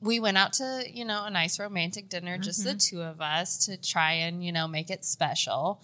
we 0.00 0.20
went 0.20 0.36
out 0.38 0.52
to 0.54 0.84
you 0.88 1.04
know 1.04 1.24
a 1.24 1.30
nice 1.30 1.58
romantic 1.58 2.08
dinner, 2.08 2.38
just 2.38 2.62
the 2.62 2.74
two 2.74 3.02
of 3.02 3.20
us, 3.20 3.66
to 3.66 3.76
try 3.76 4.12
and 4.12 4.44
you 4.44 4.52
know 4.52 4.68
make 4.68 4.88
it 4.90 5.04
special. 5.04 5.80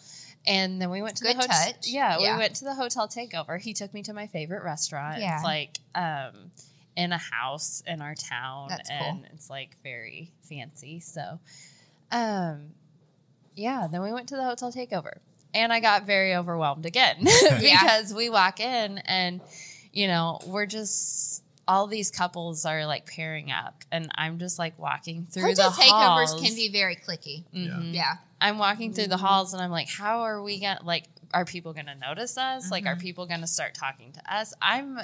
And 0.46 0.80
then 0.80 0.90
we 0.90 1.02
went 1.02 1.16
to 1.16 1.24
Good 1.24 1.36
the 1.38 1.42
hotel. 1.42 1.72
Yeah, 1.82 2.18
Yeah. 2.20 2.34
we 2.34 2.38
went 2.38 2.54
to 2.56 2.64
the 2.64 2.74
hotel 2.74 3.08
takeover. 3.08 3.60
He 3.60 3.74
took 3.74 3.92
me 3.92 4.02
to 4.04 4.12
my 4.12 4.26
favorite 4.28 4.62
restaurant. 4.62 5.20
Yeah. 5.20 5.34
It's 5.36 5.44
like 5.44 5.78
um 5.96 6.52
in 6.96 7.12
a 7.12 7.18
house 7.18 7.82
in 7.86 8.02
our 8.02 8.14
town 8.14 8.68
That's 8.68 8.88
cool. 8.90 8.98
and 8.98 9.26
it's 9.32 9.48
like 9.48 9.76
very 9.82 10.30
fancy. 10.42 11.00
So 11.00 11.38
um 12.10 12.70
yeah, 13.54 13.86
then 13.90 14.02
we 14.02 14.12
went 14.12 14.28
to 14.30 14.36
the 14.36 14.44
hotel 14.44 14.72
takeover. 14.72 15.12
And 15.54 15.70
I 15.72 15.80
got 15.80 16.06
very 16.06 16.34
overwhelmed 16.34 16.86
again 16.86 17.16
because 17.60 18.14
we 18.14 18.30
walk 18.30 18.60
in 18.60 18.98
and 18.98 19.40
you 19.92 20.06
know, 20.06 20.38
we're 20.46 20.66
just 20.66 21.42
all 21.68 21.86
these 21.86 22.10
couples 22.10 22.64
are 22.64 22.86
like 22.86 23.06
pairing 23.06 23.50
up 23.52 23.82
and 23.92 24.10
I'm 24.14 24.38
just 24.38 24.58
like 24.58 24.78
walking 24.78 25.26
through 25.30 25.44
Hotel 25.44 25.70
the 25.70 25.76
takeovers 25.82 26.28
halls. 26.28 26.40
can 26.42 26.54
be 26.54 26.70
very 26.70 26.96
clicky. 26.96 27.44
Mhm. 27.54 27.94
Yeah. 27.94 28.14
I'm 28.40 28.58
walking 28.58 28.92
through 28.92 29.06
the 29.06 29.16
halls 29.16 29.52
and 29.54 29.62
I'm 29.62 29.70
like, 29.70 29.88
how 29.88 30.22
are 30.22 30.42
we 30.42 30.58
gonna 30.60 30.80
like? 30.82 31.04
Are 31.32 31.44
people 31.44 31.72
gonna 31.72 31.94
notice 31.94 32.36
us? 32.36 32.70
Like, 32.70 32.84
are 32.86 32.96
Mhm. 32.96 33.00
people 33.00 33.26
gonna 33.26 33.46
start 33.46 33.74
talking 33.74 34.12
to 34.12 34.34
us? 34.34 34.52
I'm 34.60 34.98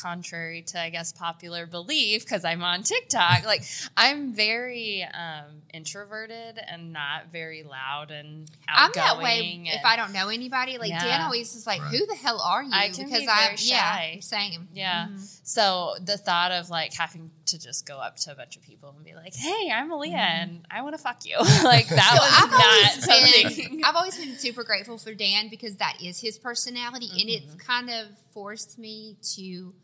contrary 0.00 0.62
to 0.68 0.80
I 0.80 0.90
guess 0.90 1.12
popular 1.12 1.66
belief 1.66 2.24
because 2.24 2.44
I'm 2.44 2.62
on 2.62 2.82
TikTok. 2.82 3.44
like, 3.44 3.64
I'm 3.96 4.32
very 4.34 5.02
um, 5.04 5.62
introverted 5.74 6.58
and 6.68 6.92
not 6.92 7.32
very 7.32 7.62
loud 7.62 8.10
and 8.10 8.50
I'm 8.68 8.90
that 8.94 9.18
way 9.18 9.52
and- 9.56 9.66
if 9.68 9.84
I 9.84 9.96
don't 9.96 10.12
know 10.12 10.28
anybody. 10.28 10.78
Like 10.78 10.90
Dan 10.90 11.20
always 11.22 11.54
is 11.54 11.66
like, 11.66 11.80
Right. 11.82 11.90
"Who 11.94 12.06
the 12.06 12.14
hell 12.16 12.40
are 12.40 12.62
you?" 12.62 12.70
I 12.72 12.88
can 12.88 13.04
be 13.06 13.12
because 13.12 13.24
very 13.24 13.30
I'm 13.30 13.56
yeah, 13.58 13.96
shy. 13.96 14.18
same. 14.20 14.68
Yeah. 14.72 15.06
Mhm. 15.10 15.38
So 15.46 15.94
the 16.04 16.16
thought 16.16 16.52
of 16.52 16.70
like 16.70 16.94
having 16.94 17.30
to 17.46 17.58
just 17.58 17.86
go 17.86 17.98
up 17.98 18.16
to 18.18 18.32
a 18.32 18.34
bunch 18.34 18.56
of 18.56 18.62
people 18.62 18.94
and 18.96 19.04
be 19.04 19.14
like, 19.14 19.34
"Hey, 19.34 19.70
I'm 19.72 19.90
Aaliyah, 19.90 20.14
and 20.14 20.66
I 20.70 20.82
want 20.82 20.94
to 20.96 21.02
fuck 21.02 21.24
you," 21.24 21.36
like 21.64 21.88
that 22.00 22.12
So 22.16 22.22
I've 22.22 22.50
was 22.50 22.60
always 22.60 23.08
not 23.08 23.42
been- 23.42 23.54
something. 23.56 23.84
I've 23.84 23.96
always 23.96 24.16
been 24.16 24.36
super 24.38 24.62
grateful 24.64 24.98
for 24.98 25.14
Dan 25.14 25.48
because 25.48 25.76
that 25.76 25.98
is 26.02 26.20
his 26.20 26.38
personality, 26.38 27.10
and 27.20 27.28
it's 27.28 27.54
Mhm. 27.54 27.58
kind 27.58 27.90
of 27.90 28.06
forced 28.32 28.78
me 28.78 29.16
to 29.34 29.74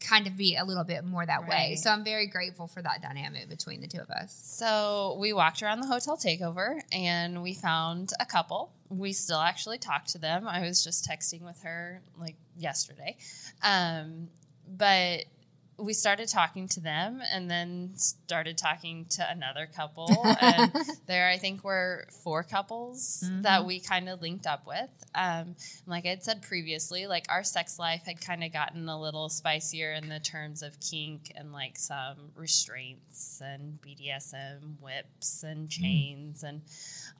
kind 0.00 0.26
of 0.26 0.36
be 0.36 0.56
a 0.56 0.64
little 0.64 0.84
bit 0.84 1.04
more 1.04 1.24
that 1.24 1.46
way. 1.46 1.76
So 1.76 1.90
I'm 1.90 2.04
very 2.04 2.26
grateful 2.26 2.66
for 2.66 2.80
that 2.82 3.02
dynamic 3.02 3.48
between 3.48 3.80
the 3.80 3.86
two 3.86 4.00
of 4.00 4.10
us. 4.10 4.32
So 4.44 5.16
we 5.20 5.32
walked 5.32 5.62
around 5.62 5.80
the 5.80 5.86
hotel 5.86 6.16
takeover 6.16 6.80
and 6.92 7.42
we 7.42 7.54
found 7.54 8.12
a 8.18 8.26
couple. 8.26 8.72
We 8.88 9.12
still 9.12 9.40
actually 9.40 9.78
talked 9.78 10.08
to 10.10 10.18
them. 10.18 10.48
I 10.48 10.60
was 10.62 10.82
just 10.82 11.08
texting 11.08 11.42
with 11.42 11.62
her 11.62 12.00
like 12.18 12.36
yesterday. 12.56 13.16
Um, 13.62 14.28
but 14.66 15.24
we 15.80 15.92
started 15.92 16.28
talking 16.28 16.68
to 16.68 16.80
them 16.80 17.22
and 17.32 17.50
then 17.50 17.90
started 17.94 18.58
talking 18.58 19.06
to 19.10 19.30
another 19.30 19.66
couple. 19.74 20.08
and 20.40 20.72
there, 21.06 21.28
I 21.28 21.38
think, 21.38 21.64
were 21.64 22.06
four 22.22 22.42
couples 22.42 23.24
that 23.42 23.64
we 23.64 23.80
kind 23.80 24.08
of 24.08 24.20
linked 24.20 24.46
up 24.46 24.66
with. 24.66 24.90
Um, 25.14 25.56
like 25.86 26.06
I 26.06 26.10
had 26.10 26.22
said 26.22 26.42
previously, 26.42 27.06
like 27.06 27.26
our 27.28 27.42
sex 27.42 27.78
life 27.78 28.02
had 28.04 28.20
kind 28.20 28.44
of 28.44 28.52
gotten 28.52 28.88
a 28.88 29.00
little 29.00 29.28
spicier 29.28 29.92
in 29.92 30.08
the 30.08 30.20
terms 30.20 30.62
of 30.62 30.78
kink 30.80 31.32
and 31.34 31.52
like 31.52 31.78
some 31.78 32.16
restraints 32.36 33.42
and 33.44 33.78
BDSM 33.82 34.80
whips 34.80 35.42
and 35.42 35.68
chains 35.68 36.42
and 36.42 36.62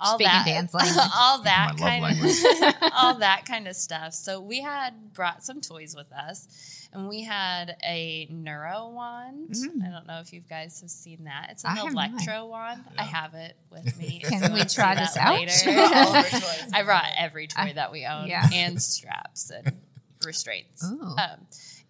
all 0.00 0.14
Speaking 0.14 0.32
that 0.32 0.46
dance 0.46 0.74
language. 0.74 1.04
all 1.14 1.42
that 1.42 1.74
my 1.78 1.98
love 2.00 2.18
kind 2.18 2.74
of 2.84 2.92
all 2.96 3.14
that 3.18 3.44
kind 3.46 3.68
of 3.68 3.76
stuff. 3.76 4.14
So 4.14 4.40
we 4.40 4.60
had 4.60 5.12
brought 5.12 5.44
some 5.44 5.60
toys 5.60 5.94
with 5.94 6.10
us, 6.12 6.88
and 6.92 7.08
we 7.08 7.22
had 7.22 7.76
a 7.84 8.26
neuro 8.30 8.88
wand. 8.88 9.50
Mm. 9.50 9.86
I 9.86 9.90
don't 9.90 10.06
know 10.06 10.20
if 10.20 10.32
you 10.32 10.40
guys 10.40 10.80
have 10.80 10.90
seen 10.90 11.24
that. 11.24 11.48
It's 11.50 11.64
an 11.64 11.70
have 11.70 11.92
not. 11.92 12.10
electro 12.10 12.46
wand. 12.46 12.82
I 12.98 13.02
have 13.04 13.34
it 13.34 13.56
with 13.70 13.98
me. 13.98 14.20
Can 14.24 14.52
we 14.52 14.64
try 14.64 14.94
this 14.94 15.16
out? 15.16 15.34
later. 15.38 15.52
All 15.70 16.16
of 16.16 16.26
her 16.26 16.40
toys. 16.40 16.70
I 16.72 16.82
brought 16.82 17.06
every 17.18 17.46
toy 17.46 17.60
I- 17.62 17.72
that 17.74 17.92
we 17.92 18.06
own 18.06 18.26
yeah. 18.26 18.48
and 18.52 18.80
straps 18.82 19.50
and 19.50 19.76
restraints. 20.24 20.82
Um, 20.84 21.16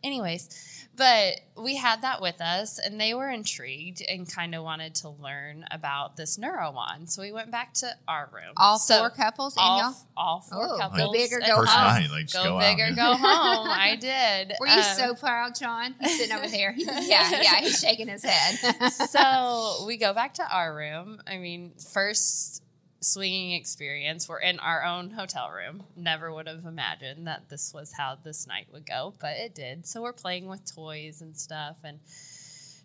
anyways, 0.05 0.80
but 1.01 1.41
we 1.65 1.77
had 1.77 2.03
that 2.03 2.21
with 2.21 2.41
us, 2.43 2.79
and 2.79 3.01
they 3.01 3.15
were 3.15 3.31
intrigued 3.31 4.03
and 4.07 4.31
kind 4.31 4.55
of 4.55 4.63
wanted 4.63 4.95
to 4.97 5.09
learn 5.09 5.65
about 5.71 6.15
this 6.17 6.37
neuro 6.37 6.71
wand. 6.73 7.09
So 7.11 7.23
we 7.23 7.33
went 7.33 7.51
back 7.51 7.73
to 7.75 7.89
our 8.07 8.29
room. 8.33 8.53
All 8.59 8.79
So 8.79 8.99
four 8.99 9.09
couples 9.11 9.57
and 9.57 9.65
all, 9.65 9.79
y'all? 9.79 9.95
all 10.17 10.41
four 10.43 10.75
Oh, 10.75 10.79
couples. 10.79 11.01
go 11.01 11.13
big 11.13 11.33
or 11.33 11.41
go 11.41 11.57
First 11.57 11.73
home. 11.73 11.87
night, 12.03 12.11
like 12.11 12.31
Go, 12.31 12.45
go, 12.45 12.59
big 12.59 12.81
out. 12.81 12.91
or 12.91 12.95
go 12.95 13.15
home. 13.17 13.69
I 13.71 13.97
did. 14.01 14.53
Were 14.61 14.67
you 14.67 14.75
Um, 14.75 14.83
so 14.83 15.15
proud, 15.15 15.55
John? 15.59 15.95
He's 16.01 16.19
sitting 16.19 16.37
over 16.37 16.47
there. 16.49 16.75
yeah, 16.77 17.31
yeah, 17.43 17.57
he's 17.61 17.81
shaking 17.81 18.09
his 18.09 18.23
head. 18.23 18.91
so 18.93 19.85
we 19.87 19.97
go 19.97 20.13
back 20.13 20.35
to 20.35 20.47
our 20.55 20.75
room. 20.77 21.21
I 21.27 21.39
mean, 21.39 21.73
first 21.93 22.63
swinging 23.01 23.53
experience. 23.53 24.29
We're 24.29 24.41
in 24.41 24.59
our 24.59 24.85
own 24.85 25.11
hotel 25.11 25.51
room. 25.51 25.83
Never 25.97 26.33
would 26.33 26.47
have 26.47 26.65
imagined 26.67 27.27
that 27.27 27.49
this 27.49 27.73
was 27.73 27.93
how 27.93 28.19
this 28.23 28.47
night 28.47 28.67
would 28.73 28.87
go, 28.87 29.15
but 29.21 29.37
it 29.37 29.55
did. 29.55 29.87
So 29.87 30.03
we're 30.03 30.13
playing 30.13 30.47
with 30.49 30.71
toys 30.75 31.23
and 31.23 31.37
stuff. 31.37 31.77
And 31.83 31.99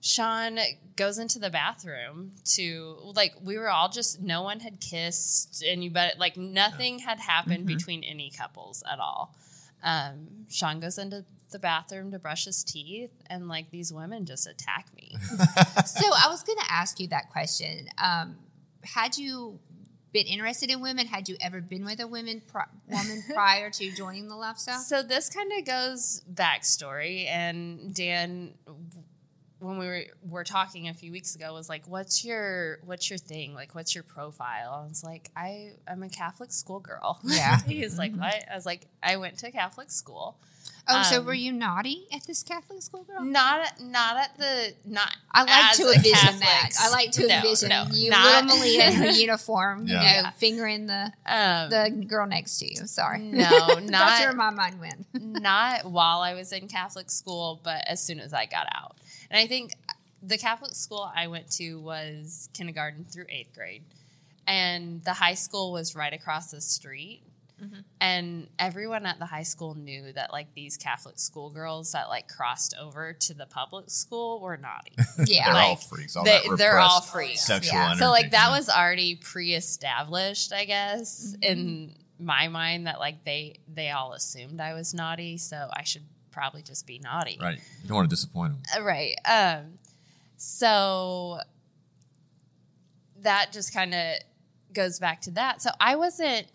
Sean 0.01 0.57
goes 0.95 1.18
into 1.18 1.39
the 1.39 1.49
bathroom 1.49 2.32
to, 2.55 2.95
like, 3.16 3.34
we 3.43 3.57
were 3.57 3.70
all 3.70 3.89
just, 3.89 4.22
no 4.22 4.43
one 4.43 4.59
had 4.59 4.80
kissed, 4.80 5.63
and 5.68 5.84
you 5.84 5.89
bet, 5.89 6.20
like, 6.20 6.38
nothing 6.38 6.99
had 6.99 7.20
happened 7.20 7.63
Mhm. 7.66 7.68
between 7.68 8.03
any 8.03 8.30
couples 8.30 8.84
at 8.89 8.99
all. 8.99 9.36
Um, 9.84 10.45
Sean 10.49 10.80
goes 10.80 10.97
into 10.97 11.26
the 11.51 11.59
bathroom 11.59 12.11
to 12.11 12.20
brush 12.20 12.45
his 12.45 12.63
teeth, 12.63 13.11
and 13.30 13.47
like 13.47 13.70
these 13.70 13.93
women 13.93 14.26
just 14.26 14.47
attack 14.47 14.88
me. 14.95 15.16
so 15.86 16.05
I 16.05 16.28
was 16.30 16.43
going 16.43 16.57
to 16.59 16.72
ask 16.72 16.99
you 16.99 17.07
that 17.09 17.30
question. 17.32 17.88
Um, 17.97 18.38
had 18.84 19.18
you 19.18 19.59
been 20.16 20.28
interested 20.28 20.72
in 20.72 20.80
women? 20.80 21.07
Had 21.07 21.28
you 21.28 21.36
ever 21.41 21.59
been 21.59 21.84
with 21.84 21.99
a 21.99 22.07
women 22.07 22.41
pri- 22.47 22.66
woman 22.88 23.24
prior 23.34 23.70
to 23.70 23.91
joining 23.91 24.30
the 24.30 24.36
lifestyle? 24.36 24.80
So 24.80 25.03
this 25.03 25.30
kind 25.30 25.51
of 25.59 25.66
goes 25.66 26.22
backstory, 26.34 27.28
and 27.28 27.93
Dan, 27.93 28.53
when 29.59 29.78
we 29.78 29.86
were, 29.86 30.03
were 30.24 30.43
talking 30.45 30.88
a 30.88 30.93
few 30.93 31.11
weeks 31.11 31.36
ago, 31.36 31.53
was 31.53 31.68
like, 31.68 31.86
"What's 31.88 32.24
your 32.24 32.80
what's 32.86 33.09
your 33.09 33.20
thing? 33.20 33.53
Like, 33.53 33.76
what's 33.76 33.93
your 33.93 34.05
profile?" 34.05 34.84
I 34.86 34.88
was 34.88 35.03
like, 35.03 35.30
"I 35.36 35.74
I'm 35.86 36.01
a 36.01 36.09
Catholic 36.09 36.51
schoolgirl." 36.51 37.20
Yeah. 37.26 37.59
he 37.68 37.82
was 37.82 37.97
like, 37.97 38.16
"What?" 38.16 38.45
I 38.49 38.55
was 38.55 38.66
like, 38.66 38.88
"I 39.03 39.18
went 39.18 39.38
to 39.39 39.51
Catholic 39.51 39.91
school." 39.91 40.38
Oh, 40.88 41.02
so 41.04 41.20
Um, 41.20 41.26
were 41.26 41.34
you 41.34 41.52
naughty 41.52 42.06
at 42.14 42.26
this 42.28 42.44
Catholic 42.44 42.82
school, 42.82 43.04
girl? 43.04 43.24
Not 43.24 43.80
not 43.82 44.18
at 44.18 44.38
the 44.38 44.74
not. 44.86 45.12
I 45.32 45.42
like 45.44 45.72
as 45.72 45.78
to 45.78 45.88
envision 45.92 46.14
Catholic. 46.14 46.40
that. 46.42 46.70
I 46.80 46.90
like 46.90 47.12
to 47.14 47.26
No, 47.28 47.36
envision 47.38 47.70
no, 47.70 47.86
you, 47.92 48.12
not- 48.12 48.46
little 48.46 48.60
Meleah 48.60 48.88
in 48.90 48.94
her 48.94 49.06
uniform, 49.26 49.88
Yeah. 49.88 49.94
you 49.94 50.00
know, 50.00 50.04
Yeah. 50.04 50.30
fingering 50.32 50.86
the 50.86 51.12
Um, 51.26 51.70
the 51.72 52.06
girl 52.08 52.28
next 52.28 52.60
to 52.60 52.72
you. 52.72 52.86
Sorry, 52.86 53.20
No, 53.20 53.50
That's 53.68 53.90
not- 53.90 54.20
where 54.20 54.34
my 54.34 54.52
mind 54.52 54.80
went. 54.80 55.08
not 55.14 55.86
while 55.90 56.22
I 56.22 56.34
was 56.36 56.52
in 56.52 56.68
Catholic 56.68 57.10
school, 57.10 57.60
but 57.64 57.84
as 57.88 58.00
soon 58.02 58.20
as 58.20 58.32
I 58.34 58.46
got 58.46 58.68
out. 58.76 58.98
And 59.32 59.40
I 59.40 59.48
think 59.48 59.74
the 60.22 60.38
Catholic 60.38 60.76
school 60.76 61.12
I 61.16 61.28
went 61.28 61.50
to 61.54 61.80
was 61.80 62.50
kindergarten 62.54 63.06
through 63.06 63.26
eighth 63.30 63.54
grade. 63.56 63.84
And 64.48 65.04
the 65.04 65.14
high 65.14 65.34
school 65.34 65.72
was 65.72 65.96
right 65.96 66.14
across 66.14 66.52
the 66.52 66.62
street. 66.62 67.24
Mhm. 67.62 67.84
And 68.01 68.47
everyone 68.60 69.06
at 69.06 69.18
the 69.18 69.26
high 69.26 69.43
school 69.43 69.76
knew 69.76 70.12
that 70.14 70.32
like 70.34 70.53
these 70.56 70.76
Catholic 70.78 71.18
schoolgirls 71.18 71.93
that 71.93 72.10
like 72.10 72.28
crossed 72.28 72.76
over 72.80 73.14
to 73.14 73.34
the 73.34 73.45
public 73.45 73.89
school 73.89 74.41
were 74.41 74.58
naughty. 74.58 74.91
Yeah, 75.26 75.45
They're 75.45 75.53
like, 75.53 75.68
all 75.70 75.76
freaks. 75.78 76.16
All 76.18 76.24
they, 76.26 76.41
they're 76.58 76.80
all 76.80 76.99
freaks. 77.01 77.45
Sexual 77.45 77.74
Yeah. 77.78 77.86
energy. 77.86 77.99
so 77.99 78.10
like 78.10 78.32
that 78.32 78.49
was 78.49 78.68
already 78.70 79.16
pre-established, 79.16 80.51
I 80.51 80.66
guess, 80.66 81.34
Mhm. 81.38 81.43
in 81.43 81.95
my 82.20 82.47
mind 82.49 82.88
that 82.88 82.99
like 82.99 83.24
they 83.24 83.60
they 83.74 83.91
all 83.91 84.14
assumed 84.14 84.60
I 84.60 84.74
was 84.74 84.93
naughty, 84.93 85.38
so 85.38 85.70
I 85.74 85.84
should 85.84 86.03
probably 86.32 86.62
just 86.62 86.86
be 86.86 86.99
naughty. 86.99 87.38
right. 87.41 87.58
You 87.82 87.88
don't 87.88 87.95
want 87.95 88.10
to 88.10 88.14
disappoint 88.16 88.53
them. 88.53 88.82
Uh, 88.82 88.84
Right. 88.86 89.16
Um, 89.26 89.80
so 90.36 91.39
that 93.22 93.51
just 93.53 93.74
kind 93.74 93.93
of 93.93 94.16
goes 94.74 94.99
back 94.99 95.22
to 95.22 95.32
that. 95.32 95.62
So 95.62 95.70
I 95.80 95.95
wasn't 95.95 96.47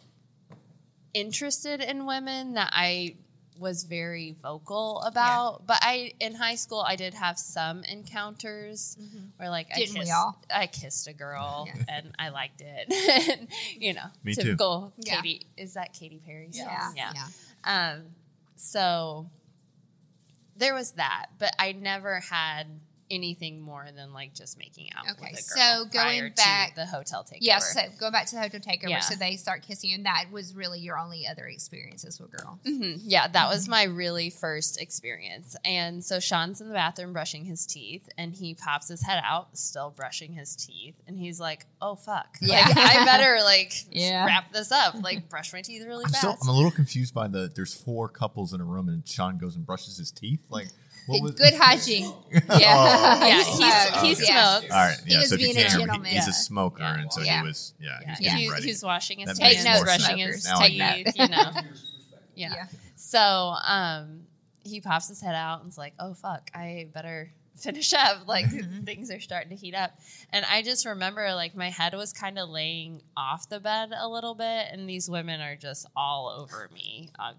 interested 1.15 1.81
in 1.81 2.07
women 2.07 2.55
that 2.55 2.71
I 2.73 3.17
was 3.59 3.85
very 3.85 4.35
vocal 4.41 5.03
about, 5.03 5.67
but 5.67 5.79
I 5.83 6.15
in 6.19 6.35
high 6.35 6.55
school 6.55 6.81
I 6.81 6.97
did 6.97 7.13
have 7.13 7.39
some 7.39 7.85
encounters 7.85 8.97
where 9.37 9.51
like 9.51 9.69
Didn't 9.75 9.97
I 9.97 10.01
we 10.01 10.01
kissed, 10.07 10.13
all? 10.15 10.43
I 10.55 10.67
kissed 10.67 11.07
a 11.09 11.13
girl 11.13 11.69
Yeah. 11.69 11.83
and 11.89 12.13
I 12.19 12.31
liked 12.31 12.63
it. 12.63 13.29
and, 13.29 13.49
you 13.77 13.93
know, 13.93 14.07
Me 14.25 14.35
too. 14.35 14.43
typical 14.43 14.95
Yeah. 14.99 15.17
Katy. 15.17 15.47
Is 15.59 15.75
that 15.75 15.93
Katy 15.93 16.21
Perry? 16.25 16.49
song? 16.53 16.65
yeah, 16.67 16.91
yeah. 16.97 17.13
yeah. 17.67 17.91
Um, 17.97 18.03
so 18.57 19.29
there 20.57 20.75
was 20.75 20.93
that, 20.93 21.27
but 21.39 21.51
I 21.59 21.73
never 21.73 22.21
had 22.21 22.67
anything 23.11 23.61
more 23.61 23.87
than 23.97 24.13
like 24.13 24.35
just 24.35 24.57
making 24.59 24.91
out. 24.97 25.05
Okay, 25.13 25.31
with 25.33 25.41
a 25.41 25.43
so 25.43 25.85
going 25.87 25.91
prior 25.91 26.31
back- 26.31 26.71
to 26.71 26.75
the 26.77 26.87
hotel 26.87 27.25
takeover. 27.25 27.39
Yeah, 27.41 27.59
so 27.59 27.81
go 27.99 28.11
back 28.11 28.27
to 28.27 28.37
the 28.37 28.41
hotel 28.43 28.61
takeover. 28.61 28.89
Yeah. 28.91 29.01
So 29.01 29.15
they 29.17 29.37
start 29.37 29.63
kissing 29.63 29.93
and 29.93 30.07
that 30.07 30.27
was 30.31 30.55
really 30.55 30.81
your 30.81 30.99
only 30.99 31.27
other 31.27 31.47
experiences 31.47 32.21
with 32.21 32.31
girls. 32.31 32.59
Mhm. 32.65 33.01
Yeah, 33.05 33.29
that 33.29 33.49
was 33.49 33.63
Mm-hmm. 33.63 33.71
my 33.71 33.83
really 33.85 34.31
first 34.31 34.81
experience. 34.81 35.57
And 35.65 36.05
so 36.05 36.21
Sean's 36.21 36.61
in 36.61 36.69
the 36.69 36.75
bathroom 36.75 37.13
brushing 37.13 37.45
his 37.45 37.67
teeth, 37.67 38.09
and 38.17 38.33
he 38.35 38.55
pops 38.55 38.89
his 38.89 39.03
head 39.03 39.23
out, 39.25 39.57
still 39.59 39.91
brushing 39.91 40.33
his 40.33 40.55
teeth, 40.57 40.95
and 41.07 41.19
he's 41.19 41.41
like, 41.41 41.67
"Oh 41.83 41.95
fuck, 41.97 42.37
Yeah. 42.41 42.65
like, 42.67 42.77
I 42.77 43.05
better 43.05 43.43
like 43.43 43.73
Yeah. 43.91 44.25
wrap 44.27 44.53
this 44.53 44.71
up, 44.73 44.95
like 45.03 45.29
brush 45.31 45.53
my 45.53 45.63
teeth 45.63 45.85
really 45.85 46.05
I'm 46.05 46.11
fast." 46.11 46.19
still. 46.19 46.39
I'm 46.43 46.49
a 46.49 46.53
little 46.53 46.71
confused 46.71 47.13
by 47.15 47.29
the. 47.29 47.51
There's 47.55 47.75
four 47.75 48.09
couples 48.09 48.53
in 48.53 48.61
a 48.61 48.65
room, 48.65 48.89
and 48.89 49.07
Sean 49.07 49.39
goes 49.39 49.57
and 49.57 49.67
brushes 49.67 49.97
his 49.97 50.11
teeth. 50.11 50.41
Like, 50.49 50.67
what 50.67 50.75
was? 51.09 51.33
Good 51.33 51.55
hygiene. 51.59 52.13
yeah, 52.33 52.41
Oh. 52.49 53.27
yeah, 53.27 53.27
He 53.27 53.43
he, 53.43 53.45
smokes. 53.45 54.01
he 54.21 54.27
Yeah. 54.27 54.59
smokes. 54.59 54.73
All 54.73 54.79
right. 54.79 54.97
He 55.07 55.13
Yeah. 55.13 55.19
was 55.21 55.29
so 55.31 55.37
being 55.37 55.57
a 55.57 55.61
can't, 55.63 55.73
gentleman. 55.81 56.11
he's 56.13 56.29
a 56.29 56.33
smoker, 56.33 56.83
Yeah. 56.83 57.01
and 57.01 57.13
so 57.13 57.21
Yeah. 57.23 57.41
he 57.43 57.47
was. 57.47 57.75
Yeah. 57.81 57.99
He 57.99 58.05
Yeah, 58.05 58.11
was 58.11 58.19
he, 58.19 58.25
getting 58.25 58.47
was- 58.47 58.53
ready. 58.53 58.65
he 58.67 58.71
was 58.73 58.83
washing 58.83 59.19
his 59.21 59.39
That 59.39 59.43
hands, 59.43 59.65
makes 59.65 59.81
brushing 59.83 60.19
sense. 60.19 60.35
his 60.37 60.45
Now 60.45 60.59
I 60.59 60.69
get 60.69 60.95
teeth, 61.07 61.15
you 61.17 61.29
know. 61.29 61.53
Yeah. 62.37 62.53
Yeah. 62.55 62.67
So 62.97 63.19
um, 63.67 64.23
he 64.65 64.81
pops 64.81 65.09
his 65.09 65.21
head 65.21 65.35
out 65.35 65.63
and's 65.63 65.77
like, 65.77 65.95
"Oh 65.99 66.15
fuck, 66.15 66.51
I 66.55 66.89
better 66.95 67.31
finish 67.59 67.93
up. 67.93 68.27
Like 68.27 68.47
Mhm. 68.47 68.87
things 68.87 69.11
are 69.11 69.21
starting 69.21 69.51
to 69.51 69.57
heat 69.57 69.75
up." 69.75 69.99
And 70.31 70.47
I 70.47 70.63
just 70.63 70.87
remember 70.87 71.35
like 71.35 71.55
my 71.55 71.69
head 71.71 71.93
was 71.95 72.13
kind 72.15 72.39
of 72.39 72.49
laying 72.49 73.03
off 73.17 73.49
the 73.51 73.61
bed 73.61 73.91
a 73.95 74.09
little 74.09 74.35
bit, 74.35 74.69
and 74.73 74.89
these 74.89 75.11
women 75.11 75.41
are 75.43 75.57
just 75.57 75.87
all 75.97 76.29
over 76.29 76.71
me. 76.73 77.11
Uh, 77.19 77.33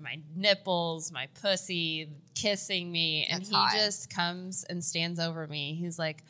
my 0.00 0.18
nipples, 0.36 1.10
my 1.12 1.28
pussy, 1.40 2.08
kissing 2.34 2.90
me, 2.92 3.26
and 3.30 3.40
That's 3.40 3.48
he 3.48 3.54
hot. 3.54 3.72
just 3.74 4.10
comes 4.14 4.64
and 4.64 4.82
stands 4.84 5.18
over 5.18 5.46
me. 5.46 5.74
He's 5.74 5.98
like, 5.98 6.22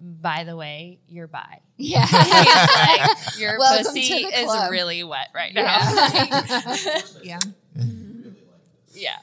"By 0.00 0.44
the 0.44 0.56
way, 0.56 0.98
you're 1.08 1.26
bi." 1.28 1.60
Yeah. 1.76 2.06
Like, 2.10 3.38
your 3.38 3.58
Welcome 3.58 3.86
pussy 3.86 4.24
is 4.24 4.70
really 4.70 5.04
wet 5.04 5.28
right 5.34 5.54
now. 5.54 5.78
Yeah. 7.22 7.38
yeah. 7.74 7.86
yeah. 8.92 9.16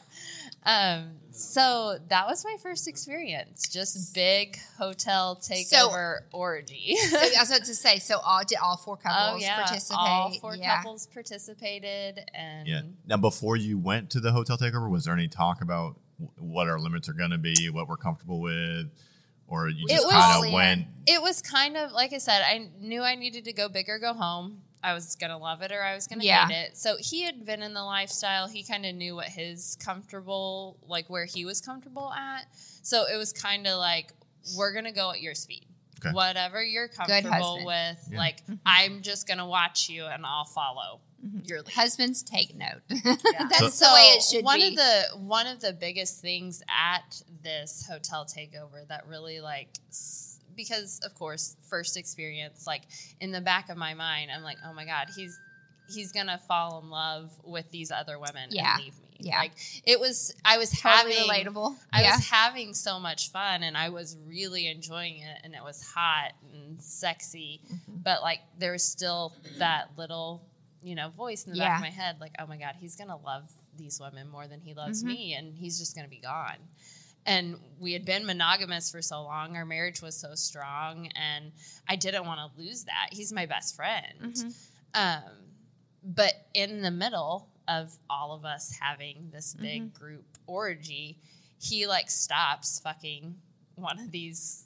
Um, 0.63 1.11
so 1.37 1.99
that 2.09 2.25
was 2.25 2.43
my 2.43 2.55
first 2.61 2.87
experience. 2.87 3.67
Just 3.69 4.13
big 4.13 4.57
hotel 4.77 5.35
takeover 5.35 6.19
orgy. 6.33 6.95
So 6.95 7.17
I 7.17 7.39
was 7.39 7.49
about 7.49 7.65
to 7.65 7.75
say, 7.75 7.99
so 7.99 8.19
all 8.19 8.41
did 8.43 8.57
all 8.57 8.77
four 8.77 8.97
oh, 8.99 9.07
couples 9.07 9.41
oh 9.41 9.45
yeah, 9.45 9.63
participate? 9.63 9.97
all 9.99 10.33
four 10.39 10.55
yeah. 10.55 10.77
couples 10.77 11.07
participated, 11.07 12.29
and 12.33 12.67
Yeah. 12.67 12.81
Now, 13.05 13.17
before 13.17 13.55
you 13.55 13.77
went 13.77 14.09
to 14.11 14.19
the 14.19 14.31
hotel 14.31 14.57
takeover, 14.57 14.89
was 14.89 15.05
there 15.05 15.13
any 15.13 15.27
talk 15.27 15.61
about 15.61 15.95
what 16.39 16.67
our 16.67 16.79
limits 16.79 17.07
are 17.07 17.13
going 17.13 17.31
to 17.31 17.37
be, 17.37 17.69
what 17.69 17.87
we're 17.87 17.97
comfortable 17.97 18.41
with, 18.41 18.89
or 19.47 19.69
you 19.69 19.87
just 19.87 20.09
kind 20.09 20.45
of 20.45 20.51
went. 20.51 20.87
It 21.05 21.21
was 21.21 21.41
kind 21.41 21.77
of 21.77 21.91
like 21.91 22.13
I 22.13 22.17
said, 22.17 22.41
I 22.43 22.69
knew 22.79 23.03
I 23.03 23.15
needed 23.15 23.45
to 23.45 23.53
go 23.53 23.69
big 23.69 23.89
or 23.89 23.99
go 23.99 24.13
home. 24.13 24.61
I 24.83 24.93
was 24.93 25.15
gonna 25.15 25.37
love 25.37 25.61
it 25.61 25.71
or 25.71 25.81
I 25.81 25.95
was 25.95 26.07
gonna 26.07 26.23
Yeah. 26.23 26.47
hate 26.47 26.67
it. 26.69 26.77
So 26.77 26.97
he 26.99 27.23
had 27.23 27.45
been 27.45 27.61
in 27.61 27.73
the 27.73 27.83
lifestyle. 27.83 28.47
He 28.47 28.63
kind 28.63 28.85
of 28.85 28.95
knew 28.95 29.15
what 29.15 29.27
his 29.27 29.77
comfortable, 29.83 30.77
like 30.87 31.09
where 31.09 31.25
he 31.25 31.45
was 31.45 31.61
comfortable 31.61 32.11
at. 32.13 32.45
So 32.83 33.05
it 33.11 33.17
was 33.17 33.33
kind 33.33 33.67
of 33.67 33.79
like 33.79 34.13
we're 34.55 34.73
gonna 34.73 34.91
go 34.91 35.11
at 35.11 35.21
your 35.21 35.35
speed. 35.35 35.65
Okay. 35.99 36.13
Whatever 36.13 36.63
you're 36.63 36.87
comfortable 36.87 37.65
with, 37.65 38.07
Yeah. 38.11 38.17
like 38.17 38.41
mm-hmm. 38.43 38.55
I'm 38.65 39.01
just 39.01 39.27
gonna 39.27 39.47
watch 39.47 39.89
you 39.89 40.05
and 40.05 40.25
I'll 40.25 40.45
follow 40.45 41.01
mm-hmm. 41.25 41.39
your 41.45 41.61
lead. 41.63 41.73
Husbands 41.73 42.21
take 42.23 42.55
note. 42.55 42.81
Yeah. 42.89 43.47
That's 43.49 43.79
the 43.79 43.89
way 43.93 44.01
it 44.15 44.23
should 44.23 44.45
one 44.45 44.59
be. 44.59 44.67
of 44.67 44.75
the 44.75 45.03
one 45.17 45.47
of 45.47 45.59
the 45.59 45.73
biggest 45.73 46.21
things 46.21 46.61
at 46.69 47.21
this 47.41 47.85
hotel 47.89 48.25
takeover 48.25 48.87
that 48.89 49.07
really 49.07 49.39
like 49.41 49.69
s- 49.89 50.26
because 50.57 50.99
of 51.05 51.13
course 51.15 51.55
first 51.69 51.95
experience 51.95 52.67
like 52.67 52.81
in 53.21 53.31
the 53.31 53.39
back 53.41 53.69
of 53.69 53.77
my 53.77 53.93
mind 53.93 54.29
I'm 54.35 54.43
like 54.43 54.57
oh 54.67 54.73
my 54.73 54.83
god 54.85 55.07
he's 55.15 55.39
he's 55.89 56.11
gonna 56.11 56.39
fall 56.49 56.81
in 56.83 56.89
love 56.89 57.31
with 57.45 57.69
these 57.71 57.91
other 57.91 58.19
women 58.19 58.49
Yeah. 58.49 58.73
and 58.75 58.83
leave 58.83 58.93
me 58.99 59.07
Yeah. 59.19 59.39
like 59.39 59.53
it 59.85 59.99
was 59.99 60.35
I 60.43 60.57
was 60.57 60.69
totally 60.71 61.13
having 61.15 61.29
relatable. 61.53 61.77
I 61.93 62.01
yeah. 62.01 62.15
was 62.17 62.27
having 62.27 62.73
so 62.73 62.99
much 62.99 63.31
fun 63.31 63.63
and 63.63 63.77
I 63.77 63.87
was 63.89 64.17
really 64.27 64.67
enjoying 64.67 65.19
it 65.19 65.37
and 65.45 65.53
it 65.55 65.63
was 65.63 65.81
hot 65.81 66.33
and 66.53 66.81
sexy. 66.81 67.61
Mm-hmm. 67.65 68.01
But 68.03 68.21
like 68.21 68.39
there 68.59 68.73
was 68.73 68.83
still 68.83 69.33
that 69.59 69.91
little, 69.97 70.41
you 70.83 70.95
know, 70.95 71.09
voice 71.09 71.45
in 71.45 71.53
the 71.53 71.59
back 71.59 71.77
of 71.77 71.81
my 71.83 71.89
head, 71.89 72.17
like, 72.19 72.33
oh 72.37 72.47
my 72.47 72.57
God, 72.57 72.75
he's 72.79 72.95
gonna 72.97 73.17
love 73.17 73.49
these 73.77 73.99
women 74.01 74.27
more 74.29 74.45
than 74.47 74.59
he 74.59 74.73
loves 74.73 75.03
Mhm. 75.03 75.07
me 75.07 75.33
and 75.35 75.55
he's 75.55 75.79
just 75.79 75.95
gonna 75.95 76.07
be 76.09 76.19
gone. 76.19 76.57
And 77.27 77.59
we 77.79 77.91
had 77.93 78.05
been 78.05 78.25
monogamous 78.25 78.89
for 78.89 79.01
so 79.01 79.21
long, 79.21 79.55
our 79.57 79.65
marriage 79.65 80.01
was 80.01 80.15
so 80.15 80.33
strong, 80.33 81.07
and 81.15 81.51
I 81.87 81.95
didn't 81.97 82.25
want 82.25 82.39
to 82.39 82.59
lose 82.61 82.85
that. 82.85 83.09
He's 83.11 83.31
my 83.33 83.45
best 83.45 83.75
friend. 83.75 84.19
Mhm. 84.21 84.53
Um, 84.93 85.23
but 86.03 86.33
in 86.53 86.81
the 86.81 86.89
middle 86.91 87.49
of 87.67 87.95
all 88.09 88.31
of 88.33 88.45
us 88.45 88.71
having 88.79 89.29
this 89.31 89.53
big 89.53 89.81
Mm-hmm. 89.93 89.99
group 90.03 90.25
orgy, 90.47 91.19
he 91.61 91.85
like 91.85 92.09
stops 92.09 92.79
fucking 92.79 93.35
one 93.75 93.99
of 93.99 94.09
these 94.11 94.63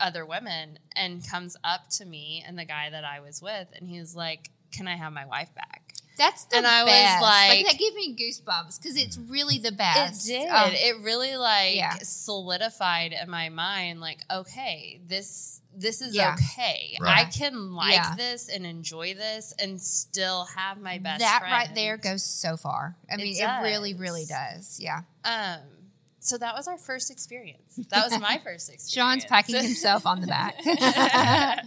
other 0.00 0.24
women 0.24 0.78
and 0.96 1.26
comes 1.28 1.56
up 1.62 1.88
to 1.90 2.04
me 2.06 2.42
and 2.46 2.58
the 2.58 2.64
guy 2.64 2.88
that 2.88 3.04
I 3.04 3.20
was 3.20 3.42
with, 3.42 3.68
and 3.74 3.86
he's 3.88 4.14
like, 4.16 4.50
"Can 4.72 4.88
I 4.88 4.96
have 4.96 5.12
my 5.12 5.26
wife 5.26 5.54
back?" 5.54 5.87
That's 6.18 6.44
the 6.46 6.56
And 6.56 6.66
I 6.66 6.82
was 6.82 6.92
best. 6.92 7.22
like- 7.22 7.66
that 7.66 7.78
gave 7.78 7.94
me 7.94 8.14
goosebumps 8.14 8.80
because 8.82 8.96
it's 8.96 9.16
really 9.16 9.58
the 9.58 9.72
best. 9.72 9.98
It 9.98 10.10
best. 10.10 10.26
did. 10.26 10.48
Um, 10.50 10.70
it 10.74 11.04
really 11.04 11.36
like 11.36 11.76
yeah. 11.76 11.94
solidified 12.02 13.12
in 13.12 13.30
my 13.30 13.48
mind, 13.48 14.00
like, 14.00 14.18
okay, 14.30 15.00
this 15.06 15.54
this 15.76 16.00
is 16.02 16.12
Yeah. 16.12 16.34
okay. 16.34 16.96
Right. 17.00 17.18
I 17.18 17.30
can 17.30 17.72
like 17.72 17.92
Yeah. 17.92 18.16
this 18.16 18.48
and 18.48 18.66
enjoy 18.66 19.14
this 19.14 19.54
and 19.60 19.80
still 19.80 20.44
have 20.56 20.80
my 20.80 20.98
best. 20.98 21.20
that 21.20 21.38
friend. 21.40 21.52
right 21.52 21.72
there 21.74 21.96
goes 21.96 22.24
so 22.24 22.56
far. 22.56 22.96
I 23.08 23.14
It 23.14 23.18
mean, 23.18 23.36
it, 23.40 23.62
really, 23.62 23.94
really 23.94 24.24
does. 24.26 24.80
Yeah. 24.80 25.02
Um, 25.24 25.60
so 26.18 26.36
that 26.36 26.54
was 26.56 26.66
our 26.66 26.78
first 26.78 27.12
experience. 27.12 27.76
That 27.90 28.10
was 28.10 28.18
my 28.20 28.38
first 28.44 28.70
experience. 28.70 28.92
Sean's 28.92 29.24
packing 29.24 29.54
himself 29.62 30.04
on 30.04 30.20
the 30.20 30.26
back. 30.26 30.56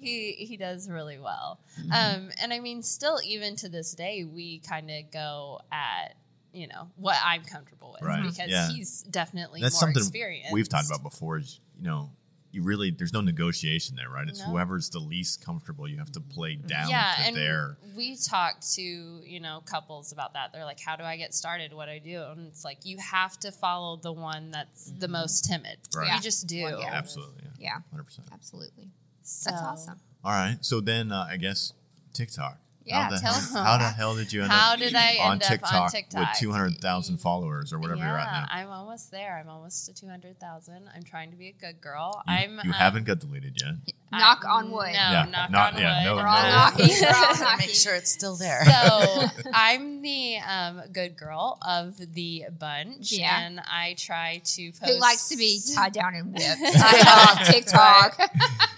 he 0.00 0.32
he 0.32 0.56
does 0.56 0.88
really 0.88 1.18
well. 1.18 1.60
Mm-hmm. 1.80 1.92
Um, 1.92 2.30
and 2.42 2.52
I 2.52 2.60
mean, 2.60 2.82
still 2.82 3.18
even 3.24 3.56
to 3.56 3.68
this 3.68 3.92
day, 3.94 4.24
we 4.24 4.60
kind 4.60 4.90
of 4.90 5.10
go 5.12 5.60
at 5.72 6.14
you 6.52 6.66
know 6.66 6.88
what 6.96 7.16
I'm 7.24 7.44
comfortable 7.44 7.92
with 7.92 8.02
Right, 8.08 8.22
because 8.22 8.48
yeah. 8.48 8.70
he's 8.70 9.02
definitely 9.02 9.60
That's 9.60 9.74
more 9.76 9.80
something 9.88 10.02
experienced. 10.02 10.52
we've 10.52 10.68
talked 10.68 10.86
about 10.86 11.02
before. 11.02 11.38
Is 11.38 11.60
you 11.78 11.84
know, 11.84 12.10
you 12.50 12.64
really 12.64 12.90
there's 12.90 13.12
no 13.12 13.20
negotiation 13.20 13.94
there, 13.94 14.08
right? 14.10 14.28
It's 14.28 14.40
No. 14.40 14.46
whoever's 14.46 14.90
the 14.90 14.98
least 14.98 15.44
comfortable. 15.44 15.86
You 15.86 15.98
have 15.98 16.10
to 16.12 16.20
play 16.20 16.56
down 16.56 16.90
yeah, 16.90 17.14
to 17.18 17.22
and 17.22 17.36
their. 17.36 17.78
we 17.96 18.16
talk 18.16 18.60
to 18.74 18.82
you 18.82 19.38
know 19.38 19.62
couples 19.64 20.10
about 20.10 20.32
that. 20.34 20.52
They're 20.52 20.64
like, 20.64 20.80
"How 20.80 20.96
do 20.96 21.04
I 21.04 21.16
get 21.16 21.34
started? 21.34 21.72
What 21.72 21.86
do 21.86 21.92
I 21.92 21.98
do?" 22.00 22.20
And 22.24 22.48
it's 22.48 22.64
like 22.64 22.84
you 22.84 22.96
have 22.98 23.38
to 23.40 23.52
follow 23.52 23.96
the 23.98 24.12
one 24.12 24.50
that's 24.50 24.90
the 24.98 25.06
most 25.06 25.44
timid. 25.44 25.78
Right. 25.94 26.12
You 26.16 26.20
just 26.20 26.48
do. 26.48 26.64
Well, 26.64 26.80
yeah. 26.80 26.90
Absolutely, 26.92 27.42
yeah, 27.44 27.50
Yeah, 27.76 27.78
hundred 27.92 28.04
percent. 28.06 28.26
absolutely. 28.32 28.90
So, 29.30 29.50
That's 29.50 29.62
awesome. 29.62 30.00
All 30.24 30.32
right, 30.32 30.58
so 30.60 30.80
then 30.80 31.12
uh, 31.12 31.26
I 31.30 31.36
guess 31.36 31.72
TikTok. 32.12 32.58
Yeah, 32.84 33.04
how 33.04 33.10
the, 33.10 33.16
tell 33.18 33.32
hell, 33.32 33.42
us 33.42 33.52
how 33.52 33.78
the 33.78 33.84
hell 33.84 34.16
did 34.16 34.32
you 34.32 34.42
end 34.42 34.50
How 34.50 34.72
up 34.72 34.78
did 34.78 34.94
I 34.94 35.18
on 35.20 35.32
end 35.34 35.42
up 35.62 35.72
on 35.72 35.90
TikTok, 35.90 36.18
with 36.20 36.28
two 36.38 36.50
hundred 36.50 36.78
thousand 36.78 37.18
followers 37.18 37.72
or 37.72 37.78
whatever 37.78 37.98
yeah, 38.00 38.08
you're 38.08 38.18
at 38.18 38.32
now? 38.32 38.46
I'm 38.50 38.68
almost 38.70 39.10
there. 39.12 39.38
I'm 39.38 39.48
almost 39.50 39.86
to 39.86 39.94
200,000. 39.94 40.88
I'm 40.96 41.02
trying 41.04 41.30
to 41.30 41.36
be 41.36 41.48
a 41.48 41.52
good 41.52 41.80
girl. 41.80 42.20
I'm. 42.26 42.52
you 42.64 42.70
um, 42.70 42.70
haven't 42.70 43.04
got 43.04 43.20
deleted 43.20 43.60
yet. 43.62 43.74
Knock 44.10 44.44
I'm- 44.44 44.56
on 44.66 44.70
wood. 44.72 44.86
No, 44.86 44.92
Yeah, 44.92 45.26
knock 45.30 45.50
not- 45.52 45.74
on 45.74 45.80
yeah, 45.80 45.98
wood. 45.98 46.04
no- 46.04 46.16
We're 46.16 46.26
all 46.26 46.42
no- 46.42 46.50
knocking. 46.50 46.88
We're 47.00 47.06
all 47.06 47.12
Gotta 47.12 47.40
knocking. 47.44 47.58
make 47.58 47.74
sure 47.76 47.94
it's 47.94 48.10
still 48.10 48.34
there. 48.36 48.64
So 48.64 49.24
I'm 49.54 50.02
the 50.02 50.38
um, 50.38 50.82
good 50.92 51.16
girl 51.16 51.58
of 51.64 51.96
the 52.14 52.46
bunch, 52.58 53.12
Yeah. 53.12 53.40
and 53.40 53.60
I 53.60 53.94
try 53.98 54.40
to 54.42 54.72
post. 54.72 54.90
Who 54.92 54.98
likes 54.98 55.28
to 55.28 55.36
be 55.36 55.60
tied 55.74 55.92
down 55.92 56.14
and 56.14 56.32
whipped? 56.32 56.42
TikTok, 57.44 57.44
TikTok. 57.44 58.20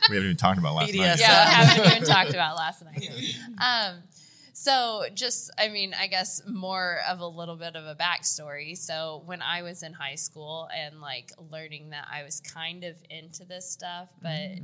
We 0.09 0.17
haven't 0.17 0.31
even 0.31 0.37
talked 0.37 0.59
about 0.59 0.75
last 0.75 0.95
night. 0.95 1.17
BDSM. 1.17 1.21
yeah, 1.21 1.45
I 1.47 1.51
haven't 1.65 1.93
even 1.93 2.09
talked 2.09 2.31
about 2.31 2.57
last 2.57 2.85
night. 2.85 3.11
Um, 3.59 4.03
so 4.53 5.05
just, 5.15 5.51
I 5.59 5.69
mean, 5.69 5.95
I 5.99 6.07
guess 6.07 6.43
more 6.47 7.01
of 7.09 7.21
a 7.21 7.27
little 7.27 7.57
bit 7.57 7.75
of 7.75 7.85
a 7.85 7.95
backstory. 7.95 8.77
So 8.77 9.23
when 9.27 9.43
I 9.43 9.63
was 9.63 9.83
in 9.83 9.93
high 9.93 10.15
school 10.15 10.69
and 10.77 11.01
like 11.01 11.33
learning 11.51 11.91
that 11.91 12.07
I 12.13 12.23
was 12.23 12.41
kind 12.41 12.85
of 12.85 12.97
into 13.11 13.45
this 13.45 13.69
stuff, 13.69 14.09
but 14.23 14.59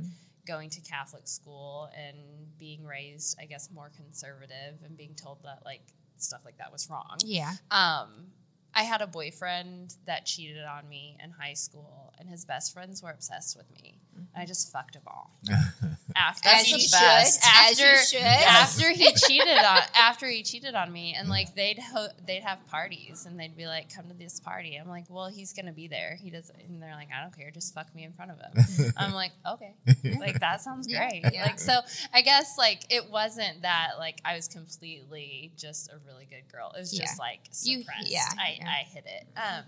going 0.47 0.69
to 0.71 0.81
Catholic 0.81 1.27
school 1.27 1.89
and 1.97 2.17
being 2.57 2.85
raised, 2.85 3.37
I 3.41 3.45
guess, 3.45 3.69
more 3.73 3.91
conservative 3.95 4.81
and 4.85 4.97
being 4.97 5.15
told 5.15 5.39
that 5.43 5.59
like 5.65 5.81
stuff 6.17 6.41
like 6.45 6.57
that 6.57 6.71
was 6.71 6.89
wrong. 6.89 7.17
Yeah. 7.23 7.53
Um, 7.71 8.27
I 8.73 8.83
had 8.83 9.01
a 9.01 9.07
boyfriend 9.07 9.95
that 10.05 10.25
cheated 10.25 10.63
on 10.63 10.87
me 10.87 11.17
in 11.23 11.31
high 11.31 11.53
school, 11.53 12.13
and 12.19 12.29
his 12.29 12.45
best 12.45 12.73
friends 12.73 13.01
were 13.01 13.11
obsessed 13.11 13.57
with 13.57 13.69
me. 13.71 13.99
Mm-hmm. 14.13 14.25
And 14.35 14.43
I 14.43 14.45
just 14.45 14.71
fucked 14.71 14.93
them 14.93 15.03
all. 15.07 15.31
After 16.19 16.49
As 16.49 16.65
he- 16.65 16.73
you 16.73 16.79
should. 16.79 16.91
best. 16.91 17.43
You 17.43 17.49
After- 17.49 18.03
should. 18.03 18.21
after 18.21 18.89
he 18.91 19.11
cheated 19.27 19.57
on 19.57 19.81
after 19.95 20.27
he 20.27 20.43
cheated 20.43 20.75
on 20.75 20.91
me 20.91 21.15
and 21.17 21.29
like 21.29 21.55
they'd 21.55 21.79
ho- 21.79 22.09
they'd 22.27 22.41
have 22.43 22.65
parties 22.67 23.25
and 23.25 23.39
they'd 23.39 23.55
be 23.55 23.65
like 23.67 23.93
come 23.93 24.07
to 24.09 24.13
this 24.13 24.39
party 24.39 24.75
i'm 24.81 24.87
like 24.89 25.05
well 25.09 25.29
he's 25.29 25.53
gonna 25.53 25.71
be 25.71 25.87
there 25.87 26.17
he 26.21 26.29
does 26.29 26.51
and 26.67 26.81
they're 26.81 26.95
like 26.95 27.07
i 27.17 27.21
don't 27.21 27.35
care 27.35 27.49
just 27.51 27.73
fuck 27.73 27.93
me 27.95 28.03
in 28.03 28.11
front 28.13 28.31
of 28.31 28.37
him 28.39 28.91
i'm 28.97 29.13
like 29.13 29.31
okay 29.49 29.73
like 30.19 30.39
that 30.39 30.61
sounds 30.61 30.87
great 30.87 31.21
yeah. 31.31 31.43
like 31.45 31.59
so 31.59 31.79
i 32.13 32.21
guess 32.21 32.57
like 32.57 32.81
it 32.89 33.09
wasn't 33.09 33.61
that 33.61 33.91
like 33.97 34.19
i 34.25 34.35
was 34.35 34.47
completely 34.47 35.51
just 35.57 35.89
a 35.89 35.95
really 36.05 36.25
good 36.25 36.43
girl 36.51 36.71
it 36.75 36.79
was 36.79 36.91
just 36.91 37.13
Yeah. 37.17 37.23
like 37.23 37.39
You- 37.63 37.79
suppressed 37.79 38.11
yeah, 38.11 38.27
I, 38.37 38.57
yeah. 38.59 38.67
I 38.67 38.83
hit 38.93 39.05
it 39.05 39.27
um 39.37 39.63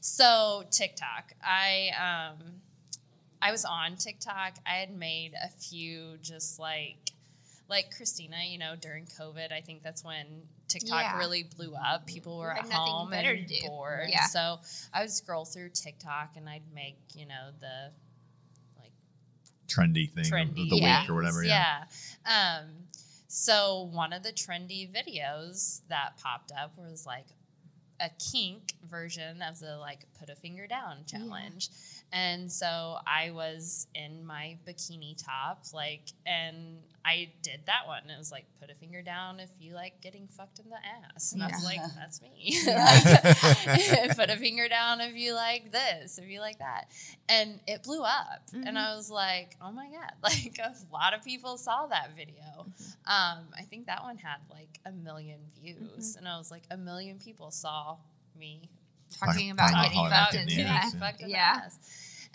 so 0.00 0.62
tiktok 0.70 1.32
i 1.42 1.90
um 1.98 2.38
I 3.42 3.50
was 3.52 3.64
on 3.64 3.96
TikTok. 3.96 4.54
I 4.66 4.76
had 4.76 4.96
made 4.96 5.32
a 5.34 5.48
few 5.48 6.16
just 6.22 6.58
like 6.58 6.96
like 7.68 7.86
Krystina, 7.92 8.48
you 8.48 8.58
know, 8.58 8.76
during 8.80 9.06
COVID, 9.06 9.50
I 9.52 9.60
think 9.60 9.82
that's 9.82 10.04
when 10.04 10.42
TikTok 10.68 11.02
Yeah. 11.02 11.18
really 11.18 11.42
blew 11.42 11.74
up. 11.74 12.06
People 12.06 12.38
were 12.38 12.50
had 12.50 12.58
at 12.64 12.68
nothing 12.68 12.92
home 12.92 13.12
and 13.12 13.50
bored. 13.66 14.08
Yeah. 14.08 14.26
So 14.26 14.60
I 14.94 15.00
would 15.00 15.10
scroll 15.10 15.44
through 15.44 15.70
TikTok 15.70 16.36
and 16.36 16.48
I'd 16.48 16.62
make, 16.72 16.96
you 17.14 17.26
know, 17.26 17.50
the 17.58 17.90
like 18.80 18.92
Trendy 19.66 20.08
thing 20.12 20.24
trendy 20.24 20.62
of 20.62 20.70
the 20.70 20.76
Yeah. 20.76 21.00
week 21.00 21.10
or 21.10 21.14
whatever. 21.14 21.42
Yeah. 21.42 21.84
Yeah. 22.24 22.58
Um, 22.62 22.86
so 23.26 23.82
one 23.92 24.12
of 24.12 24.22
the 24.22 24.32
trendy 24.32 24.88
videos 24.88 25.80
that 25.88 26.16
popped 26.18 26.52
up 26.52 26.78
was 26.78 27.04
like 27.04 27.26
a 27.98 28.10
kink 28.30 28.74
version 28.88 29.42
of 29.42 29.58
the 29.58 29.76
like 29.78 30.06
put 30.20 30.28
a 30.30 30.36
finger 30.36 30.66
down 30.68 31.04
challenge. 31.06 31.68
And 32.16 32.50
so 32.50 32.96
I 33.06 33.30
was 33.30 33.88
in 33.94 34.24
my 34.24 34.56
bikini 34.66 35.22
top, 35.22 35.64
like, 35.74 36.00
and 36.24 36.78
I 37.04 37.28
did 37.42 37.60
that 37.66 37.86
one. 37.86 38.08
It 38.08 38.16
was 38.16 38.32
like, 38.32 38.46
put 38.58 38.70
a 38.70 38.74
finger 38.74 39.02
down 39.02 39.38
if 39.38 39.50
you 39.60 39.74
like 39.74 40.00
getting 40.00 40.26
fucked 40.26 40.58
in 40.58 40.70
the 40.70 40.78
ass. 41.14 41.34
And 41.34 41.42
I 41.42 41.48
was 41.48 41.62
like, 41.62 41.80
that's 41.94 42.22
me. 42.22 42.58
Like, 42.66 44.16
put 44.16 44.30
a 44.30 44.36
finger 44.38 44.66
down 44.66 45.02
if 45.02 45.14
you 45.14 45.34
like 45.34 45.70
this, 45.72 46.16
if 46.16 46.26
you 46.26 46.40
like 46.40 46.58
that. 46.60 46.86
And 47.28 47.60
it 47.66 47.82
blew 47.82 48.02
up. 48.02 48.40
And 48.54 48.64
mm-hmm. 48.64 48.76
I 48.78 48.96
was 48.96 49.10
like, 49.10 49.54
oh 49.60 49.70
my 49.70 49.88
God. 49.88 50.12
Like, 50.22 50.58
a 50.58 50.74
lot 50.90 51.12
of 51.12 51.22
people 51.22 51.58
saw 51.58 51.86
that 51.88 52.16
video. 52.16 52.36
Mm-hmm. 52.36 53.12
Um, 53.12 53.44
I 53.58 53.62
think 53.68 53.86
that 53.86 54.02
one 54.02 54.16
had 54.16 54.38
like 54.50 54.80
a 54.86 54.92
million 54.92 55.40
views. 55.60 55.76
Mm-hmm. 55.76 56.18
And 56.20 56.28
I 56.28 56.38
was 56.38 56.50
like, 56.50 56.62
a 56.70 56.78
million 56.78 57.18
people 57.18 57.50
saw 57.50 57.98
me 58.38 58.70
Talking 59.20 59.50
about 59.50 59.70
getting 59.70 60.08
fucked 60.08 60.34
in 60.34 60.40
in 60.40 60.46
the 60.48 60.54
the 60.56 60.62
ass. 60.62 60.68
ass, 60.68 60.84
getting 60.84 61.00
fucked 61.00 61.20
in 61.22 61.30
Yeah. 61.30 61.60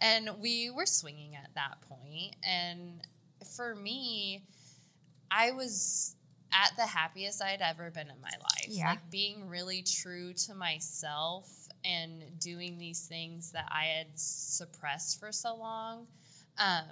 And 0.01 0.29
we 0.39 0.69
were 0.71 0.85
swinging 0.87 1.35
at 1.35 1.51
that 1.55 1.77
point. 1.87 2.35
And 2.43 2.99
for 3.55 3.75
me, 3.75 4.41
I 5.29 5.51
was 5.51 6.15
at 6.51 6.75
the 6.75 6.85
happiest 6.85 7.41
I'd 7.41 7.61
ever 7.61 7.91
been 7.91 8.09
in 8.09 8.19
my 8.21 8.31
life. 8.41 8.67
Yeah. 8.67 8.89
Like 8.89 9.09
being 9.11 9.47
really 9.47 9.83
true 9.83 10.33
to 10.47 10.55
myself 10.55 11.47
and 11.85 12.23
doing 12.39 12.77
these 12.77 13.05
things 13.07 13.51
that 13.51 13.67
I 13.69 13.85
had 13.97 14.07
suppressed 14.15 15.19
for 15.19 15.31
so 15.31 15.55
long, 15.55 16.07
um, 16.57 16.83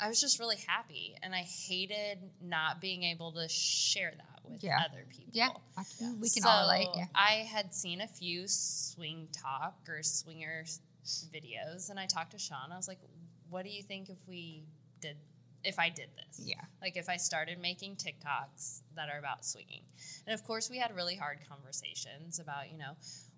I 0.00 0.08
was 0.08 0.20
just 0.20 0.38
really 0.38 0.58
happy. 0.68 1.16
And 1.22 1.34
I 1.34 1.44
hated 1.68 2.18
not 2.40 2.80
being 2.80 3.02
able 3.02 3.32
to 3.32 3.48
share 3.48 4.12
that 4.16 4.50
with 4.50 4.62
Yeah. 4.62 4.78
other 4.88 5.04
people. 5.08 5.32
Yeah, 5.32 5.48
we 6.20 6.30
can 6.30 6.42
so 6.42 6.48
all 6.48 6.62
relate. 6.70 6.88
Yeah. 6.94 7.06
I 7.14 7.46
had 7.50 7.74
seen 7.74 8.00
a 8.00 8.06
few 8.06 8.44
SwingTok 8.44 9.72
or 9.88 10.02
swinger 10.02 10.64
videos, 11.32 11.90
and 11.90 11.98
I 11.98 12.06
talked 12.06 12.32
to 12.32 12.38
Sean. 12.38 12.72
I 12.72 12.76
was 12.76 12.88
like, 12.88 13.00
"What 13.50 13.64
do 13.64 13.70
you 13.70 13.82
think 13.82 14.08
if 14.08 14.18
we 14.26 14.64
did, 15.00 15.16
if 15.64 15.78
I 15.78 15.88
did 15.88 16.10
this? 16.16 16.40
Yeah. 16.46 16.60
like 16.80 16.96
if 16.96 17.08
I 17.08 17.16
started 17.16 17.58
making 17.60 17.96
TikToks 17.96 18.82
that 18.96 19.08
are 19.08 19.18
about 19.18 19.44
swinging." 19.44 19.82
And 20.26 20.34
of 20.34 20.44
course, 20.44 20.70
we 20.70 20.78
had 20.78 20.94
really 20.94 21.16
hard 21.16 21.38
conversations 21.48 22.38
about, 22.38 22.70
you 22.70 22.78
know, 22.78 22.92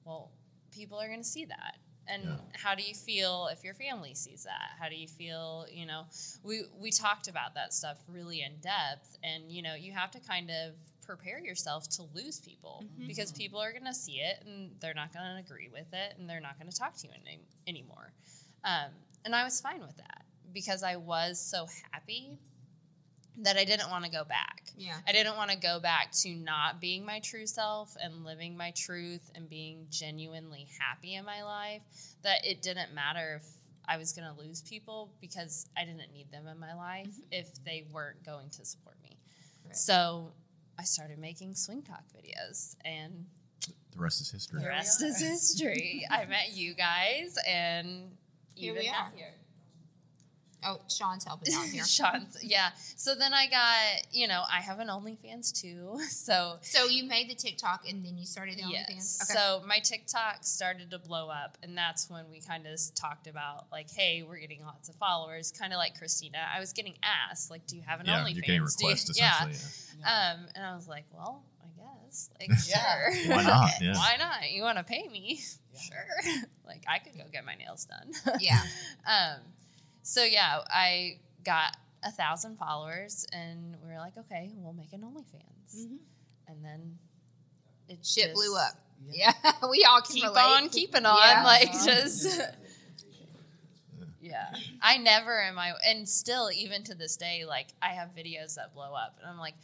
well, 0.05 0.31
people 0.73 0.99
are 1.01 1.07
going 1.09 1.23
to 1.23 1.29
see 1.29 1.45
that. 1.47 1.79
And 2.07 2.25
Yeah. 2.25 2.37
how 2.55 2.75
do 2.75 2.83
you 2.83 2.95
feel 2.95 3.47
if 3.53 3.63
your 3.63 3.75
family 3.75 4.15
sees 4.15 4.43
that? 4.45 4.71
How 4.79 4.89
do 4.89 4.97
you 4.97 5.07
feel, 5.07 5.67
you 5.71 5.87
know, 5.87 6.07
we 6.43 6.65
we 6.81 6.91
talked 6.91 7.29
about 7.29 7.55
that 7.55 7.73
stuff 7.73 7.99
really 8.09 8.43
in 8.43 8.59
depth 8.61 9.17
and 9.23 9.51
you 9.53 9.63
know, 9.63 9.75
you 9.75 9.93
have 9.93 10.11
to 10.13 10.21
kind 10.21 10.51
of 10.51 10.75
prepare 11.17 11.41
yourself 11.41 11.89
to 11.89 12.05
lose 12.15 12.39
people 12.39 12.85
because 13.09 13.33
people 13.33 13.59
are 13.59 13.73
going 13.73 13.85
to 13.85 13.93
see 13.93 14.21
it 14.21 14.45
and 14.47 14.71
they're 14.81 14.95
not 14.95 15.13
going 15.13 15.25
to 15.25 15.41
agree 15.41 15.69
with 15.73 15.93
it 15.93 16.15
and 16.17 16.31
they're 16.31 16.41
not 16.41 16.57
going 16.57 16.71
to 16.71 16.77
talk 16.77 16.97
to 16.97 17.09
you 17.09 17.13
any, 17.27 17.41
anymore. 17.67 18.13
Um, 18.63 18.93
and 19.25 19.35
I 19.35 19.43
was 19.43 19.61
fine 19.61 19.81
with 19.81 19.97
that 19.97 20.23
because 20.55 20.85
I 20.85 20.97
was 20.97 21.41
so 21.41 21.67
happy 21.91 22.39
that 23.39 23.57
I 23.57 23.65
didn't 23.65 23.91
want 23.91 24.05
to 24.05 24.11
go 24.11 24.23
back. 24.23 24.63
Yeah. 24.77 24.99
I 25.09 25.11
didn't 25.11 25.37
want 25.37 25.51
to 25.51 25.57
go 25.57 25.81
back 25.81 26.13
to 26.23 26.31
not 26.31 26.81
being 26.81 27.05
my 27.05 27.19
true 27.19 27.47
self 27.47 27.97
and 28.01 28.25
living 28.25 28.57
my 28.57 28.73
truth 28.77 29.33
and 29.35 29.51
being 29.51 29.87
genuinely 29.91 30.69
happy 30.79 31.17
in 31.17 31.25
my 31.25 31.43
life. 31.43 31.83
That 32.23 32.47
it 32.47 32.63
didn't 32.63 32.95
matter 32.95 33.41
if 33.43 33.49
I 33.89 33.97
was 33.97 34.13
going 34.13 34.33
to 34.33 34.41
lose 34.41 34.63
people 34.63 35.11
because 35.21 35.67
I 35.77 35.85
didn't 35.85 36.13
need 36.13 36.31
them 36.31 36.47
in 36.47 36.61
my 36.61 36.75
life 36.75 37.15
if 37.33 37.49
they 37.65 37.85
weren't 37.93 38.25
going 38.25 38.49
to 38.51 38.65
support 38.65 38.95
me. 39.03 39.17
Right. 39.67 39.77
So 39.77 40.33
I 40.81 40.85
started 40.85 41.19
making 41.19 41.53
SwingTok 41.53 42.05
videos 42.17 42.75
and 42.87 43.27
The 43.93 44.01
rest 44.01 44.23
is 44.23 44.31
history. 44.31 44.63
the 44.63 44.67
rest 44.69 45.03
is 45.03 45.21
history. 45.21 46.07
I 46.11 46.25
met 46.25 46.53
you 46.55 46.73
guys 46.75 47.37
and 47.47 48.13
Here 48.55 48.73
even 48.73 48.85
we 48.85 48.89
now 48.89 49.09
are. 49.15 49.35
Oh, 50.65 50.81
Sean's 50.89 51.25
helping 51.25 51.55
out 51.55 51.67
here. 51.73 51.85
Sean's, 51.85 52.37
yeah. 52.43 52.71
So 52.97 53.15
then 53.15 53.33
I 53.33 53.47
got, 53.49 54.03
you 54.13 54.29
know, 54.29 54.43
I 54.51 54.61
have 54.61 54.79
an 54.79 54.89
OnlyFans 54.89 55.53
too. 55.61 55.99
So 56.11 56.59
So 56.63 56.87
you 56.87 57.05
made 57.05 57.31
the 57.31 57.35
TikTok 57.35 57.89
and 57.89 58.05
then 58.05 58.19
you 58.19 58.27
started 58.27 58.57
the 58.59 58.65
yes. 58.69 58.87
OnlyFans. 58.91 59.31
Okay. 59.31 59.39
So 59.41 59.63
my 59.67 59.79
TikTok 59.79 60.39
started 60.43 60.91
to 60.91 60.99
blow 60.99 61.29
up, 61.29 61.57
and 61.63 61.77
that's 61.77 62.11
when 62.11 62.25
we 62.31 62.41
kind 62.41 62.67
of 62.67 62.79
talked 62.95 63.27
about 63.27 63.67
like, 63.73 63.91
hey, 63.91 64.23
we're 64.27 64.39
getting 64.39 64.63
lots 64.65 64.89
of 64.89 64.95
followers, 64.97 65.53
kind 65.53 65.73
of 65.73 65.79
like 65.79 65.99
Krystina. 66.01 66.39
I 66.55 66.61
was 66.61 66.73
getting 66.73 66.95
asked, 67.03 67.51
like, 67.51 67.67
do 67.67 67.77
you 67.77 67.83
have 67.87 68.01
an 68.01 68.07
Yeah, 68.07 68.21
OnlyFans? 68.23 68.35
you're 68.35 68.43
getting 68.43 68.47
Do 68.47 68.55
you- 68.55 68.89
requests 68.89 69.19
yeah. 69.19 69.47
essentially. 69.49 70.01
yeah. 70.01 70.33
Um, 70.35 70.47
and 70.55 70.65
I 70.67 70.75
was 70.75 70.87
like, 70.89 71.05
well, 71.13 71.43
I 71.63 71.67
guess, 72.07 72.31
like, 72.39 72.51
sure, 72.59 73.35
Why 73.37 73.43
not? 73.45 73.71
Yeah. 73.81 73.95
Why 73.95 74.17
not? 74.19 74.51
You 74.51 74.63
want 74.63 74.79
to 74.79 74.85
pay 74.85 75.09
me? 75.09 75.41
Sure. 75.81 76.43
like, 76.67 76.83
I 76.89 76.99
could 76.99 77.17
go 77.17 77.25
get 77.33 77.45
my 77.47 77.55
nails 77.55 77.87
done. 77.87 78.37
yeah. 78.41 78.61
Um, 79.07 79.41
so 80.03 80.25
yeah, 80.25 80.61
I 80.69 81.19
got 81.45 81.77
a 82.03 82.11
thousand 82.11 82.57
followers, 82.59 83.27
and 83.33 83.77
we 83.83 83.89
were 83.93 83.99
like, 83.99 84.17
okay, 84.17 84.51
we'll 84.57 84.73
make 84.73 84.93
an 84.93 85.01
OnlyFans, 85.03 85.87
Mhm. 85.87 85.99
and 86.49 86.65
then 86.65 86.99
it 87.89 88.05
Shit 88.05 88.25
just 88.27 88.35
blew 88.35 88.57
up. 88.57 88.73
Yeah. 89.11 89.33
we 89.71 89.85
all 89.85 90.01
can 90.03 90.15
Keep 90.17 90.25
relate. 90.25 90.41
on 90.41 90.69
keeping 90.69 91.07
on, 91.07 91.19
Yeah. 91.19 91.45
like 91.45 91.69
Uh-huh. 91.71 91.85
just. 91.87 92.41
Yeah, 94.23 94.51
I 94.83 94.99
never 94.99 95.41
am 95.43 95.59
I, 95.59 95.73
and 95.87 96.07
still, 96.07 96.51
even 96.53 96.85
to 96.85 96.95
this 96.95 97.17
day, 97.17 97.45
like 97.47 97.69
I 97.81 97.89
have 97.95 98.11
videos 98.15 98.57
that 98.57 98.75
blow 98.75 98.93
up, 98.95 99.17
and 99.19 99.27
I'm 99.31 99.39
like, 99.39 99.55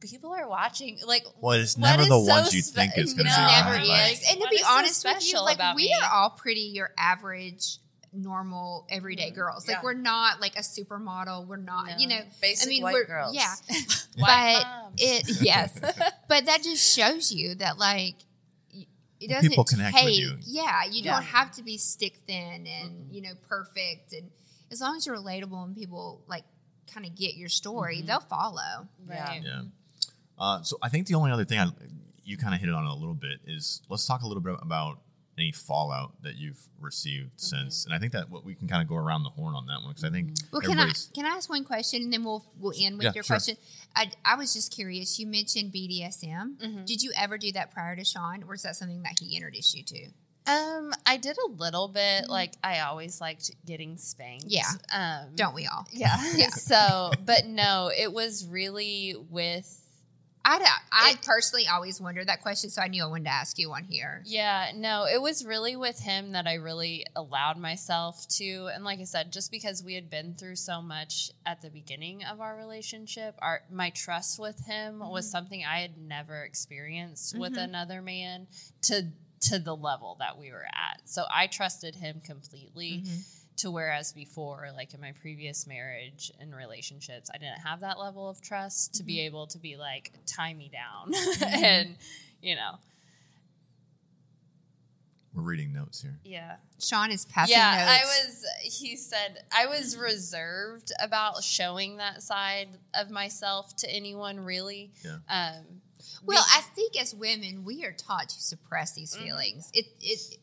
people 0.00 0.32
are 0.34 0.48
watching. 0.48 0.98
Like, 1.06 1.24
Well, 1.40 1.52
it's 1.60 1.78
never 1.78 2.02
is 2.02 2.08
the 2.08 2.18
so 2.24 2.28
ones 2.32 2.52
you 2.52 2.62
spe- 2.62 2.74
think 2.74 2.92
it's 2.96 3.14
gonna 3.14 3.30
No, 3.30 3.36
be. 3.36 3.42
never 3.52 3.76
is. 3.80 3.88
Like, 3.88 4.30
and 4.32 4.40
to 4.42 4.48
be 4.48 4.56
is 4.56 4.62
so 4.62 4.72
honest 4.72 5.04
with 5.04 5.14
you, 5.14 5.20
special 5.20 5.44
like 5.44 5.76
we 5.76 5.84
me? 5.84 5.94
are 6.02 6.10
all 6.12 6.30
pretty 6.30 6.62
your 6.62 6.90
average, 6.98 7.78
normal, 8.12 8.86
everyday 8.90 9.30
girls. 9.30 9.66
Like 9.66 9.76
Yeah. 9.78 9.82
we're 9.82 9.94
not 9.94 10.40
like 10.40 10.56
a 10.56 10.60
supermodel. 10.60 11.46
We're 11.46 11.56
not, 11.56 11.86
No. 11.86 11.96
you 11.98 12.06
know. 12.08 12.20
Basic 12.40 12.66
I 12.66 12.70
mean, 12.70 12.82
white 12.82 12.94
we're 12.94 13.06
girls. 13.06 13.34
yeah, 13.34 13.54
White 14.16 14.62
but 14.62 14.66
moms. 14.66 14.94
it 14.98 15.42
yes, 15.42 15.78
but 16.28 16.46
that 16.46 16.62
just 16.62 16.94
shows 16.94 17.32
you 17.32 17.54
that 17.56 17.78
like. 17.78 18.14
It 19.20 19.28
doesn't 19.30 19.50
people 19.50 19.62
connect 19.62 19.94
with 20.02 20.14
you. 20.18 20.36
Yeah, 20.40 20.84
you 20.84 21.02
Yeah. 21.04 21.12
don't 21.12 21.22
have 21.22 21.52
to 21.52 21.62
be 21.62 21.78
stick 21.78 22.16
thin 22.26 22.66
and 22.66 23.06
you 23.14 23.22
know 23.22 23.34
perfect, 23.48 24.12
and 24.12 24.30
as 24.72 24.80
long 24.80 24.96
as 24.96 25.06
you're 25.06 25.16
relatable 25.16 25.62
and 25.64 25.76
people 25.76 26.22
like 26.26 26.42
kind 26.92 27.06
of 27.06 27.14
get 27.14 27.36
your 27.36 27.48
story, 27.48 28.02
Mhm. 28.02 28.06
they'll 28.06 28.18
follow. 28.20 28.88
right. 29.06 29.42
Yeah. 29.44 29.62
Uh, 30.36 30.62
so 30.64 30.76
I 30.82 30.88
think 30.88 31.06
the 31.06 31.14
only 31.14 31.30
other 31.30 31.44
thing 31.44 31.60
I, 31.60 31.68
you 32.24 32.36
kind 32.36 32.52
of 32.52 32.58
hit 32.60 32.68
it 32.68 32.74
on 32.74 32.84
a 32.84 32.94
little 32.96 33.14
bit 33.14 33.38
is 33.46 33.80
let's 33.88 34.04
talk 34.06 34.22
a 34.22 34.26
little 34.26 34.42
bit 34.42 34.56
about 34.60 34.98
any 35.42 35.52
fallout 35.52 36.12
that 36.22 36.36
you've 36.36 36.60
received 36.80 37.32
since, 37.40 37.84
and 37.84 37.94
I 37.94 37.98
think 37.98 38.12
that 38.12 38.30
what 38.30 38.44
we 38.44 38.54
can 38.54 38.68
kind 38.68 38.82
of 38.82 38.88
go 38.88 38.96
around 38.96 39.22
the 39.24 39.30
horn 39.30 39.54
on 39.54 39.66
that 39.66 39.80
one 39.82 39.88
because 39.90 40.04
I 40.04 40.10
think 40.10 40.30
Well, 40.52 40.60
can 40.62 40.78
I 40.78 40.92
can 41.14 41.26
I 41.26 41.30
ask 41.30 41.50
one 41.50 41.64
question 41.64 42.02
and 42.02 42.12
then 42.12 42.24
we'll 42.24 42.44
we'll 42.58 42.72
end 42.78 42.96
with 42.98 43.04
Yeah, 43.06 43.12
your 43.14 43.24
sure. 43.24 43.34
question? 43.36 43.56
I, 43.94 44.10
I 44.24 44.36
was 44.36 44.52
just 44.54 44.72
curious. 44.74 45.18
You 45.18 45.26
mentioned 45.26 45.72
BDSM. 45.72 46.56
Mhm. 46.58 46.86
Did 46.86 47.02
you 47.02 47.12
ever 47.16 47.36
do 47.38 47.52
that 47.52 47.70
prior 47.72 47.94
to 47.96 48.04
Sean, 48.04 48.42
or 48.44 48.54
is 48.54 48.62
that 48.62 48.76
something 48.76 49.02
that 49.02 49.18
he 49.20 49.36
introduced 49.36 49.74
you 49.76 49.82
to? 49.84 50.06
Um, 50.44 50.92
I 51.06 51.18
did 51.18 51.36
a 51.38 51.50
little 51.52 51.86
bit. 51.86 52.28
Like 52.28 52.54
I 52.64 52.80
always 52.80 53.20
liked 53.20 53.50
getting 53.64 53.96
spanked. 53.96 54.46
Yeah. 54.48 54.64
Um, 54.92 55.34
Don't 55.36 55.54
we 55.54 55.66
all? 55.66 55.86
Yeah. 55.92 56.16
Yeah. 56.34 56.48
so, 56.50 57.12
but 57.24 57.46
no, 57.46 57.90
it 57.96 58.12
was 58.12 58.46
really 58.46 59.14
with. 59.30 59.78
I 60.44 60.66
I 60.90 61.10
It- 61.12 61.22
personally 61.24 61.66
always 61.68 62.00
wondered 62.00 62.26
that 62.28 62.42
question, 62.42 62.68
so 62.70 62.82
I 62.82 62.88
knew 62.88 63.02
I 63.02 63.06
wanted 63.06 63.24
to 63.24 63.30
ask 63.30 63.58
you 63.58 63.72
on 63.72 63.84
here. 63.84 64.22
Yeah, 64.26 64.72
no, 64.74 65.04
it 65.06 65.20
was 65.22 65.44
really 65.44 65.76
with 65.76 66.00
him 66.00 66.32
that 66.32 66.46
I 66.46 66.54
really 66.54 67.06
allowed 67.14 67.58
myself 67.58 68.26
to. 68.38 68.68
And 68.74 68.84
like 68.84 68.98
I 69.00 69.04
said, 69.04 69.32
just 69.32 69.50
because 69.50 69.82
we 69.82 69.94
had 69.94 70.10
been 70.10 70.34
through 70.34 70.56
so 70.56 70.82
much 70.82 71.30
at 71.46 71.62
the 71.62 71.70
beginning 71.70 72.24
of 72.24 72.40
our 72.40 72.56
relationship, 72.56 73.34
our 73.38 73.62
my 73.70 73.90
trust 73.90 74.38
with 74.38 74.58
him 74.66 74.98
was 74.98 75.30
something 75.30 75.64
I 75.64 75.80
had 75.80 75.96
never 75.98 76.42
experienced 76.42 77.38
with 77.38 77.54
Mhm. 77.54 77.64
another 77.64 78.02
man 78.02 78.46
to 78.82 79.08
to 79.40 79.58
the 79.58 79.74
level 79.74 80.14
that 80.20 80.38
we 80.38 80.52
were 80.52 80.66
at. 80.66 81.00
So 81.04 81.24
I 81.28 81.48
trusted 81.48 81.96
him 81.96 82.20
completely. 82.20 83.02
To 83.56 83.70
whereas 83.70 84.12
before 84.12 84.68
like 84.74 84.94
in 84.94 85.00
my 85.00 85.12
previous 85.20 85.66
marriage 85.66 86.32
and 86.40 86.54
relationships 86.54 87.30
i 87.34 87.38
didn't 87.38 87.58
have 87.60 87.80
that 87.80 87.98
level 87.98 88.28
of 88.28 88.40
trust 88.40 88.94
to 88.94 89.02
be 89.04 89.20
able 89.20 89.46
to 89.46 89.58
be 89.58 89.76
like 89.76 90.10
tie 90.26 90.54
me 90.54 90.70
down 90.72 91.12
and 91.64 91.96
you 92.40 92.54
know 92.56 92.72
we're 95.34 95.42
reading 95.42 95.72
notes 95.72 96.02
here. 96.02 96.18
yeah 96.24 96.56
Sean 96.78 97.10
is 97.10 97.24
passing 97.24 97.56
yeah 97.56 97.86
i 97.88 98.04
was 98.04 98.44
he 98.60 98.96
said 98.96 99.38
i 99.56 99.66
was 99.66 99.96
reserved 99.96 100.92
about 101.02 101.42
showing 101.42 101.96
that 101.96 102.22
side 102.22 102.68
of 102.94 103.10
myself 103.10 103.74
to 103.76 103.90
anyone 103.90 104.40
really 104.40 104.90
Yeah. 105.04 105.16
um 105.28 105.64
Well, 106.24 106.42
be- 106.42 106.58
I 106.58 106.60
think 106.74 107.00
as 107.00 107.14
women, 107.14 107.62
we 107.64 107.84
are 107.84 107.92
taught 107.92 108.28
to 108.30 108.40
suppress 108.42 108.92
these 108.92 109.14
Mhm. 109.14 109.22
feelings. 109.22 109.70
It 109.72 109.86
it 110.00 110.38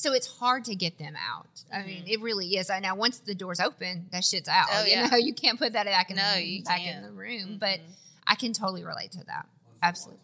so 0.00 0.12
it's 0.12 0.28
hard 0.38 0.64
to 0.66 0.74
get 0.76 0.96
them 0.98 1.14
out. 1.16 1.48
I 1.72 1.82
mean, 1.82 2.04
it 2.06 2.20
really 2.20 2.46
is. 2.56 2.70
I 2.70 2.78
know 2.78 2.94
once 2.94 3.18
the 3.18 3.34
door's 3.34 3.58
open, 3.58 4.06
that 4.12 4.24
shit's 4.24 4.48
out. 4.48 4.68
Mm-hmm. 4.68 4.78
Oh, 4.80 4.84
you 4.84 4.90
yeah. 4.92 5.06
know, 5.08 5.16
you 5.28 5.34
can't 5.34 5.58
put 5.58 5.72
that 5.72 5.86
back 5.86 6.10
in 6.10 6.16
No, 6.16 6.34
the, 6.34 6.42
you 6.44 6.62
back 6.62 6.78
in 6.80 6.84
can't. 6.92 7.04
the 7.04 7.10
room. 7.12 7.56
But 7.58 7.80
Mhm. 7.80 7.90
I 8.26 8.34
can 8.36 8.52
totally 8.52 8.84
relate 8.84 9.10
to 9.12 9.24
that. 9.24 9.46
Absolutely. 9.82 10.20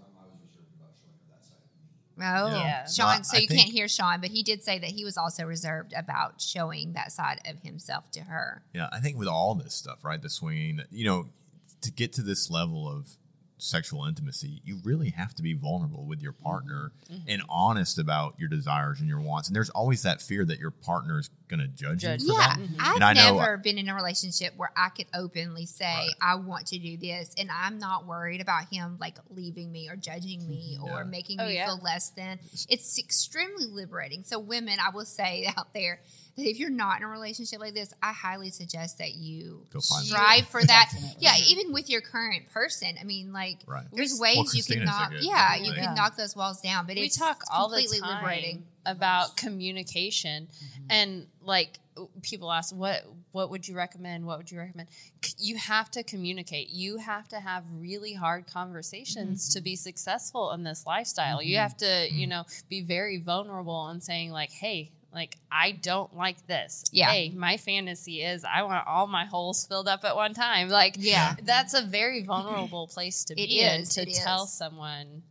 Oh, 2.16 2.46
Yeah. 2.56 2.86
Sean. 2.86 3.06
Well, 3.06 3.24
so 3.24 3.36
I 3.36 3.40
you 3.40 3.48
think- 3.48 3.60
can't 3.60 3.72
hear 3.72 3.88
Sean, 3.88 4.20
but 4.20 4.30
he 4.30 4.44
did 4.44 4.62
say 4.62 4.78
that 4.78 4.90
he 4.90 5.04
was 5.04 5.16
also 5.16 5.44
reserved 5.44 5.92
about 5.96 6.40
showing 6.40 6.92
that 6.92 7.10
side 7.10 7.40
of 7.44 7.60
himself 7.62 8.08
to 8.12 8.20
her. 8.20 8.62
Yeah, 8.72 8.88
I 8.92 9.00
think 9.00 9.18
with 9.18 9.26
all 9.26 9.56
this 9.56 9.74
stuff, 9.74 10.04
right? 10.04 10.22
The 10.22 10.30
swinging, 10.30 10.82
you 10.92 11.04
know, 11.06 11.26
to 11.80 11.90
get 11.90 12.12
to 12.14 12.22
this 12.22 12.50
level 12.50 12.88
of 12.88 13.16
sexual 13.58 14.04
intimacy, 14.04 14.60
you 14.64 14.80
really 14.84 15.10
have 15.10 15.34
to 15.36 15.42
be 15.42 15.52
vulnerable 15.54 16.04
with 16.06 16.20
your 16.22 16.32
partner 16.32 16.92
Mm-hmm. 17.10 17.28
and 17.28 17.42
honest 17.50 17.98
about 17.98 18.34
your 18.38 18.48
desires 18.48 18.98
and 19.00 19.08
your 19.08 19.20
wants. 19.20 19.48
And 19.48 19.54
there's 19.54 19.68
always 19.70 20.02
that 20.02 20.22
fear 20.22 20.44
that 20.46 20.58
your 20.58 20.70
partner 20.70 21.18
is 21.18 21.28
going 21.48 21.60
to 21.60 21.68
judge, 21.68 22.00
Judge 22.00 22.22
you 22.22 22.34
for 22.34 22.40
Yeah, 22.40 22.46
that. 22.56 22.58
I've 22.80 22.94
And 22.96 23.04
I 23.04 23.12
know- 23.12 23.36
never 23.38 23.56
been 23.58 23.78
in 23.78 23.88
a 23.88 23.94
relationship 23.94 24.54
where 24.56 24.70
I 24.76 24.88
could 24.88 25.06
openly 25.14 25.66
say 25.66 25.84
Right. 25.84 26.10
I 26.20 26.34
want 26.36 26.66
to 26.68 26.78
do 26.78 26.96
this, 26.96 27.34
and 27.38 27.50
I'm 27.50 27.78
not 27.78 28.06
worried 28.06 28.40
about 28.40 28.72
him 28.72 28.96
like 29.00 29.16
leaving 29.30 29.70
me 29.70 29.88
or 29.88 29.96
judging 29.96 30.48
me 30.48 30.76
mm-hmm. 30.78 30.84
or 30.84 30.98
Yeah. 30.98 31.04
making 31.04 31.40
Oh, 31.40 31.46
me 31.46 31.54
yeah. 31.56 31.66
feel 31.66 31.78
less 31.82 32.10
than. 32.10 32.38
It's 32.68 32.98
extremely 32.98 33.66
liberating. 33.66 34.22
So, 34.24 34.38
women, 34.38 34.78
I 34.84 34.90
will 34.90 35.04
say 35.04 35.46
out 35.56 35.72
there 35.74 36.00
that 36.36 36.46
if 36.48 36.58
you're 36.58 36.70
not 36.70 36.96
in 36.98 37.04
a 37.04 37.08
relationship 37.08 37.60
like 37.60 37.74
this, 37.74 37.92
I 38.02 38.12
highly 38.12 38.50
suggest 38.50 38.98
that 38.98 39.14
you 39.14 39.66
Go 39.70 39.80
strive 39.80 40.48
for 40.48 40.62
that. 40.64 40.92
Yeah, 41.18 41.34
even 41.46 41.72
with 41.72 41.88
your 41.90 42.00
current 42.00 42.48
person. 42.50 42.96
I 43.00 43.04
mean, 43.04 43.32
like. 43.32 43.58
Right. 43.66 43.86
There's 43.92 44.12
Well, 44.18 44.34
ways 44.36 44.54
you 44.54 44.62
can 44.64 44.84
knock, 44.84 45.12
yeah, 45.20 45.56
you 45.56 45.72
thing. 45.72 45.84
can 45.84 45.94
knock 45.94 46.16
those 46.16 46.34
walls 46.34 46.60
down, 46.60 46.86
but 46.86 46.96
we 46.96 47.02
it's 47.02 47.16
talk 47.16 47.42
all 47.52 47.68
the 47.68 47.76
completely 47.76 48.00
time 48.00 48.16
liberating. 48.22 48.64
About 48.86 49.36
communication 49.36 50.46
Mm-hmm. 50.48 50.84
and 50.90 51.26
like 51.42 51.78
people 52.22 52.50
ask 52.52 52.74
what 52.74 53.04
what 53.32 53.50
would 53.50 53.66
you 53.68 53.74
recommend 53.76 54.26
what 54.26 54.36
would 54.38 54.50
you 54.50 54.58
recommend 54.58 54.88
you 55.38 55.56
have 55.56 55.90
to 55.92 56.02
communicate 56.02 56.68
you 56.70 56.96
have 56.98 57.28
to 57.28 57.38
have 57.38 57.62
really 57.78 58.12
hard 58.14 58.46
conversations 58.46 59.54
to 59.54 59.58
Mm-hmm. 59.60 59.64
be 59.64 59.76
successful 59.76 60.50
in 60.52 60.64
this 60.64 60.84
lifestyle 60.86 61.40
you 61.42 61.56
have 61.58 61.76
to 61.78 62.08
you 62.10 62.26
know 62.26 62.44
be 62.68 62.82
very 62.82 63.18
vulnerable 63.20 63.86
and 63.88 64.02
saying 64.02 64.30
like 64.32 64.50
hey 64.50 64.90
like 65.12 65.36
I 65.52 65.70
don't 65.70 66.12
like 66.16 66.44
this. 66.48 66.82
Yeah. 66.90 67.08
Hey, 67.08 67.30
my 67.30 67.56
fantasy 67.56 68.20
is 68.22 68.44
I 68.44 68.64
want 68.64 68.84
all 68.88 69.06
my 69.06 69.26
holes 69.26 69.64
filled 69.64 69.86
up 69.86 70.02
at 70.04 70.16
one 70.16 70.34
time. 70.34 70.68
Like 70.70 70.96
Yeah. 70.98 71.36
that's 71.44 71.72
a 71.72 71.82
very 71.82 72.24
vulnerable 72.24 72.88
place 72.88 73.22
to 73.26 73.34
It 73.34 73.46
be 73.46 73.60
in 73.60 73.82
is, 73.82 73.90
to 73.90 74.06
tell 74.06 74.42
is. 74.42 74.52
someone 74.52 75.22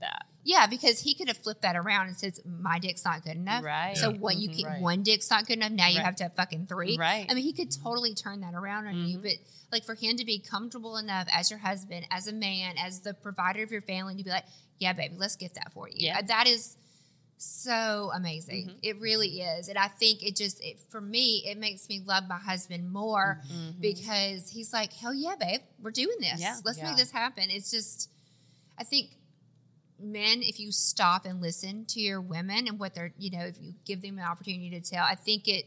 that. 0.00 0.26
Yeah, 0.44 0.66
because 0.68 1.00
he 1.00 1.14
could 1.14 1.26
have 1.28 1.38
flipped 1.38 1.62
that 1.62 1.74
around 1.74 2.06
and 2.08 2.16
says, 2.16 2.40
"My 2.44 2.78
dick's 2.78 3.04
not 3.04 3.24
good 3.24 3.36
enough." 3.36 3.64
Right. 3.64 3.96
So 3.96 4.12
what 4.12 4.36
you 4.36 4.48
Mhm. 4.48 4.56
can 4.56 4.64
Right. 4.66 4.80
one 4.80 5.02
dick's 5.02 5.28
not 5.28 5.46
good 5.46 5.54
enough. 5.58 5.72
Now 5.72 5.88
you 5.88 5.96
Right. 5.96 6.04
have 6.04 6.16
to 6.16 6.24
have 6.24 6.36
fucking 6.36 6.66
three. 6.68 6.96
Right. 6.96 7.26
I 7.28 7.34
mean, 7.34 7.42
he 7.42 7.52
could 7.52 7.70
totally 7.72 8.14
turn 8.14 8.40
that 8.42 8.54
around 8.54 8.86
on 8.86 9.06
you, 9.08 9.18
Mhm. 9.18 9.22
but 9.22 9.32
like 9.72 9.84
for 9.84 9.94
him 9.96 10.16
to 10.18 10.24
be 10.24 10.38
comfortable 10.38 10.96
enough 10.98 11.26
as 11.32 11.50
your 11.50 11.58
husband, 11.58 12.06
as 12.12 12.28
a 12.28 12.32
man, 12.32 12.76
as 12.78 13.00
the 13.00 13.12
provider 13.14 13.62
of 13.64 13.72
your 13.72 13.82
family, 13.82 14.14
to 14.14 14.22
be 14.22 14.30
like, 14.30 14.44
"Yeah, 14.78 14.92
baby, 14.92 15.16
let's 15.16 15.34
get 15.36 15.54
that 15.54 15.72
for 15.72 15.88
you." 15.88 15.96
Yeah. 15.98 16.22
That 16.22 16.46
is 16.46 16.76
so 17.38 18.10
amazing. 18.14 18.68
Mhm. 18.68 18.78
It 18.82 19.00
really 19.00 19.40
is, 19.42 19.68
and 19.68 19.76
I 19.76 19.88
think 19.88 20.22
it 20.22 20.36
just 20.36 20.62
it, 20.62 20.80
for 20.88 21.00
me 21.00 21.42
it 21.46 21.58
makes 21.58 21.88
me 21.88 22.00
love 22.00 22.26
my 22.28 22.38
husband 22.38 22.90
more 22.90 23.42
Mhm. 23.50 23.80
because 23.80 24.48
he's 24.50 24.72
like, 24.72 24.92
"Hell 24.92 25.12
yeah, 25.12 25.34
babe, 25.34 25.60
we're 25.80 25.90
doing 25.90 26.16
this. 26.20 26.40
Yeah. 26.40 26.58
let's 26.64 26.78
Yeah. 26.78 26.84
make 26.88 26.96
this 26.96 27.10
happen." 27.10 27.50
It's 27.50 27.70
just, 27.70 28.08
I 28.78 28.84
think 28.84 29.10
men, 30.00 30.42
if 30.42 30.58
you 30.60 30.72
stop 30.72 31.24
and 31.26 31.40
listen 31.40 31.84
to 31.86 32.00
your 32.00 32.20
women 32.20 32.66
and 32.68 32.78
what 32.78 32.94
they're, 32.94 33.12
you 33.18 33.30
know, 33.30 33.44
if 33.44 33.56
you 33.60 33.74
give 33.84 34.02
them 34.02 34.18
an 34.18 34.24
opportunity 34.24 34.70
to 34.70 34.80
tell, 34.80 35.04
I 35.04 35.14
think 35.14 35.48
it, 35.48 35.66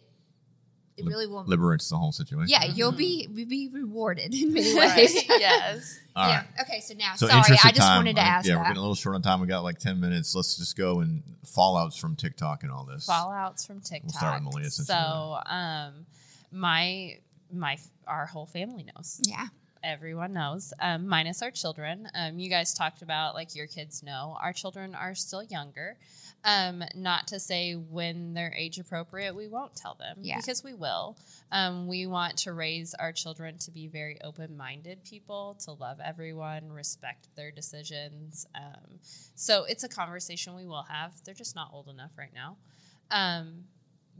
it 0.97 1.05
really 1.05 1.27
will. 1.27 1.43
liberates 1.45 1.87
the 1.89 1.95
whole 1.97 2.11
situation. 2.11 2.49
yeah, 2.49 2.65
you'll 2.65 2.91
be 2.91 3.25
you'll 3.33 3.47
be 3.47 3.69
rewarded 3.69 4.33
in 4.35 4.51
many 4.53 4.75
Right. 4.77 4.97
ways. 4.97 5.23
yes. 5.29 5.97
All 6.15 6.27
right. 6.27 6.43
yeah. 6.57 6.61
Okay. 6.63 6.81
So 6.81 6.93
now, 6.95 7.15
So 7.15 7.27
sorry, 7.27 7.39
I 7.63 7.69
just 7.71 7.77
time, 7.77 7.97
wanted 7.99 8.17
to 8.17 8.21
I- 8.21 8.25
ask 8.25 8.45
Yeah, 8.47 8.57
we're 8.57 8.63
getting 8.63 8.77
a 8.77 8.81
little 8.81 8.95
short 8.95 9.15
on 9.15 9.21
time. 9.21 9.39
We 9.39 9.47
got 9.47 9.63
like 9.63 9.79
ten 9.79 9.99
minutes. 10.01 10.35
Let's 10.35 10.57
just 10.57 10.75
go 10.77 10.99
and 10.99 11.23
fallouts 11.45 11.97
from 11.97 12.15
TikTok 12.17 12.63
and 12.63 12.71
all 12.71 12.83
this. 12.83 13.07
Fallouts 13.07 13.65
from 13.65 13.79
TikTok. 13.79 14.03
we'll 14.03 14.13
start 14.13 14.43
with 14.43 14.53
Meleah 14.53 14.71
since 14.71 14.87
so, 14.89 15.39
um, 15.45 16.05
my 16.51 17.17
my 17.51 17.77
our 18.05 18.25
whole 18.25 18.45
family 18.45 18.83
knows. 18.95 19.21
yeah. 19.25 19.47
Everyone 19.83 20.33
knows, 20.33 20.73
um, 20.79 21.07
minus 21.07 21.41
our 21.41 21.51
children. 21.51 22.09
Um, 22.13 22.37
you 22.37 22.49
guys 22.49 22.73
talked 22.73 23.01
about 23.01 23.33
like 23.33 23.55
your 23.55 23.67
kids 23.67 24.03
know. 24.03 24.37
Our 24.41 24.51
children 24.51 24.93
are 24.93 25.15
still 25.15 25.41
younger. 25.43 25.95
Um, 26.43 26.83
not 26.95 27.27
to 27.27 27.39
say 27.39 27.73
when 27.73 28.33
they're 28.33 28.53
age 28.57 28.77
appropriate, 28.79 29.35
we 29.35 29.47
won't 29.47 29.75
tell 29.75 29.95
them 29.95 30.17
Yeah. 30.21 30.37
because 30.37 30.63
we 30.63 30.73
will. 30.73 31.17
Um, 31.51 31.87
we 31.87 32.07
want 32.07 32.37
to 32.39 32.53
raise 32.53 32.93
our 32.93 33.11
children 33.11 33.57
to 33.59 33.71
be 33.71 33.87
very 33.87 34.19
open 34.21 34.55
minded 34.55 35.03
people, 35.03 35.57
to 35.65 35.71
love 35.73 35.99
everyone, 36.03 36.71
respect 36.71 37.27
their 37.35 37.51
decisions. 37.51 38.45
Um, 38.55 38.99
so 39.35 39.63
it's 39.65 39.83
a 39.83 39.89
conversation 39.89 40.55
we 40.55 40.65
will 40.65 40.83
have. 40.83 41.13
They're 41.25 41.33
just 41.33 41.55
not 41.55 41.71
old 41.73 41.87
enough 41.89 42.11
right 42.17 42.33
now. 42.33 42.57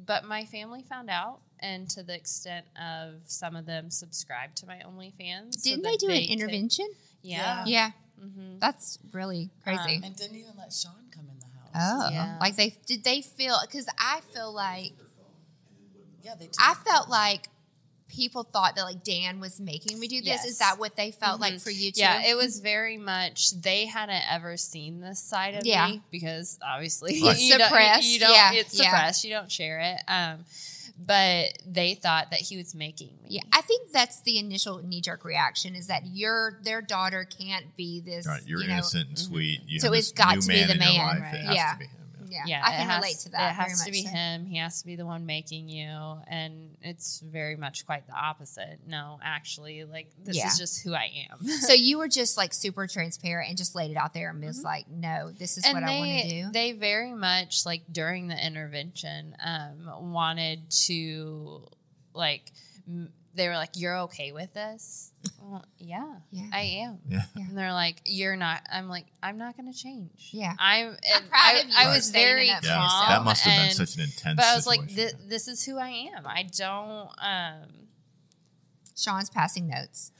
But 0.05 0.25
my 0.25 0.45
family 0.45 0.81
found 0.83 1.09
out, 1.09 1.39
and 1.59 1.89
to 1.91 2.03
the 2.03 2.15
extent 2.15 2.65
of 2.81 3.15
some 3.25 3.55
of 3.55 3.65
them 3.65 3.89
subscribed 3.91 4.57
to 4.57 4.65
my 4.65 4.81
OnlyFans. 4.85 5.61
Didn't 5.61 5.83
that 5.83 5.89
they 5.89 5.97
do 5.97 6.09
an 6.09 6.21
could- 6.21 6.29
intervention? 6.31 6.87
yeah. 7.21 7.63
Yeah. 7.67 7.91
hmm 8.19 8.59
That's 8.59 8.97
really 9.13 9.49
crazy. 9.63 9.97
Um, 9.97 10.03
And 10.05 10.15
didn't 10.15 10.37
even 10.37 10.53
let 10.57 10.71
Sean 10.73 10.93
come 11.11 11.25
in 11.29 11.37
the 11.39 11.77
house. 11.79 12.07
oh, 12.07 12.09
Yeah. 12.11 12.37
like 12.39 12.55
they 12.55 12.75
did 12.85 13.03
they 13.03 13.21
feel 13.21 13.57
because 13.61 13.87
I 13.97 14.21
feel 14.33 14.53
like 14.53 14.93
Yeah, 16.23 16.35
they. 16.35 16.47
Took 16.47 16.55
I 16.59 16.73
felt 16.75 17.09
like 17.09 17.49
people 18.09 18.43
thought 18.43 18.75
that 18.75 18.83
like 18.83 19.03
Dan 19.03 19.39
was 19.39 19.59
making 19.59 19.99
me 19.99 20.07
do 20.07 20.17
this. 20.17 20.27
Yes. 20.27 20.45
Is 20.45 20.57
that 20.59 20.79
what 20.79 20.95
they 20.95 21.11
felt 21.11 21.39
like 21.39 21.53
Mhm. 21.53 21.61
for 21.61 21.69
you 21.71 21.91
too? 21.91 22.01
Yeah, 22.01 22.23
it 22.25 22.35
was 22.35 22.59
very 22.59 22.97
much. 22.97 23.51
They 23.51 23.85
hadn't 23.85 24.23
ever 24.29 24.57
seen 24.57 24.99
this 24.99 25.19
side 25.19 25.55
of 25.55 25.65
Yeah. 25.65 25.87
me 25.87 26.01
because 26.11 26.57
obviously 26.61 27.21
Right. 27.21 27.37
you 27.39 27.57
don't- 27.57 27.67
Suppressed, 27.69 28.07
You 28.07 28.19
don't. 28.19 28.33
yeah, 28.33 28.53
It's 28.53 28.73
yeah. 28.77 28.83
suppressed. 28.85 29.23
You 29.23 29.29
don't 29.31 29.51
share 29.51 29.79
it. 29.79 30.01
Um, 30.07 30.43
but 31.01 31.53
they 31.65 31.93
thought 31.95 32.31
that 32.31 32.41
he 32.41 32.57
was 32.57 32.75
making 32.75 33.07
me. 33.23 33.29
Yeah, 33.29 33.41
I 33.53 33.61
think 33.61 33.91
that's 33.93 34.21
the 34.23 34.37
initial 34.37 34.79
knee 34.83 34.99
jerk 34.99 35.23
reaction 35.23 35.73
is 35.75 35.87
that 35.87 36.05
your 36.07 36.59
their 36.63 36.81
daughter 36.81 37.23
can't 37.23 37.73
be 37.77 38.01
this. 38.01 38.27
Right, 38.27 38.41
you're 38.45 38.61
you 38.61 38.67
know, 38.67 38.73
innocent 38.73 39.07
and 39.07 39.17
sweet. 39.19 39.61
You 39.65 39.79
So 39.79 39.93
it's 39.93 40.11
got 40.11 40.41
to 40.41 40.47
be 40.47 40.63
the 40.65 40.75
man, 40.75 41.21
right. 41.21 41.33
It 41.35 41.45
has 41.45 41.55
Yeah. 41.55 41.77
To 42.29 42.33
be 42.33 42.35
him. 42.35 42.43
Yeah. 42.47 42.59
Yeah, 42.59 42.63
I 42.65 42.71
can 42.77 42.87
has- 42.89 43.01
relate 43.01 43.17
to 43.19 43.29
that. 43.29 43.51
It 43.51 43.55
has 43.55 43.83
very 43.83 43.85
to 43.85 43.91
be 43.91 44.03
so. 44.03 44.09
him. 44.09 44.45
He 44.45 44.57
has 44.57 44.79
to 44.81 44.85
be 44.85 44.95
the 44.95 45.05
one 45.05 45.25
making 45.25 45.69
you, 45.69 45.89
and 46.27 46.77
it's 46.81 47.19
very 47.21 47.55
much 47.55 47.85
quite 47.85 48.05
the 48.07 48.13
opposite. 48.13 48.79
No, 48.87 49.19
actually, 49.23 49.83
like 49.83 50.07
this 50.23 50.37
Yeah. 50.37 50.47
is 50.47 50.57
just 50.57 50.83
who 50.83 50.93
I 50.93 51.09
am. 51.31 51.45
So 51.61 51.73
you 51.73 51.97
were 51.97 52.07
just 52.07 52.37
like 52.37 52.53
super 52.53 52.87
transparent 52.87 53.49
and 53.49 53.57
just 53.57 53.75
laid 53.75 53.91
it 53.91 53.97
out 53.97 54.13
there 54.13 54.29
and 54.29 54.43
was 54.43 54.63
like, 54.63 54.87
"No, 54.89 55.31
this 55.31 55.57
is 55.57 55.63
Mm-hmm. 55.65 55.75
and 55.77 55.85
what 55.85 55.89
they, 55.89 55.95
I 55.95 55.99
want 55.99 56.21
to 56.21 56.29
do." 56.45 56.51
They 56.51 56.71
very 56.73 57.13
much 57.13 57.65
like 57.65 57.83
during 57.91 58.27
the 58.27 58.45
intervention 58.45 59.35
um, 59.43 60.11
wanted 60.13 60.69
to 60.87 61.67
like. 62.13 62.51
M- 62.87 63.11
they 63.35 63.47
were 63.47 63.55
like, 63.55 63.71
"You're 63.75 63.97
okay 64.01 64.31
with 64.31 64.53
this?" 64.53 65.11
well, 65.41 65.65
yeah, 65.77 66.15
Yeah. 66.31 66.49
I 66.53 66.61
am. 66.61 66.99
Yeah. 67.07 67.21
And 67.35 67.57
they're 67.57 67.73
like, 67.73 68.01
"You're 68.05 68.35
not." 68.35 68.61
I'm 68.71 68.87
like, 68.89 69.05
"I'm 69.21 69.37
not 69.37 69.55
going 69.57 69.71
to 69.71 69.77
change." 69.77 70.29
Yeah. 70.31 70.53
I'm. 70.59 70.97
I'm 71.15 71.27
proud 71.27 71.55
I, 71.55 71.59
of 71.59 71.67
you 71.67 71.73
I 71.77 71.83
for 71.85 71.89
was 71.91 72.05
standing 72.07 72.27
very 72.27 72.49
up 72.49 72.63
Yeah, 72.63 72.75
calm. 72.89 73.09
that 73.09 73.23
must 73.23 73.43
have 73.43 73.65
been 73.67 73.75
such 73.75 73.95
an 73.95 74.01
intense. 74.03 74.35
But 74.35 74.45
I 74.45 74.55
was 74.55 74.67
like, 74.67 74.81
situation. 74.89 75.17
this, 75.27 75.45
this 75.45 75.47
is 75.47 75.65
who 75.65 75.77
I 75.77 75.89
am. 76.15 76.25
I 76.25 76.43
don't. 76.43 77.09
Um, 77.19 77.69
Sean's 78.95 79.29
passing 79.29 79.67
notes. 79.67 80.11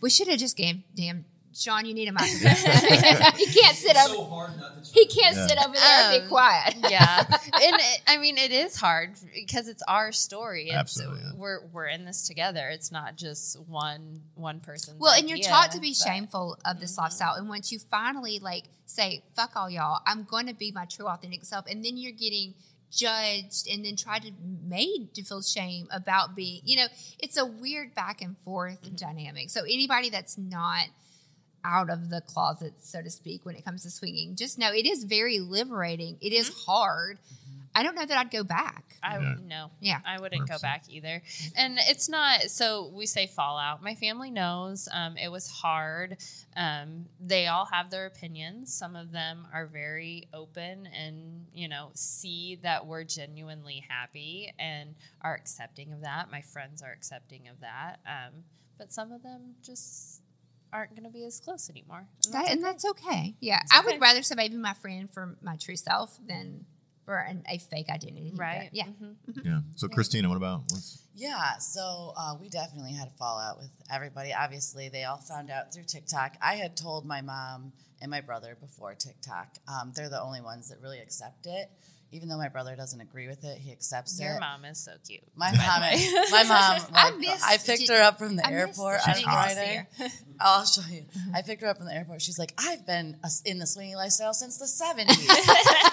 We 0.00 0.10
should 0.10 0.28
have 0.28 0.38
just 0.38 0.56
gave 0.56 0.76
damn 0.94 1.24
Sean. 1.58 1.84
You 1.84 1.94
need 1.94 2.08
a 2.08 2.12
microphone. 2.12 2.50
he 3.36 3.46
can't 3.46 3.76
sit 3.76 3.90
It's 3.96 4.06
over. 4.06 4.14
so 4.14 4.24
hard 4.24 4.56
not 4.58 4.84
to 4.84 4.90
He 4.92 5.06
can't 5.06 5.36
Yeah. 5.36 5.46
sit 5.46 5.58
over 5.58 5.74
there 5.74 5.82
and 6.12 6.18
be 6.18 6.22
Um, 6.22 6.28
quiet. 6.28 6.76
yeah, 6.88 7.24
and 7.28 7.74
it, 7.76 8.02
I 8.06 8.16
mean, 8.18 8.38
it 8.38 8.50
is 8.52 8.76
hard 8.76 9.14
because 9.34 9.68
it's 9.68 9.82
our 9.88 10.12
story. 10.12 10.68
It's, 10.68 10.76
Absolutely, 10.76 11.20
yeah. 11.24 11.32
we're 11.36 11.66
we're 11.72 11.86
in 11.86 12.04
this 12.04 12.26
together. 12.26 12.68
It's 12.68 12.92
not 12.92 13.16
just 13.16 13.58
one 13.60 14.22
one 14.34 14.60
person. 14.60 14.96
Well, 14.98 15.12
and 15.14 15.28
you're 15.28 15.38
taught 15.38 15.72
to 15.72 15.80
be 15.80 15.94
shameful 15.94 16.58
of 16.64 16.80
this 16.80 16.94
Mhm. 16.94 16.98
lifestyle. 17.02 17.34
And 17.34 17.48
once 17.48 17.72
you 17.72 17.78
finally 17.78 18.38
like 18.38 18.64
say, 18.86 19.22
fuck 19.36 19.56
all 19.56 19.68
y'all, 19.68 20.00
I'm 20.06 20.24
going 20.24 20.46
to 20.46 20.54
be 20.54 20.72
my 20.72 20.84
true 20.86 21.06
authentic 21.08 21.44
self. 21.44 21.66
And 21.66 21.84
then 21.84 21.96
you're 21.98 22.12
getting 22.12 22.54
judged 22.90 23.68
and 23.70 23.84
then 23.84 23.96
tried 23.96 24.22
to 24.22 24.32
made 24.66 25.12
to 25.14 25.22
feel 25.22 25.42
shame 25.42 25.86
about 25.90 26.34
being, 26.34 26.62
you 26.64 26.76
know, 26.76 26.86
it's 27.18 27.36
a 27.36 27.44
weird 27.44 27.94
back 27.94 28.22
and 28.22 28.36
forth 28.38 28.80
Mm-hmm. 28.82 28.94
dynamic. 28.96 29.50
So 29.50 29.62
anybody 29.64 30.08
that's 30.10 30.38
not 30.38 30.86
out 31.64 31.90
of 31.90 32.10
the 32.10 32.20
closet, 32.22 32.74
so 32.80 33.02
to 33.02 33.10
speak, 33.10 33.44
when 33.44 33.56
it 33.56 33.64
comes 33.64 33.82
to 33.82 33.90
swinging, 33.90 34.36
just 34.36 34.58
know 34.58 34.72
it 34.72 34.86
is 34.86 35.04
very 35.04 35.40
liberating. 35.40 36.16
It 36.20 36.32
is 36.32 36.48
Mm-hmm. 36.50 36.70
hard. 36.70 37.18
I 37.74 37.82
don't 37.84 37.94
know 37.94 38.06
that 38.06 38.18
I'd 38.18 38.30
go 38.30 38.42
back. 38.42 38.96
I 39.02 39.18
Yeah. 39.18 39.34
no, 39.46 39.70
Yeah. 39.80 40.00
I 40.04 40.18
wouldn't 40.18 40.48
go 40.48 40.56
100%. 40.56 40.62
back 40.62 40.84
either. 40.88 41.22
And 41.56 41.78
it's 41.82 42.08
not 42.08 42.42
so 42.50 42.88
we 42.88 43.06
say 43.06 43.26
fallout. 43.28 43.82
My 43.82 43.94
family 43.94 44.30
knows 44.32 44.88
um, 44.90 45.16
it 45.16 45.30
was 45.30 45.48
hard. 45.48 46.16
Um, 46.56 47.04
they 47.20 47.46
all 47.46 47.66
have 47.66 47.90
their 47.90 48.06
opinions. 48.06 48.72
Some 48.74 48.96
of 48.96 49.12
them 49.12 49.46
are 49.52 49.66
very 49.66 50.26
open 50.34 50.88
and 50.88 51.46
you 51.54 51.68
know 51.68 51.90
see 51.94 52.56
that 52.62 52.86
we're 52.86 53.04
genuinely 53.04 53.84
happy 53.88 54.52
and 54.58 54.94
are 55.20 55.34
accepting 55.34 55.92
of 55.92 56.00
that. 56.00 56.30
My 56.32 56.40
friends 56.40 56.82
are 56.82 56.90
accepting 56.90 57.46
of 57.48 57.60
that. 57.60 57.96
Um, 58.06 58.42
but 58.76 58.92
some 58.92 59.12
of 59.12 59.22
them 59.22 59.54
just 59.62 60.22
aren't 60.72 60.90
going 60.92 61.04
to 61.04 61.10
be 61.10 61.24
as 61.24 61.40
close 61.40 61.70
anymore. 61.70 62.06
And 62.26 62.34
That, 62.34 62.42
that's 62.42 62.50
and 62.52 62.58
okay. 62.60 62.70
that's 62.72 62.84
okay. 62.84 63.34
Yeah, 63.40 63.60
It's 63.62 63.72
I 63.74 63.80
okay. 63.80 63.92
would 63.92 64.00
rather 64.00 64.22
somebody 64.22 64.48
be 64.50 64.56
my 64.56 64.74
friend 64.74 65.08
for 65.12 65.36
my 65.42 65.56
true 65.56 65.76
self 65.76 66.18
than 66.26 66.64
for 67.04 67.16
an, 67.16 67.42
a 67.48 67.58
fake 67.58 67.88
identity. 67.88 68.32
But 68.34 68.40
right. 68.40 68.70
yeah. 68.72 68.84
Mhm. 68.84 69.16
yeah. 69.44 69.60
So 69.76 69.88
Krystina, 69.88 70.28
what 70.28 70.36
about? 70.36 70.60
What's, 70.70 71.02
Yeah, 71.14 71.56
so 71.58 72.12
uh, 72.16 72.36
we 72.40 72.48
definitely 72.50 72.92
had 72.92 73.08
a 73.08 73.12
fallout 73.12 73.56
with 73.58 73.70
everybody. 73.90 74.32
Obviously, 74.34 74.88
they 74.90 75.04
all 75.04 75.16
found 75.16 75.50
out 75.50 75.72
through 75.72 75.84
TikTok. 75.84 76.36
I 76.42 76.56
had 76.56 76.76
told 76.76 77.06
my 77.06 77.22
mom 77.22 77.72
and 78.02 78.10
my 78.10 78.20
brother 78.20 78.56
before 78.60 78.94
TikTok. 78.94 79.56
Um, 79.66 79.92
they're 79.96 80.10
the 80.10 80.20
only 80.20 80.40
ones 80.42 80.68
that 80.68 80.80
really 80.82 80.98
accept 81.00 81.46
it. 81.46 81.70
Even 82.10 82.28
though 82.30 82.38
my 82.38 82.48
brother 82.48 82.74
doesn't 82.74 83.00
agree 83.02 83.28
with 83.28 83.44
it, 83.44 83.58
he 83.58 83.70
accepts 83.70 84.18
Your 84.18 84.30
it. 84.30 84.32
Your 84.32 84.40
mom 84.40 84.64
is 84.64 84.78
so 84.78 84.92
cute. 85.06 85.20
My 85.36 85.50
mom, 85.56 85.82
my 86.30 86.42
mom. 86.44 86.80
I 86.94 87.10
missed- 87.18 87.44
I 87.44 87.58
picked 87.58 87.80
did- 87.86 87.90
her 87.90 88.02
up 88.02 88.18
from 88.18 88.36
the 88.36 88.46
I 88.46 88.50
airport 88.52 89.06
on. 89.06 89.14
Friday. 89.14 89.86
I'll 90.40 90.64
show 90.64 90.80
you. 90.90 91.04
I 91.34 91.42
picked 91.42 91.60
her 91.62 91.68
up 91.68 91.76
from 91.76 91.86
the 91.86 91.94
airport. 91.94 92.22
She's 92.22 92.38
like, 92.38 92.54
I've 92.56 92.86
been 92.86 93.16
in 93.44 93.58
the 93.58 93.66
swinging 93.66 93.96
lifestyle 93.96 94.32
since 94.32 94.56
the 94.56 94.64
70s. 94.64 95.10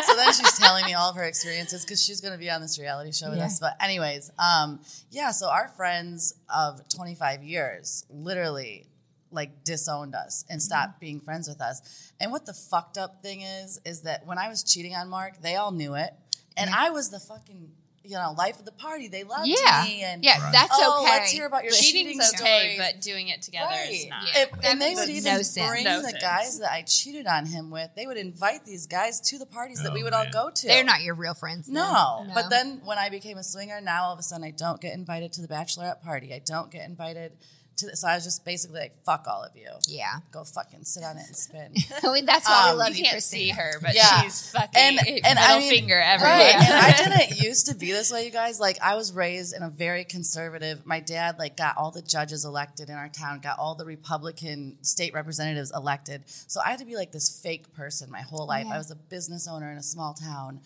so 0.05 0.15
then 0.15 0.31
she's 0.33 0.57
telling 0.57 0.85
me 0.85 0.93
all 0.93 1.09
of 1.09 1.15
her 1.17 1.23
experiences 1.25 1.83
because 1.83 2.01
she's 2.01 2.21
going 2.21 2.33
to 2.33 2.39
be 2.39 2.49
on 2.49 2.61
this 2.61 2.79
reality 2.79 3.11
show 3.11 3.29
with 3.29 3.39
Yeah. 3.39 3.45
us. 3.47 3.59
But, 3.59 3.73
anyways, 3.81 4.31
um, 4.39 4.79
yeah, 5.11 5.31
so 5.31 5.49
our 5.49 5.67
friends 5.75 6.35
of 6.47 6.87
25 6.89 7.43
years 7.43 8.05
literally 8.09 8.85
like 9.35 9.63
disowned 9.63 10.15
us 10.15 10.43
and 10.49 10.59
Mm-hmm. 10.59 10.65
stopped 10.65 10.99
being 10.99 11.19
friends 11.19 11.47
with 11.47 11.61
us. 11.61 12.11
And 12.19 12.31
what 12.31 12.45
the 12.45 12.53
fucked 12.53 12.97
up 12.97 13.21
thing 13.21 13.41
is, 13.41 13.79
is 13.85 14.01
that 14.01 14.25
when 14.25 14.37
I 14.37 14.47
was 14.49 14.63
cheating 14.63 14.95
on 14.95 15.09
Mark, 15.09 15.41
they 15.41 15.55
all 15.57 15.71
knew 15.71 15.95
it, 15.95 16.13
and 16.57 16.69
I 16.69 16.89
was 16.91 17.09
the 17.09 17.19
fucking 17.19 17.71
you 18.07 18.11
know 18.11 18.35
life 18.37 18.59
of 18.59 18.65
the 18.65 18.71
party. 18.71 19.07
They 19.07 19.23
loved 19.23 19.47
Yeah. 19.47 19.83
me, 19.83 20.03
and 20.03 20.23
Yeah, 20.23 20.39
Right. 20.39 20.51
that's 20.51 20.69
oh, 20.75 21.01
okay. 21.01 21.11
let's 21.11 21.31
hear 21.31 21.47
about 21.47 21.63
your 21.63 21.73
cheating 21.73 22.05
Cheating's 22.05 22.29
okay, 22.35 22.75
stories. 22.75 22.77
but 22.77 23.01
doing 23.01 23.29
it 23.29 23.41
together 23.41 23.73
is 23.89 24.05
not. 24.05 24.27
Yeah. 24.27 24.41
If- 24.43 24.51
That 24.51 24.65
and 24.65 24.79
they 24.81 24.93
would 24.93 25.09
even 25.09 25.33
no 25.33 25.41
bring 25.67 25.83
No 25.85 26.01
the 26.03 26.09
sense. 26.09 26.21
guys 26.21 26.59
that 26.59 26.71
I 26.71 26.83
cheated 26.83 27.25
on 27.25 27.47
him 27.47 27.71
with. 27.71 27.89
They 27.95 28.05
would 28.05 28.17
invite 28.17 28.63
these 28.63 28.85
guys 28.85 29.19
to 29.21 29.39
the 29.39 29.47
parties 29.47 29.79
that 29.81 29.89
Oh, 29.89 29.95
we 29.95 30.03
would 30.03 30.13
all 30.13 30.29
go 30.31 30.51
to. 30.51 30.67
They're 30.67 30.83
not 30.83 31.01
your 31.01 31.15
real 31.15 31.33
friends. 31.33 31.65
then. 31.65 31.73
No. 31.73 32.27
But 32.35 32.51
then 32.51 32.79
when 32.85 32.99
I 32.99 33.09
became 33.09 33.39
a 33.39 33.43
swinger, 33.43 33.81
now 33.81 34.03
all 34.05 34.13
of 34.13 34.19
a 34.19 34.23
sudden 34.23 34.45
I 34.45 34.51
don't 34.51 34.79
get 34.79 34.93
invited 34.93 35.33
to 35.33 35.41
the 35.41 35.47
bachelorette 35.47 36.03
party. 36.03 36.31
I 36.31 36.39
don't 36.45 36.69
get 36.69 36.87
invited 36.87 37.35
to 37.77 37.87
the, 37.87 37.95
so 37.95 38.07
I 38.07 38.15
was 38.15 38.23
just 38.23 38.45
basically 38.45 38.79
like, 38.79 39.03
fuck 39.03 39.25
all 39.27 39.43
of 39.43 39.55
you. 39.55 39.67
yeah, 39.87 40.19
Go 40.31 40.43
fucking 40.43 40.83
sit 40.85 41.03
on 41.03 41.17
it 41.17 41.25
and 41.27 41.35
spin. 41.35 41.73
I 42.03 42.13
mean, 42.13 42.25
that's 42.25 42.47
why 42.47 42.69
Um, 42.69 42.75
we 42.75 42.79
love 42.79 42.89
you 42.95 43.03
you, 43.03 43.09
can't 43.11 43.21
see 43.23 43.49
her, 43.49 43.73
but 43.81 43.93
Yeah. 43.95 44.21
she's 44.21 44.49
fucking 44.51 44.69
And- 44.75 44.99
and 45.25 45.37
I 45.39 45.47
middle 45.55 45.59
mean- 45.59 45.69
finger 45.69 45.99
everywhere. 45.99 46.35
Right. 46.37 46.55
and 46.55 46.73
I 46.73 46.91
didn't 47.27 47.41
used 47.41 47.67
to 47.67 47.75
be 47.75 47.91
this 47.91 48.11
way, 48.11 48.25
you 48.25 48.31
guys. 48.31 48.59
Like 48.59 48.77
I 48.81 48.95
was 48.95 49.11
raised 49.11 49.53
in 49.55 49.61
a 49.63 49.69
very 49.69 50.05
conservative. 50.05 50.85
My 50.85 50.99
dad 51.01 51.37
like 51.37 51.57
got 51.57 51.75
all 51.77 51.91
the 51.91 52.01
judges 52.01 52.45
elected 52.45 52.89
in 52.89 52.95
our 52.95 53.09
town, 53.09 53.39
got 53.41 53.59
all 53.59 53.75
the 53.75 53.85
Republican 53.85 54.77
state 54.81 55.13
representatives 55.13 55.71
elected. 55.75 56.23
So 56.47 56.61
I 56.65 56.69
had 56.69 56.79
to 56.79 56.85
be 56.85 56.95
like 56.95 57.11
this 57.11 57.41
fake 57.41 57.73
person 57.75 58.09
my 58.09 58.21
whole 58.21 58.47
life. 58.47 58.65
Yeah. 58.67 58.75
I 58.75 58.77
was 58.77 58.89
a 58.91 58.95
business 58.95 59.47
owner 59.47 59.71
in 59.71 59.77
a 59.77 59.83
small 59.83 60.13
town. 60.13 60.61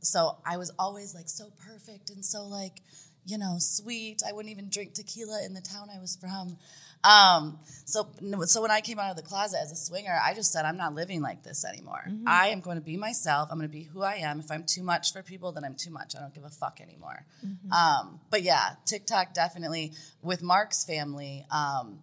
So 0.00 0.36
I 0.46 0.56
was 0.56 0.70
always 0.78 1.14
like 1.14 1.28
so 1.28 1.50
perfect 1.66 2.10
and 2.10 2.24
so 2.24 2.44
like, 2.46 2.80
you 3.26 3.38
know, 3.38 3.56
sweet. 3.58 4.22
I 4.26 4.32
wouldn't 4.32 4.52
even 4.52 4.68
drink 4.70 4.94
tequila 4.94 5.44
in 5.44 5.52
the 5.54 5.60
town 5.60 5.88
I 5.94 6.00
was 6.00 6.16
from. 6.16 6.56
Um, 7.04 7.58
so, 7.84 8.08
so 8.46 8.62
when 8.62 8.70
I 8.70 8.80
came 8.80 8.98
out 8.98 9.10
of 9.10 9.16
the 9.16 9.22
closet 9.22 9.58
as 9.62 9.70
a 9.70 9.76
swinger, 9.76 10.18
I 10.24 10.34
just 10.34 10.50
said, 10.52 10.64
I'm 10.64 10.76
not 10.76 10.94
living 10.94 11.20
like 11.22 11.42
this 11.44 11.64
anymore. 11.64 12.02
I 12.26 12.48
am 12.48 12.60
going 12.60 12.78
to 12.78 12.82
be 12.82 12.96
myself. 12.96 13.48
I'm 13.52 13.58
going 13.58 13.68
to 13.68 13.72
be 13.72 13.84
who 13.84 14.02
I 14.02 14.14
am. 14.16 14.40
If 14.40 14.50
I'm 14.50 14.64
too 14.64 14.82
much 14.82 15.12
for 15.12 15.22
people, 15.22 15.52
then 15.52 15.64
I'm 15.64 15.74
too 15.76 15.90
much. 15.90 16.16
I 16.16 16.20
don't 16.20 16.34
give 16.34 16.44
a 16.44 16.50
fuck 16.50 16.80
anymore. 16.80 17.24
Um, 17.70 18.18
but 18.30 18.42
yeah, 18.42 18.70
TikTok 18.86 19.34
definitely 19.34 19.92
with 20.22 20.42
Mark's 20.42 20.84
family. 20.84 21.44
Um, 21.50 21.98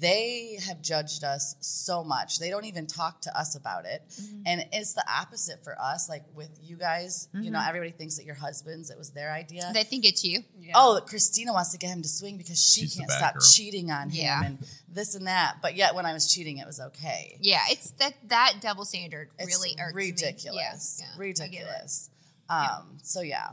they 0.00 0.58
have 0.66 0.80
judged 0.82 1.24
us 1.24 1.56
so 1.60 2.02
much. 2.04 2.38
They 2.38 2.50
don't 2.50 2.64
even 2.64 2.86
talk 2.86 3.20
to 3.22 3.38
us 3.38 3.54
about 3.56 3.84
it. 3.84 4.02
And 4.46 4.64
it's 4.72 4.94
the 4.94 5.04
opposite 5.10 5.62
for 5.64 5.76
us. 5.80 6.08
Like 6.08 6.24
with 6.34 6.50
you 6.62 6.76
guys, 6.76 7.28
you 7.34 7.50
know, 7.50 7.62
everybody 7.66 7.90
thinks 7.92 8.16
that 8.16 8.24
your 8.24 8.34
husbands, 8.34 8.90
it 8.90 8.98
was 8.98 9.10
their 9.10 9.30
idea. 9.32 9.70
They 9.74 9.84
think 9.84 10.04
it's 10.04 10.24
you. 10.24 10.40
Yeah. 10.60 10.72
Oh, 10.74 11.00
Krystina 11.06 11.52
wants 11.52 11.72
to 11.72 11.78
get 11.78 11.88
him 11.90 12.02
to 12.02 12.08
swing 12.08 12.36
because 12.36 12.62
she 12.62 12.82
She's 12.82 12.96
can't 12.96 13.10
stop 13.10 13.34
girl. 13.34 13.42
cheating 13.42 13.90
on 13.90 14.10
him 14.10 14.24
Yeah. 14.24 14.44
and 14.44 14.58
this 14.88 15.14
and 15.14 15.26
that. 15.26 15.56
But 15.62 15.76
yet, 15.76 15.94
when 15.94 16.06
I 16.06 16.12
was 16.12 16.32
cheating, 16.32 16.58
it 16.58 16.66
was 16.66 16.80
okay. 16.80 17.36
Yeah, 17.40 17.60
it's 17.70 17.90
that 17.92 18.14
that 18.28 18.54
double 18.60 18.84
standard 18.84 19.28
It's 19.38 19.54
really 19.56 19.76
irks 19.80 19.94
ridiculous, 19.94 20.44
me. 20.54 20.56
Yeah, 20.58 20.64
yeah, 20.64 20.64
I 20.64 21.08
get 21.08 21.14
it. 21.14 21.18
ridiculous. 21.18 22.10
Um, 22.48 22.98
so 23.02 23.20
yeah, 23.22 23.48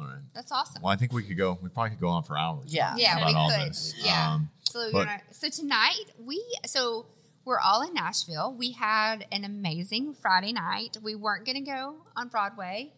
All 0.00 0.06
right. 0.06 0.16
That's 0.34 0.50
awesome. 0.52 0.80
Well, 0.82 0.92
I 0.92 0.96
think 0.96 1.12
we 1.12 1.22
could 1.22 1.36
go. 1.36 1.58
We 1.60 1.68
probably 1.68 1.90
could 1.90 2.00
go 2.00 2.08
on 2.08 2.22
for 2.22 2.38
hours. 2.38 2.72
Yeah. 2.72 2.94
Yeah, 2.96 3.16
about 3.18 3.26
we 3.26 3.34
all 3.34 3.50
could. 3.50 3.70
this. 3.70 3.94
Yeah. 3.98 4.32
Um, 4.34 4.50
So 4.72 4.90
but- 4.92 5.04
gonna, 5.06 5.20
so 5.32 5.48
tonight 5.48 6.04
we 6.18 6.42
so 6.66 7.06
we're 7.44 7.58
all 7.60 7.82
in 7.86 7.94
Nashville. 7.94 8.54
We 8.56 8.72
had 8.72 9.26
an 9.32 9.44
amazing 9.44 10.14
Friday 10.14 10.52
night. 10.52 10.98
We 11.02 11.14
weren't 11.14 11.46
going 11.46 11.56
to 11.64 11.70
go 11.70 11.94
on 12.14 12.28
Broadway, 12.28 12.92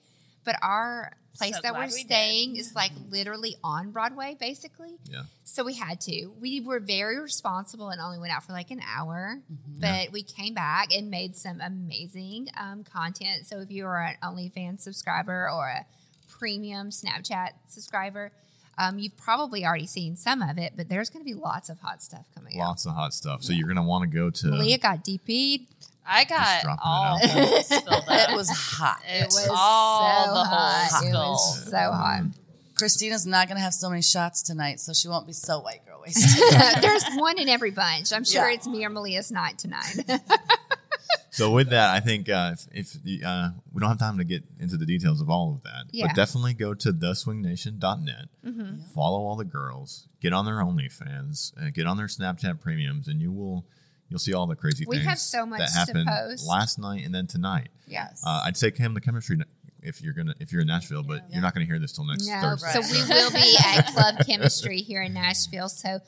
but 0.45 0.57
our 0.61 1.12
place 1.37 1.55
So 1.55 1.61
that 1.62 1.73
we're 1.73 1.79
glad 1.87 1.93
we 1.93 1.99
did. 2.03 2.07
staying 2.09 2.57
is 2.57 2.75
like 2.75 2.91
literally 3.11 3.55
on 3.62 3.93
Broadway, 3.93 4.37
basically. 4.41 4.97
yeah. 5.09 5.23
So 5.45 5.62
we 5.62 5.75
had 5.75 6.01
to. 6.03 6.33
We 6.41 6.61
were 6.61 6.81
very 6.81 7.21
responsible 7.21 7.91
and 7.91 8.01
only 8.01 8.18
went 8.18 8.33
out 8.33 8.43
for 8.43 8.53
like 8.53 8.73
an 8.73 8.81
hour, 8.93 9.39
Mm-hmm. 9.53 9.81
but 9.81 10.11
we 10.12 10.25
came 10.25 10.55
back 10.55 10.93
and 10.93 11.11
made 11.11 11.37
some 11.37 11.61
amazing 11.61 12.49
um, 12.59 12.83
content. 12.83 13.47
So 13.47 13.61
if 13.61 13.71
you 13.71 13.87
are 13.87 14.03
an 14.03 14.16
OnlyFans 14.21 14.81
subscriber 14.81 15.49
or 15.49 15.68
a 15.68 15.87
premium 16.29 16.91
Snapchat 16.91 17.51
subscriber, 17.68 18.33
um, 18.81 18.99
you've 18.99 19.16
probably 19.16 19.64
already 19.66 19.87
seen 19.87 20.16
some 20.16 20.41
of 20.43 20.57
it, 20.59 20.72
but 20.76 20.89
there's 20.89 21.11
going 21.11 21.24
to 21.24 21.28
be 21.31 21.35
lots 21.39 21.68
of 21.68 21.78
hot 21.81 22.03
stuff 22.03 22.24
coming 22.35 22.61
out. 22.61 22.68
Lots 22.68 22.87
of 22.87 22.95
hot 22.95 23.12
stuff. 23.14 23.43
So 23.43 23.53
you're 23.53 23.68
gonna 23.68 23.83
want 23.83 24.03
to 24.11 24.16
go 24.16 24.31
to. 24.31 24.47
Leah 24.49 24.78
got 24.78 25.05
DP'd. 25.05 25.66
I 26.07 26.24
got 26.24 26.62
dropping 26.62 26.70
it 26.70 26.78
all 26.85 27.05
out 27.05 27.20
the 27.22 27.28
there. 27.28 27.45
holes 27.47 27.68
filled 27.68 28.05
it 28.09 28.35
was 28.37 28.51
hot. 28.51 29.01
It 29.09 29.26
was 29.26 29.49
all 29.53 30.24
so 30.26 30.33
the 30.35 30.45
hot. 30.45 31.05
It 31.05 31.12
was 31.12 31.64
so 31.70 31.76
hot. 31.76 32.22
Krystina's 32.74 33.26
not 33.26 33.47
going 33.47 33.59
to 33.59 33.62
have 33.62 33.74
so 33.74 33.91
many 33.91 34.01
shots 34.03 34.43
tonight, 34.43 34.81
so 34.81 34.95
she 34.95 35.07
won't 35.07 35.26
be 35.26 35.35
so 35.35 35.61
white 35.61 35.85
girl 35.87 36.01
wasted. 36.07 36.83
There's 36.83 37.05
one 37.16 37.39
in 37.39 37.49
every 37.49 37.70
bunch. 37.70 38.11
I'm 38.12 38.24
sure 38.24 38.49
Yeah. 38.49 38.55
it's 38.55 38.66
me 38.66 38.85
or 38.85 38.89
Meleah's 38.91 39.31
night 39.31 39.59
tonight. 39.59 40.03
So 41.31 41.53
with 41.53 41.70
that, 41.70 41.91
I 41.95 42.01
think 42.01 42.28
uh, 42.28 42.55
if, 42.55 42.66
if 42.72 43.03
the, 43.05 43.22
uh, 43.24 43.49
we 43.72 43.81
don't 43.81 43.89
have 43.89 43.99
time 43.99 44.18
to 44.18 44.24
get 44.24 44.43
into 44.59 44.76
the 44.76 44.87
details 44.87 45.20
of 45.20 45.31
all 45.31 45.53
of 45.55 45.62
that, 45.62 45.85
Yeah. 45.93 46.07
but 46.09 46.16
definitely 46.16 46.55
go 46.55 46.74
to 46.74 46.93
theswingnation.net, 46.93 48.28
Mm-hmm. 48.45 48.83
follow 48.95 49.20
all 49.26 49.37
the 49.37 49.45
girls, 49.45 50.09
get 50.20 50.33
on 50.33 50.45
their 50.45 50.57
OnlyFans, 50.57 51.53
uh, 51.61 51.70
get 51.70 51.87
on 51.87 51.97
their 51.97 52.07
Snapchat 52.07 52.61
premiums, 52.61 53.07
and 53.09 53.20
you 53.20 53.33
will 53.33 53.66
you'll 54.09 54.18
see 54.18 54.35
all 54.35 54.47
the 54.49 54.57
crazy 54.57 54.85
We 54.89 54.97
things 54.97 55.09
have 55.09 55.18
so 55.20 55.47
much 55.47 55.61
that 55.61 55.68
to 55.68 55.78
happened 55.78 56.09
post. 56.09 56.47
last 56.49 56.78
night 56.81 57.05
and 57.05 57.14
then 57.14 57.26
tonight. 57.26 57.68
yes. 57.87 58.22
Uh, 58.26 58.43
I'd 58.45 58.57
say 58.57 58.70
Cam 58.72 58.95
the 58.95 59.01
chemistry 59.01 59.39
if 59.83 60.03
you're 60.03 60.12
gonna 60.14 60.35
if 60.41 60.53
you're 60.53 60.62
in 60.62 60.66
Nashville, 60.66 61.03
but 61.05 61.24
you're 61.31 61.41
not 61.43 61.55
gonna 61.55 61.64
hear 61.66 61.78
this 61.78 61.93
till 61.93 62.05
next 62.07 62.26
No, 62.26 62.41
Thursday. 62.41 62.72
so 62.72 62.81
we 62.81 63.09
will 63.09 63.31
be 63.31 63.57
at 63.64 63.87
Club 63.95 64.26
Chemistry 64.26 64.81
here 64.83 65.03
in 65.03 65.14
Nashville. 65.14 65.68
So 65.68 66.01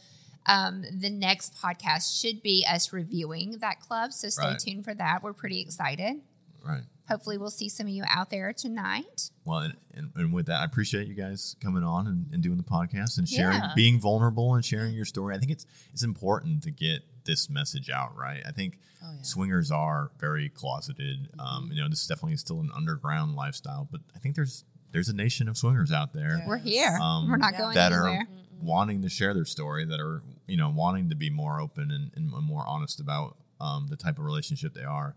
um, 0.46 0.84
the 0.92 1.10
next 1.10 1.54
podcast 1.54 2.20
should 2.20 2.42
be 2.42 2.64
us 2.68 2.92
reviewing 2.92 3.58
that 3.60 3.80
club. 3.80 4.12
So 4.12 4.28
stay 4.28 4.42
Right. 4.48 4.58
tuned 4.58 4.84
for 4.84 4.94
that. 4.94 5.22
We're 5.22 5.32
pretty 5.32 5.60
excited. 5.60 6.20
right. 6.64 6.82
Hopefully, 7.08 7.36
we'll 7.36 7.50
see 7.50 7.68
some 7.68 7.86
of 7.88 7.92
you 7.92 8.04
out 8.08 8.30
there 8.30 8.52
tonight. 8.52 9.30
Well, 9.44 9.58
and, 9.58 9.76
and, 9.92 10.12
and 10.14 10.32
with 10.32 10.46
that, 10.46 10.60
I 10.60 10.64
appreciate 10.64 11.08
you 11.08 11.14
guys 11.14 11.56
coming 11.60 11.82
on 11.82 12.06
and, 12.06 12.26
and 12.32 12.42
doing 12.42 12.56
the 12.56 12.62
podcast 12.62 13.18
and 13.18 13.28
sharing, 13.28 13.58
Yeah. 13.58 13.72
being 13.74 14.00
vulnerable 14.00 14.54
and 14.54 14.64
sharing 14.64 14.94
your 14.94 15.04
story. 15.04 15.34
I 15.34 15.38
think 15.38 15.50
it's 15.50 15.66
it's 15.92 16.04
important 16.04 16.62
to 16.62 16.70
get 16.70 17.02
this 17.24 17.50
message 17.50 17.90
out, 17.90 18.16
right? 18.16 18.40
I 18.46 18.52
think 18.52 18.78
Oh, 19.04 19.10
yeah. 19.16 19.22
swingers 19.22 19.72
are 19.72 20.12
very 20.20 20.48
closeted. 20.48 21.28
Mm-hmm. 21.36 21.40
Um, 21.40 21.70
you 21.72 21.82
know, 21.82 21.88
this 21.88 22.02
is 22.02 22.06
definitely 22.06 22.36
still 22.36 22.60
an 22.60 22.70
underground 22.74 23.34
lifestyle, 23.34 23.88
but 23.90 24.00
I 24.14 24.18
think 24.20 24.36
there's 24.36 24.64
there's 24.92 25.08
a 25.08 25.14
nation 25.14 25.48
of 25.48 25.56
swingers 25.58 25.90
out 25.90 26.12
there 26.12 26.44
We're 26.46 26.58
here. 26.58 26.96
Um, 27.02 27.28
We're 27.28 27.36
not 27.36 27.54
Yeah. 27.54 27.58
going 27.58 27.74
that 27.74 27.92
anywhere. 27.92 28.20
are 28.20 28.26
wanting 28.62 29.02
to 29.02 29.08
share 29.08 29.34
their 29.34 29.44
story, 29.44 29.84
that 29.84 30.00
are 30.00 30.22
you 30.46 30.56
know 30.56 30.70
wanting 30.70 31.08
to 31.10 31.14
be 31.16 31.30
more 31.30 31.60
open 31.60 31.90
and, 31.90 32.10
and 32.16 32.30
more 32.46 32.64
honest 32.66 33.00
about 33.00 33.36
um, 33.60 33.86
the 33.88 33.96
type 33.96 34.18
of 34.18 34.24
relationship 34.24 34.74
they 34.74 34.84
are 34.84 35.14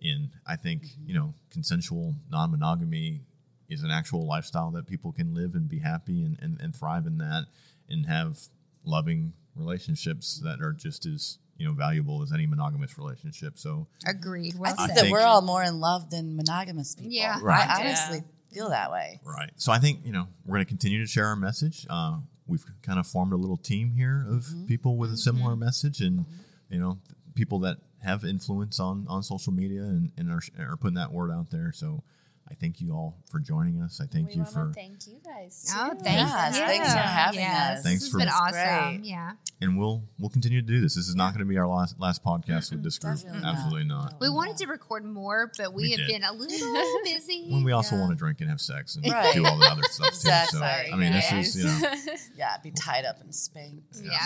in. 0.00 0.30
I 0.46 0.56
think 0.56 0.84
you 1.06 1.14
know 1.14 1.34
consensual 1.50 2.14
non-monogamy 2.30 3.20
is 3.68 3.82
an 3.82 3.90
actual 3.90 4.26
lifestyle 4.26 4.70
that 4.72 4.86
people 4.86 5.12
can 5.12 5.32
live 5.34 5.54
and 5.54 5.68
be 5.68 5.78
happy 5.78 6.24
and, 6.24 6.36
and, 6.42 6.60
and 6.60 6.74
thrive 6.74 7.06
in 7.06 7.18
that 7.18 7.46
and 7.88 8.06
have 8.06 8.38
loving 8.84 9.32
relationships 9.54 10.40
that 10.42 10.60
are 10.60 10.72
just 10.72 11.06
as 11.06 11.38
you 11.56 11.66
know 11.66 11.72
valuable 11.72 12.22
as 12.22 12.32
any 12.32 12.46
monogamous 12.46 12.98
relationship. 12.98 13.58
So 13.58 13.86
Agreed. 14.06 14.54
I 14.62 14.72
think 14.72 14.78
said. 14.80 14.88
that 14.96 15.00
think- 15.02 15.12
we're 15.12 15.20
all 15.22 15.42
more 15.42 15.62
in 15.62 15.78
love 15.80 16.10
than 16.10 16.34
monogamous 16.36 16.94
people. 16.96 17.12
Yeah. 17.12 17.38
Right. 17.42 17.68
I 17.68 17.82
Yeah. 17.82 17.88
honestly 17.88 18.22
feel 18.52 18.70
that 18.70 18.90
way. 18.90 19.20
Right. 19.24 19.50
So 19.56 19.70
I 19.70 19.78
think, 19.78 20.04
you 20.04 20.12
know, 20.12 20.26
we're 20.44 20.56
going 20.56 20.64
to 20.64 20.68
continue 20.68 20.98
to 21.00 21.06
share 21.06 21.26
our 21.26 21.36
message. 21.36 21.86
Uh, 21.88 22.18
we've 22.50 22.64
kind 22.82 22.98
of 22.98 23.06
formed 23.06 23.32
a 23.32 23.36
little 23.36 23.56
team 23.56 23.92
here 23.92 24.26
of 24.28 24.44
mm-hmm. 24.44 24.66
people 24.66 24.96
with 24.96 25.10
a 25.10 25.12
mm-hmm. 25.14 25.36
similar 25.36 25.56
message 25.56 26.00
and, 26.00 26.20
mm-hmm. 26.20 26.74
you 26.74 26.80
know, 26.80 26.98
people 27.34 27.60
that 27.60 27.78
have 28.02 28.24
influence 28.24 28.80
on, 28.80 29.06
on 29.08 29.22
social 29.22 29.52
media 29.52 29.82
and, 29.82 30.12
and 30.18 30.30
are, 30.30 30.42
are 30.58 30.76
putting 30.76 30.96
that 30.96 31.12
word 31.12 31.30
out 31.30 31.50
there. 31.50 31.72
So 31.72 32.02
I 32.50 32.54
thank 32.54 32.80
you 32.80 32.92
all 32.92 33.16
for 33.30 33.38
joining 33.38 33.80
us. 33.80 34.00
I 34.02 34.06
thank 34.06 34.28
we 34.30 34.34
you 34.34 34.44
for, 34.44 34.72
thank 34.74 35.06
you 35.06 35.20
guys. 35.24 35.72
Oh, 35.76 35.90
too. 35.90 35.98
thank 36.02 36.18
Yes, 36.18 36.56
you. 36.58 36.64
thanks 36.64 36.92
for 36.92 36.98
having 36.98 37.40
Yes, 37.40 37.78
us. 37.78 37.84
Thanks 37.84 38.02
this 38.02 38.10
for- 38.10 38.18
has 38.18 38.26
been 38.26 38.34
awesome. 38.34 38.96
great. 39.02 39.08
Yeah. 39.08 39.32
and 39.60 39.78
we'll, 39.78 40.02
we'll 40.18 40.30
continue 40.30 40.60
to 40.60 40.66
do 40.66 40.80
this. 40.80 40.96
This 40.96 41.06
is 41.06 41.14
not 41.14 41.32
going 41.32 41.38
to 41.46 41.48
be 41.48 41.58
our 41.58 41.68
last, 41.68 42.00
last 42.00 42.24
podcast 42.24 42.72
with 42.72 42.82
this 42.82 42.98
group. 42.98 43.16
Definitely. 43.18 43.42
Absolutely 43.48 43.84
not. 43.84 44.14
We 44.20 44.28
wanted 44.30 44.56
to 44.56 44.66
record 44.66 45.04
more, 45.04 45.52
but 45.56 45.72
we, 45.72 45.82
We 45.84 45.90
have 45.92 45.98
did. 45.98 46.08
been 46.08 46.24
a 46.24 46.32
little 46.32 47.00
busy. 47.04 47.46
When 47.52 47.62
we 47.62 47.70
also 47.70 47.94
Yeah. 47.94 48.00
want 48.00 48.12
to 48.12 48.16
drink 48.16 48.40
and 48.40 48.50
have 48.50 48.60
sex 48.60 48.96
and 48.96 49.06
Right. 49.06 49.32
do 49.32 49.46
all 49.46 49.56
the 49.56 49.66
other 49.66 49.82
stuff 49.90 50.08
Exactly. 50.08 50.58
too. 50.58 50.64
So, 50.88 50.92
I 50.92 50.96
mean, 50.96 51.12
this 51.12 51.32
is, 51.32 51.56
you 51.56 51.64
know, 51.64 51.94
Yeah, 52.36 52.56
be 52.62 52.72
tied 52.72 53.04
up 53.04 53.20
and 53.20 53.32
spanked. 53.32 53.96
yeah. 53.96 54.02
You 54.02 54.08
know. 54.10 54.18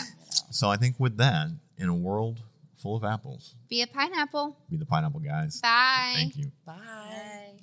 so 0.51 0.70
I 0.70 0.77
think 0.79 0.99
with 0.99 1.18
that, 1.18 1.49
in 1.77 1.89
a 1.91 1.95
world 1.95 2.41
full 2.79 2.97
of 2.97 3.05
apples, 3.05 3.55
Be 3.68 3.83
a 3.83 3.87
pineapple. 3.87 4.57
be 4.70 4.77
the 4.79 4.87
pineapple 4.87 5.20
guys. 5.20 5.61
Bye. 5.61 6.12
Thank 6.16 6.37
you. 6.39 6.51
Bye. 6.64 7.59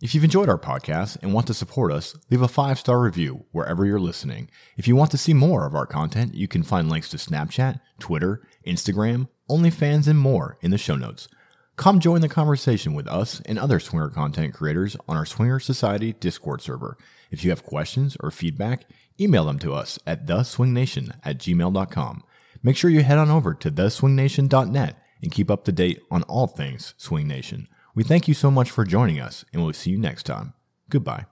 If 0.00 0.14
you've 0.14 0.22
enjoyed 0.22 0.48
our 0.48 0.58
podcast 0.58 1.16
and 1.22 1.34
want 1.34 1.48
to 1.48 1.54
support 1.54 1.90
us, 1.90 2.16
leave 2.30 2.40
a 2.40 2.46
five 2.46 2.78
star 2.78 3.00
review 3.00 3.46
wherever 3.50 3.84
you're 3.84 3.98
listening. 3.98 4.48
If 4.76 4.86
you 4.86 4.94
want 4.94 5.10
to 5.10 5.18
see 5.18 5.34
more 5.34 5.66
of 5.66 5.74
our 5.74 5.86
content, 5.86 6.36
you 6.36 6.46
can 6.46 6.62
find 6.62 6.88
links 6.88 7.08
to 7.08 7.16
Snapchat, 7.16 7.80
Twitter, 7.98 8.40
Instagram, 8.64 9.26
OnlyFans, 9.50 10.06
and 10.06 10.16
more 10.16 10.56
in 10.60 10.70
the 10.70 10.78
show 10.78 10.94
notes. 10.94 11.26
Come 11.74 11.98
join 11.98 12.20
the 12.20 12.28
conversation 12.28 12.94
with 12.94 13.08
us 13.08 13.40
and 13.44 13.58
other 13.58 13.80
swinger 13.80 14.08
content 14.08 14.54
creators 14.54 14.96
on 15.08 15.16
our 15.16 15.26
Swinger 15.26 15.58
Society 15.58 16.12
Discord 16.12 16.62
server. 16.62 16.96
If 17.32 17.42
you 17.42 17.50
have 17.50 17.64
questions 17.64 18.16
or 18.20 18.30
feedback, 18.30 18.84
email 19.20 19.46
them 19.46 19.58
to 19.58 19.74
us 19.74 19.98
at 20.06 20.26
theswingnation 20.26 21.18
at 21.24 21.38
gmail.com. 21.38 22.22
Make 22.62 22.76
sure 22.76 22.90
you 22.90 23.02
head 23.02 23.18
on 23.18 23.30
over 23.30 23.52
to 23.52 23.70
theswingnation.net 23.70 24.96
and 25.22 25.32
keep 25.32 25.50
up 25.50 25.64
to 25.64 25.72
date 25.72 26.00
on 26.08 26.22
all 26.24 26.46
things 26.46 26.94
Swing 26.98 27.26
Nation. 27.26 27.66
We 27.98 28.04
thank 28.04 28.28
you 28.28 28.34
so 28.34 28.48
much 28.48 28.70
for 28.70 28.84
joining 28.84 29.18
us, 29.18 29.44
and 29.52 29.60
we'll 29.60 29.72
see 29.72 29.90
you 29.90 29.98
next 29.98 30.22
time. 30.22 30.54
Goodbye. 30.88 31.26